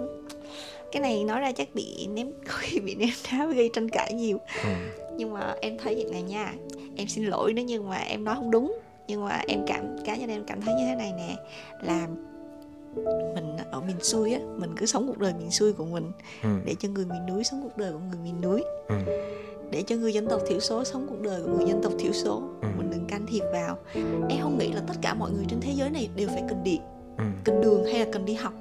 cái 0.91 1.02
này 1.02 1.24
nói 1.24 1.39
ra 1.39 1.52
chắc 1.52 1.76
bị 1.76 2.08
ném 2.08 2.32
khi 2.46 2.80
bị 2.80 2.96
ném 2.96 3.10
đá 3.32 3.46
gây 3.46 3.70
tranh 3.74 3.89
cãi 3.89 4.14
nhiều 4.14 4.39
ừ. 4.64 4.70
nhưng 5.18 5.34
mà 5.34 5.56
em 5.62 5.78
thấy 5.78 5.96
việc 5.96 6.12
này 6.12 6.22
nha 6.22 6.54
em 6.96 7.08
xin 7.08 7.26
lỗi 7.26 7.54
nếu 7.54 7.66
như 7.66 7.82
mà 7.82 7.98
em 7.98 8.24
nói 8.24 8.36
không 8.36 8.52
đúng 8.52 8.78
nhưng 9.08 9.26
mà 9.26 9.41
em 9.48 9.60
cảm 9.68 9.96
cá 10.06 10.16
nhân 10.16 10.30
em 10.30 10.44
cảm 10.48 10.62
thấy 10.62 10.74
như 10.74 10.86
thế 10.86 10.96
này 10.96 11.14
nè 11.18 11.36
là 11.82 12.08
mình 13.36 13.58
ở 13.72 13.82
miền 13.82 14.00
xuôi 14.00 14.34
á 14.34 14.39
mình 14.58 14.76
cứ 14.78 14.86
sống 14.86 15.08
cuộc 15.08 15.18
đời 15.18 15.34
miền 15.39 15.52
xuôi 15.52 15.74
của 15.74 15.86
mình 15.86 16.12
ừ. 16.44 16.50
để 16.66 16.76
cho 16.80 16.89
người 16.89 17.06
miền 17.06 17.26
núi 17.26 17.44
sống 17.44 17.62
cuộc 17.64 17.78
đời 17.78 17.91
của 17.91 18.00
người 18.00 18.20
miền 18.24 18.41
núi 18.41 18.64
ừ 18.88 18.96
để 19.72 19.84
cho 19.88 19.95
người 19.95 20.14
dân 20.14 20.28
tộc 20.30 20.41
thiểu 20.47 20.59
số 20.59 20.84
sống 20.84 21.07
cuộc 21.09 21.22
đời 21.22 21.41
của 21.41 21.49
người 21.57 21.66
dân 21.68 21.82
tộc 21.84 21.93
thiểu 21.99 22.14
số 22.14 22.43
ừ. 22.61 22.68
mình 22.78 22.89
đừng 22.91 23.05
can 23.07 23.26
thiệp 23.26 23.43
vào 23.51 23.78
em 24.30 24.41
không 24.41 24.57
nghĩ 24.57 24.72
là 24.74 24.82
tất 24.88 24.93
cả 25.01 25.14
mọi 25.14 25.32
người 25.32 25.45
trên 25.49 25.59
thế 25.61 25.74
giới 25.76 25.89
này 25.89 26.09
đều 26.16 26.28
phải 26.28 26.43
cần 26.49 26.64
điện 26.64 26.82
ừ. 27.18 27.24
cần 27.43 27.61
đường 27.61 27.86
hay 27.86 27.99
là 27.99 28.05
cần 28.11 28.26
đi 28.26 28.34
học 28.34 28.53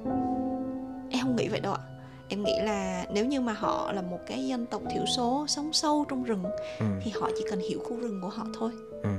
em 1.09 1.21
không 1.21 1.35
nghĩ 1.35 1.47
vậy 1.47 1.59
đâu 1.59 1.73
ạ 1.73 1.81
em 2.29 2.43
nghĩ 2.43 2.59
là 2.61 3.05
nếu 3.13 3.25
như 3.25 3.41
mà 3.41 3.53
họ 3.53 3.91
là 3.91 4.01
một 4.01 4.19
cái 4.27 4.47
dân 4.47 4.65
tộc 4.65 4.81
thiểu 4.93 5.03
số 5.15 5.45
sống 5.47 5.73
sâu 5.73 6.05
trong 6.09 6.23
rừng 6.23 6.43
ừ. 6.79 6.85
thì 7.03 7.11
họ 7.11 7.29
chỉ 7.37 7.45
cần 7.49 7.59
hiểu 7.59 7.79
khu 7.83 7.99
rừng 7.99 8.19
của 8.21 8.29
họ 8.29 8.45
thôi 8.59 8.71
ừ. 9.03 9.09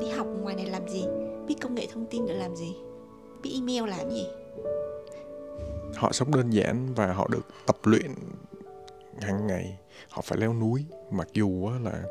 đi 0.00 0.08
học 0.08 0.26
ngoài 0.42 0.56
này 0.56 0.66
làm 0.66 0.88
gì 0.88 1.04
biết 1.46 1.54
công 1.60 1.74
nghệ 1.74 1.86
thông 1.92 2.06
tin 2.06 2.26
để 2.26 2.34
làm 2.34 2.56
gì 2.56 2.74
biết 3.42 3.50
email 3.54 3.90
làm 3.90 4.10
gì 4.10 4.26
họ 5.96 6.12
sống 6.12 6.30
đơn 6.30 6.50
giản 6.50 6.94
và 6.94 7.12
họ 7.12 7.28
được 7.30 7.46
tập 7.66 7.76
luyện 7.84 8.14
hàng 9.20 9.46
ngày 9.46 9.78
họ 10.08 10.22
phải 10.24 10.38
leo 10.38 10.54
núi 10.54 10.84
mặc 11.10 11.28
dù 11.32 11.70
là 11.82 12.02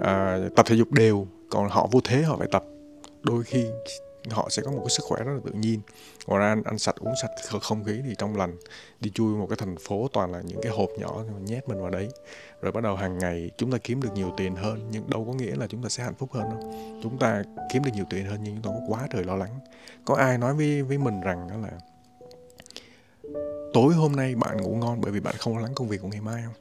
à, 0.00 0.38
tập 0.56 0.66
thể 0.68 0.76
dục 0.76 0.92
đều 0.92 1.26
còn 1.50 1.68
họ 1.68 1.88
vô 1.90 2.00
thế 2.04 2.22
họ 2.22 2.36
phải 2.36 2.48
tập. 2.52 2.64
Đôi 3.22 3.44
khi 3.44 3.66
họ 4.30 4.48
sẽ 4.50 4.62
có 4.62 4.70
một 4.70 4.78
cái 4.78 4.90
sức 4.90 5.02
khỏe 5.04 5.24
rất 5.24 5.32
là 5.32 5.40
tự 5.44 5.52
nhiên. 5.52 5.80
Ngoài 6.26 6.40
ra 6.40 6.48
ăn, 6.48 6.62
ăn 6.64 6.78
sạch 6.78 6.96
uống 7.00 7.14
sạch 7.22 7.60
không 7.62 7.84
khí 7.84 8.00
thì 8.04 8.14
trong 8.18 8.36
lành. 8.36 8.56
Đi 9.00 9.10
chui 9.14 9.36
một 9.36 9.46
cái 9.50 9.56
thành 9.56 9.76
phố 9.76 10.08
toàn 10.12 10.32
là 10.32 10.40
những 10.40 10.60
cái 10.62 10.72
hộp 10.72 10.88
nhỏ 10.98 11.22
nhét 11.44 11.68
mình 11.68 11.80
vào 11.80 11.90
đấy. 11.90 12.08
Rồi 12.60 12.72
bắt 12.72 12.84
đầu 12.84 12.96
hàng 12.96 13.18
ngày 13.18 13.50
chúng 13.56 13.70
ta 13.70 13.78
kiếm 13.78 14.02
được 14.02 14.08
nhiều 14.14 14.32
tiền 14.36 14.56
hơn 14.56 14.88
nhưng 14.90 15.10
đâu 15.10 15.24
có 15.24 15.32
nghĩa 15.32 15.56
là 15.56 15.66
chúng 15.66 15.82
ta 15.82 15.88
sẽ 15.88 16.02
hạnh 16.02 16.14
phúc 16.14 16.32
hơn 16.32 16.44
đâu. 16.50 16.74
Chúng 17.02 17.18
ta 17.18 17.42
kiếm 17.72 17.84
được 17.84 17.90
nhiều 17.94 18.04
tiền 18.10 18.26
hơn 18.26 18.40
nhưng 18.42 18.54
chúng 18.54 18.62
ta 18.62 18.70
có 18.70 18.94
quá 18.94 19.08
trời 19.10 19.24
lo 19.24 19.36
lắng. 19.36 19.58
Có 20.04 20.14
ai 20.14 20.38
nói 20.38 20.54
với 20.54 20.82
với 20.82 20.98
mình 20.98 21.20
rằng 21.20 21.48
đó 21.50 21.56
là 21.56 21.70
tối 23.74 23.94
hôm 23.94 24.12
nay 24.12 24.34
bạn 24.34 24.56
ngủ 24.56 24.74
ngon 24.74 25.00
bởi 25.00 25.12
vì 25.12 25.20
bạn 25.20 25.34
không 25.38 25.56
lo 25.56 25.62
lắng 25.62 25.72
công 25.74 25.88
việc 25.88 26.02
của 26.02 26.08
ngày 26.08 26.20
mai 26.20 26.42
không? 26.44 26.54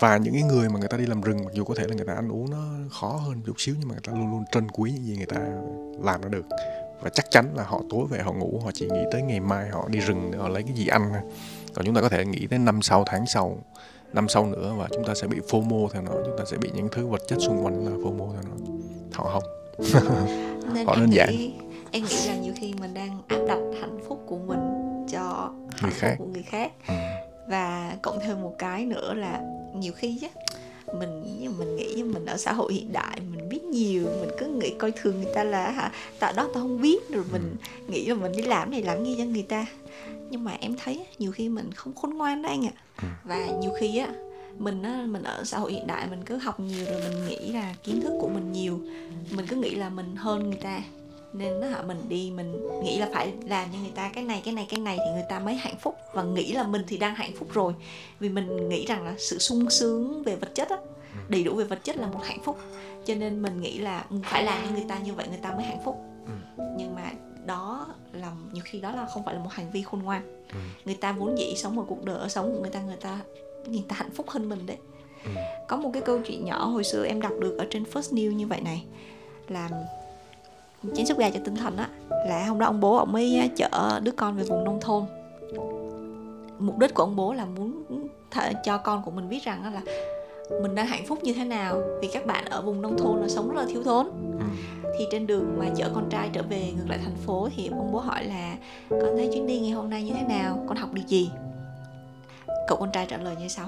Và 0.00 0.16
những 0.16 0.34
cái 0.34 0.42
người 0.42 0.68
mà 0.68 0.78
người 0.78 0.88
ta 0.88 0.96
đi 0.96 1.06
làm 1.06 1.20
rừng 1.20 1.44
mặc 1.44 1.50
dù 1.54 1.64
có 1.64 1.74
thể 1.74 1.86
là 1.86 1.94
người 1.94 2.06
ta 2.06 2.14
ăn 2.14 2.32
uống 2.32 2.50
nó 2.50 2.64
khó 2.90 3.08
hơn 3.08 3.40
chút 3.46 3.54
xíu 3.58 3.74
nhưng 3.78 3.88
mà 3.88 3.92
người 3.92 4.02
ta 4.04 4.12
luôn 4.12 4.30
luôn 4.30 4.44
trân 4.52 4.68
quý 4.68 4.90
những 4.90 5.04
gì 5.04 5.16
người 5.16 5.26
ta 5.26 5.40
làm 6.04 6.20
nó 6.20 6.28
được. 6.28 6.46
Và 7.00 7.10
chắc 7.10 7.30
chắn 7.30 7.46
là 7.54 7.64
họ 7.64 7.82
tối 7.90 8.06
về 8.10 8.18
họ 8.18 8.32
ngủ 8.32 8.60
họ 8.64 8.70
chỉ 8.74 8.88
nghĩ 8.88 9.00
tới 9.12 9.22
ngày 9.22 9.40
mai 9.40 9.68
họ 9.68 9.88
đi 9.88 9.98
rừng 9.98 10.32
họ 10.38 10.48
lấy 10.48 10.62
cái 10.62 10.72
gì 10.72 10.86
ăn 10.86 11.12
còn 11.74 11.84
chúng 11.86 11.94
ta 11.94 12.00
có 12.00 12.08
thể 12.08 12.24
nghĩ 12.24 12.46
tới 12.46 12.58
năm 12.58 12.82
sau 12.82 13.04
tháng 13.06 13.26
sau 13.26 13.58
năm 14.12 14.28
sau 14.28 14.46
nữa 14.46 14.74
và 14.78 14.88
chúng 14.94 15.04
ta 15.04 15.14
sẽ 15.14 15.26
bị 15.26 15.38
FOMO 15.48 15.88
theo 15.88 16.02
nó 16.02 16.12
chúng 16.26 16.38
ta 16.38 16.44
sẽ 16.50 16.56
bị 16.56 16.70
những 16.74 16.88
thứ 16.92 17.06
vật 17.06 17.22
chất 17.28 17.38
xung 17.40 17.64
quanh 17.64 17.84
là 17.84 17.90
FOMO 17.90 18.32
theo 18.32 18.42
nó. 18.42 18.74
Họ 19.12 19.30
không? 19.32 19.42
Nên 20.74 20.86
họ 20.86 20.96
đơn 20.96 21.12
giản. 21.12 21.28
em 21.90 22.04
nghĩ 22.04 22.28
là 22.28 22.36
nhiều 22.36 22.52
khi 22.56 22.74
mình 22.80 22.94
đang 22.94 23.22
áp 23.28 23.44
đặt 23.48 23.60
hạnh 23.80 23.98
phúc 24.08 24.22
của 24.26 24.38
mình 24.38 24.85
cho 25.10 25.50
hạnh 25.76 25.92
phúc 26.00 26.10
của 26.18 26.26
người 26.26 26.42
khác 26.42 26.72
ừ. 26.88 26.94
và 27.48 27.96
cộng 28.02 28.18
thêm 28.20 28.42
một 28.42 28.54
cái 28.58 28.84
nữa 28.84 29.14
là 29.14 29.40
nhiều 29.74 29.92
khi 29.92 30.18
chứ 30.20 30.26
mình 30.98 31.50
mình 31.58 31.76
nghĩ 31.76 32.02
mình 32.02 32.26
ở 32.26 32.36
xã 32.36 32.52
hội 32.52 32.74
hiện 32.74 32.92
đại 32.92 33.20
mình 33.20 33.48
biết 33.48 33.64
nhiều 33.64 34.04
mình 34.20 34.30
cứ 34.38 34.46
nghĩ 34.46 34.74
coi 34.78 34.92
thường 34.92 35.22
người 35.22 35.32
ta 35.34 35.44
là 35.44 35.70
hả 35.70 35.92
tại 36.18 36.32
đó 36.36 36.48
tao 36.54 36.62
không 36.62 36.80
biết 36.80 37.10
rồi 37.10 37.24
mình 37.32 37.56
ừ. 37.86 37.92
nghĩ 37.92 38.06
là 38.06 38.14
mình 38.14 38.32
đi 38.36 38.42
làm 38.42 38.70
này 38.70 38.82
làm 38.82 39.04
gì 39.04 39.14
cho 39.18 39.24
người 39.24 39.42
ta 39.42 39.66
nhưng 40.30 40.44
mà 40.44 40.56
em 40.60 40.74
thấy 40.84 41.06
nhiều 41.18 41.32
khi 41.32 41.48
mình 41.48 41.72
không 41.74 41.94
khôn 41.94 42.16
ngoan 42.16 42.42
đó 42.42 42.48
anh 42.48 42.66
ạ 42.66 42.72
ừ. 43.02 43.08
và 43.24 43.46
nhiều 43.60 43.70
khi 43.80 43.98
á 43.98 44.08
mình 44.58 44.82
á 44.82 45.04
mình 45.08 45.22
ở 45.22 45.44
xã 45.44 45.58
hội 45.58 45.72
hiện 45.72 45.86
đại 45.86 46.06
mình 46.10 46.22
cứ 46.26 46.36
học 46.36 46.60
nhiều 46.60 46.84
rồi 46.90 47.00
mình 47.08 47.26
nghĩ 47.28 47.52
là 47.52 47.74
kiến 47.84 48.00
thức 48.00 48.12
của 48.20 48.28
mình 48.28 48.52
nhiều 48.52 48.80
mình 49.30 49.46
cứ 49.46 49.56
nghĩ 49.56 49.74
là 49.74 49.88
mình 49.88 50.16
hơn 50.16 50.50
người 50.50 50.58
ta 50.62 50.80
nên 51.38 51.60
nó 51.60 51.66
hả 51.66 51.82
mình 51.82 52.08
đi 52.08 52.32
mình 52.36 52.68
nghĩ 52.82 52.98
là 52.98 53.08
phải 53.14 53.32
làm 53.46 53.68
cho 53.72 53.78
người 53.78 53.92
ta 53.94 54.10
cái 54.14 54.24
này 54.24 54.42
cái 54.44 54.54
này 54.54 54.66
cái 54.68 54.80
này 54.80 54.98
thì 54.98 55.12
người 55.12 55.24
ta 55.28 55.38
mới 55.38 55.54
hạnh 55.54 55.76
phúc. 55.80 55.96
Và 56.12 56.22
nghĩ 56.22 56.52
là 56.52 56.62
mình 56.62 56.82
thì 56.88 56.96
đang 56.96 57.14
hạnh 57.14 57.32
phúc 57.38 57.48
rồi. 57.52 57.74
Vì 58.20 58.28
mình 58.28 58.68
nghĩ 58.68 58.86
rằng 58.86 59.04
là 59.04 59.14
sự 59.18 59.38
sung 59.38 59.70
sướng 59.70 60.22
về 60.22 60.36
vật 60.36 60.54
chất 60.54 60.68
á 60.70 60.76
ừ. 60.76 61.20
đầy 61.28 61.44
đủ 61.44 61.54
về 61.54 61.64
vật 61.64 61.84
chất 61.84 61.96
là 61.96 62.06
một 62.06 62.20
hạnh 62.24 62.42
phúc. 62.44 62.58
Cho 63.04 63.14
nên 63.14 63.42
mình 63.42 63.60
nghĩ 63.60 63.78
là 63.78 64.04
phải 64.24 64.44
làm 64.44 64.62
cho 64.64 64.74
người 64.74 64.84
ta 64.88 64.98
như 64.98 65.14
vậy 65.14 65.26
người 65.28 65.40
ta 65.42 65.54
mới 65.54 65.64
hạnh 65.64 65.80
phúc. 65.84 65.96
Ừ. 66.26 66.64
nhưng 66.78 66.94
mà 66.94 67.12
đó 67.46 67.86
là 68.12 68.32
nhiều 68.52 68.62
khi 68.66 68.80
đó 68.80 68.92
là 68.92 69.06
không 69.06 69.24
phải 69.24 69.34
là 69.34 69.40
một 69.40 69.50
hành 69.52 69.70
vi 69.70 69.82
khôn 69.82 70.02
ngoan. 70.02 70.22
Ừ. 70.52 70.58
người 70.84 70.94
ta 70.94 71.12
vốn 71.12 71.38
dĩ 71.38 71.54
sống 71.56 71.76
một 71.76 71.84
cuộc 71.88 72.04
đời 72.04 72.18
ở 72.18 72.28
sống 72.28 72.54
của 72.54 72.60
người 72.60 72.70
ta 72.70 72.82
người 72.82 72.96
ta 72.96 73.20
người 73.66 73.84
ta 73.88 73.96
hạnh 73.96 74.10
phúc 74.10 74.30
hơn 74.30 74.48
mình 74.48 74.66
đấy. 74.66 74.76
Có 75.68 75.76
một 75.76 75.90
cái 75.92 76.02
câu 76.02 76.18
chuyện 76.26 76.44
nhỏ 76.44 76.66
hồi 76.66 76.84
xưa 76.84 77.04
em 77.04 77.20
đọc 77.20 77.32
được 77.40 77.58
ở 77.58 77.66
trên 77.70 77.82
First 77.82 78.14
News 78.14 78.32
như 78.32 78.46
vậy 78.46 78.60
này. 78.60 78.84
Là 79.48 79.68
chén 80.94 81.06
súp 81.06 81.18
gà 81.18 81.30
cho 81.30 81.40
tinh 81.44 81.56
thần 81.56 81.76
á. 81.76 81.88
Là 82.28 82.46
hôm 82.46 82.58
đó 82.58 82.66
ông 82.66 82.80
bố 82.80 82.96
ông 82.96 83.12
mới 83.12 83.50
chở 83.56 84.00
đứa 84.02 84.12
con 84.12 84.36
về 84.36 84.44
vùng 84.44 84.64
nông 84.64 84.80
thôn. 84.80 85.04
Mục 86.58 86.78
đích 86.78 86.94
của 86.94 87.02
ông 87.02 87.16
bố 87.16 87.32
là 87.32 87.44
muốn 87.44 87.82
th- 88.30 88.52
cho 88.64 88.78
con 88.78 89.02
của 89.02 89.10
mình 89.10 89.28
biết 89.28 89.42
rằng 89.44 89.74
là 89.74 89.80
mình 90.62 90.74
đang 90.74 90.86
hạnh 90.86 91.06
phúc 91.06 91.18
như 91.22 91.32
thế 91.32 91.44
nào 91.44 91.82
vì 92.00 92.08
các 92.08 92.26
bạn 92.26 92.44
ở 92.44 92.62
vùng 92.62 92.82
nông 92.82 92.98
thôn 92.98 93.20
là 93.20 93.28
sống 93.28 93.48
rất 93.48 93.60
là 93.60 93.66
thiếu 93.68 93.82
thốn. 93.82 94.06
Ừ. 94.40 94.46
thì 94.98 95.04
trên 95.10 95.26
đường 95.26 95.58
mà 95.58 95.66
chở 95.76 95.90
con 95.94 96.08
trai 96.10 96.30
trở 96.32 96.42
về 96.42 96.72
ngược 96.76 96.84
lại 96.88 96.98
thành 97.04 97.16
phố 97.26 97.48
thì 97.56 97.68
ông 97.68 97.92
bố 97.92 97.98
hỏi 97.98 98.24
là 98.24 98.56
con 98.90 99.16
thấy 99.16 99.28
chuyến 99.32 99.46
đi 99.46 99.58
ngày 99.60 99.70
hôm 99.70 99.90
nay 99.90 100.02
như 100.02 100.12
thế 100.14 100.22
nào? 100.28 100.64
Con 100.68 100.76
học 100.76 100.92
được 100.92 101.02
gì? 101.06 101.30
Cậu 102.68 102.78
con 102.78 102.92
trai 102.92 103.06
trả 103.06 103.16
lời 103.16 103.36
như 103.40 103.48
sau 103.48 103.66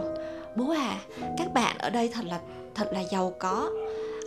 bố 0.56 0.70
à 0.70 0.96
các 1.38 1.52
bạn 1.54 1.76
ở 1.78 1.90
đây 1.90 2.10
thật 2.14 2.24
là 2.24 2.40
thật 2.74 2.92
là 2.92 3.00
giàu 3.00 3.32
có 3.38 3.70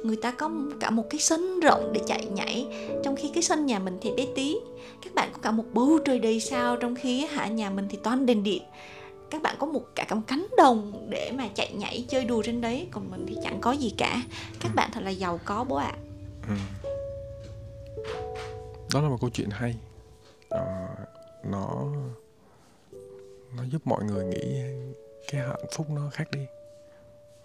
người 0.04 0.16
ta 0.16 0.32
có 0.32 0.52
cả 0.80 0.90
một 0.90 1.04
cái 1.10 1.20
sân 1.20 1.60
rộng 1.60 1.94
để 1.94 2.02
chạy 2.08 2.26
nhảy. 2.26 2.68
Trong 3.04 3.16
khi 3.16 3.32
cái 3.34 3.44
sân 3.44 3.66
nhà 3.66 3.80
mình 3.80 3.98
thì 4.02 4.12
bé 4.18 4.26
tí. 4.36 4.56
Các 5.04 5.14
bạn 5.16 5.30
có 5.34 5.40
cả 5.42 5.52
một 5.52 5.64
bầu 5.74 6.00
trời 6.06 6.20
đầy 6.20 6.40
sao. 6.40 6.78
Trong 6.78 6.96
khi 6.96 7.26
hạ 7.26 7.48
nhà 7.48 7.70
mình 7.70 7.88
thì 7.90 8.00
toàn 8.04 8.26
đèn 8.26 8.44
điện. 8.44 8.64
Các 9.30 9.42
bạn 9.42 9.56
có 9.60 9.68
một 9.68 9.84
cả, 9.96 10.06
cả 10.08 10.16
một 10.16 10.22
cánh 10.28 10.48
đồng 10.58 11.08
để 11.10 11.32
mà 11.32 11.48
chạy 11.56 11.74
nhảy 11.74 12.06
chơi 12.10 12.26
đùa 12.26 12.42
trên 12.42 12.62
đấy. 12.62 12.88
Còn 12.92 13.12
mình 13.12 13.26
thì 13.28 13.38
chẳng 13.44 13.58
có 13.62 13.72
gì 13.72 13.94
cả. 13.98 14.24
Các 14.60 14.70
ừ. 14.72 14.76
bạn 14.76 14.90
thật 14.94 15.02
là 15.04 15.10
giàu 15.10 15.40
có 15.46 15.64
bố 15.64 15.76
ạ. 15.76 15.96
À. 16.48 16.48
ừ. 16.48 16.56
đó 18.94 19.02
là 19.02 19.10
một 19.10 19.18
câu 19.22 19.30
chuyện 19.30 19.50
hay. 19.50 19.76
À, 20.50 20.88
nó 21.44 21.88
nó 23.58 23.64
giúp 23.72 23.82
mọi 23.86 24.04
người 24.04 24.26
nghĩ 24.26 24.62
cái 25.32 25.42
hạnh 25.42 25.66
phúc 25.72 25.88
nó 25.90 26.10
khác 26.14 26.28
đi 26.32 26.40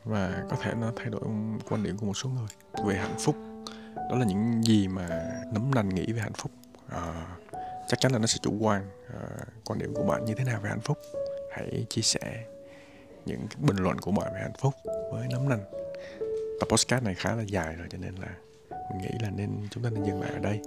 và 0.07 0.45
có 0.51 0.57
thể 0.63 0.75
nó 0.75 0.93
thay 0.97 1.07
đổi 1.07 1.21
quan 1.69 1.83
điểm 1.83 1.99
của 1.99 2.07
một 2.07 2.15
số 2.17 2.31
người 2.31 2.85
về 2.87 2.97
hạnh 2.97 3.17
phúc. 3.19 3.37
Đó 4.11 4.17
là 4.19 4.25
những 4.25 4.63
gì 4.65 4.89
mà 4.89 5.33
nấm 5.53 5.71
nành 5.75 5.89
nghĩ 5.89 6.13
về 6.13 6.21
hạnh 6.21 6.33
phúc. 6.33 6.53
À, 6.89 7.37
chắc 7.89 8.01
chắn 8.01 8.13
là 8.13 8.19
nó 8.19 8.27
sẽ 8.27 8.39
chủ 8.43 8.59
quan 8.61 8.91
à, 9.15 9.21
quan 9.65 9.79
điểm 9.79 9.95
của 9.95 10.03
bạn 10.03 10.25
như 10.25 10.35
thế 10.35 10.45
nào 10.45 10.61
về 10.63 10.71
hạnh 10.71 10.81
phúc. 10.81 10.99
Hãy 11.53 11.87
chia 11.91 12.03
sẻ 12.03 12.45
những 13.27 13.47
cái 13.51 13.59
bình 13.61 13.77
luận 13.77 13.99
của 13.99 14.11
bạn 14.11 14.33
về 14.35 14.41
hạnh 14.41 14.57
phúc 14.59 14.75
với 15.13 15.27
nấm 15.31 15.49
nành. 15.49 15.65
Tập 16.61 16.67
podcast 16.71 17.05
này 17.05 17.15
khá 17.15 17.35
là 17.35 17.43
dài 17.43 17.75
rồi 17.75 17.87
cho 17.91 17.99
nên 17.99 18.15
là 18.15 18.29
mình 18.71 19.03
nghĩ 19.03 19.19
là 19.23 19.31
nên 19.31 19.51
chúng 19.71 19.85
ta 19.85 19.91
nên 19.91 20.05
dừng 20.05 20.21
lại 20.21 20.31
ở 20.31 20.39
đây. 20.39 20.61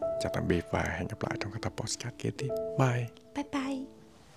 Chào 0.00 0.32
tạm 0.34 0.48
biệt 0.48 0.64
và 0.70 0.82
hẹn 0.82 1.08
gặp 1.08 1.22
lại 1.22 1.36
trong 1.40 1.52
các 1.52 1.62
tập 1.62 1.72
podcast 1.76 2.14
kế 2.18 2.30
tiếp. 2.38 2.48
Bye. 2.78 3.06
Bye 3.34 3.44
bye. 3.52 3.87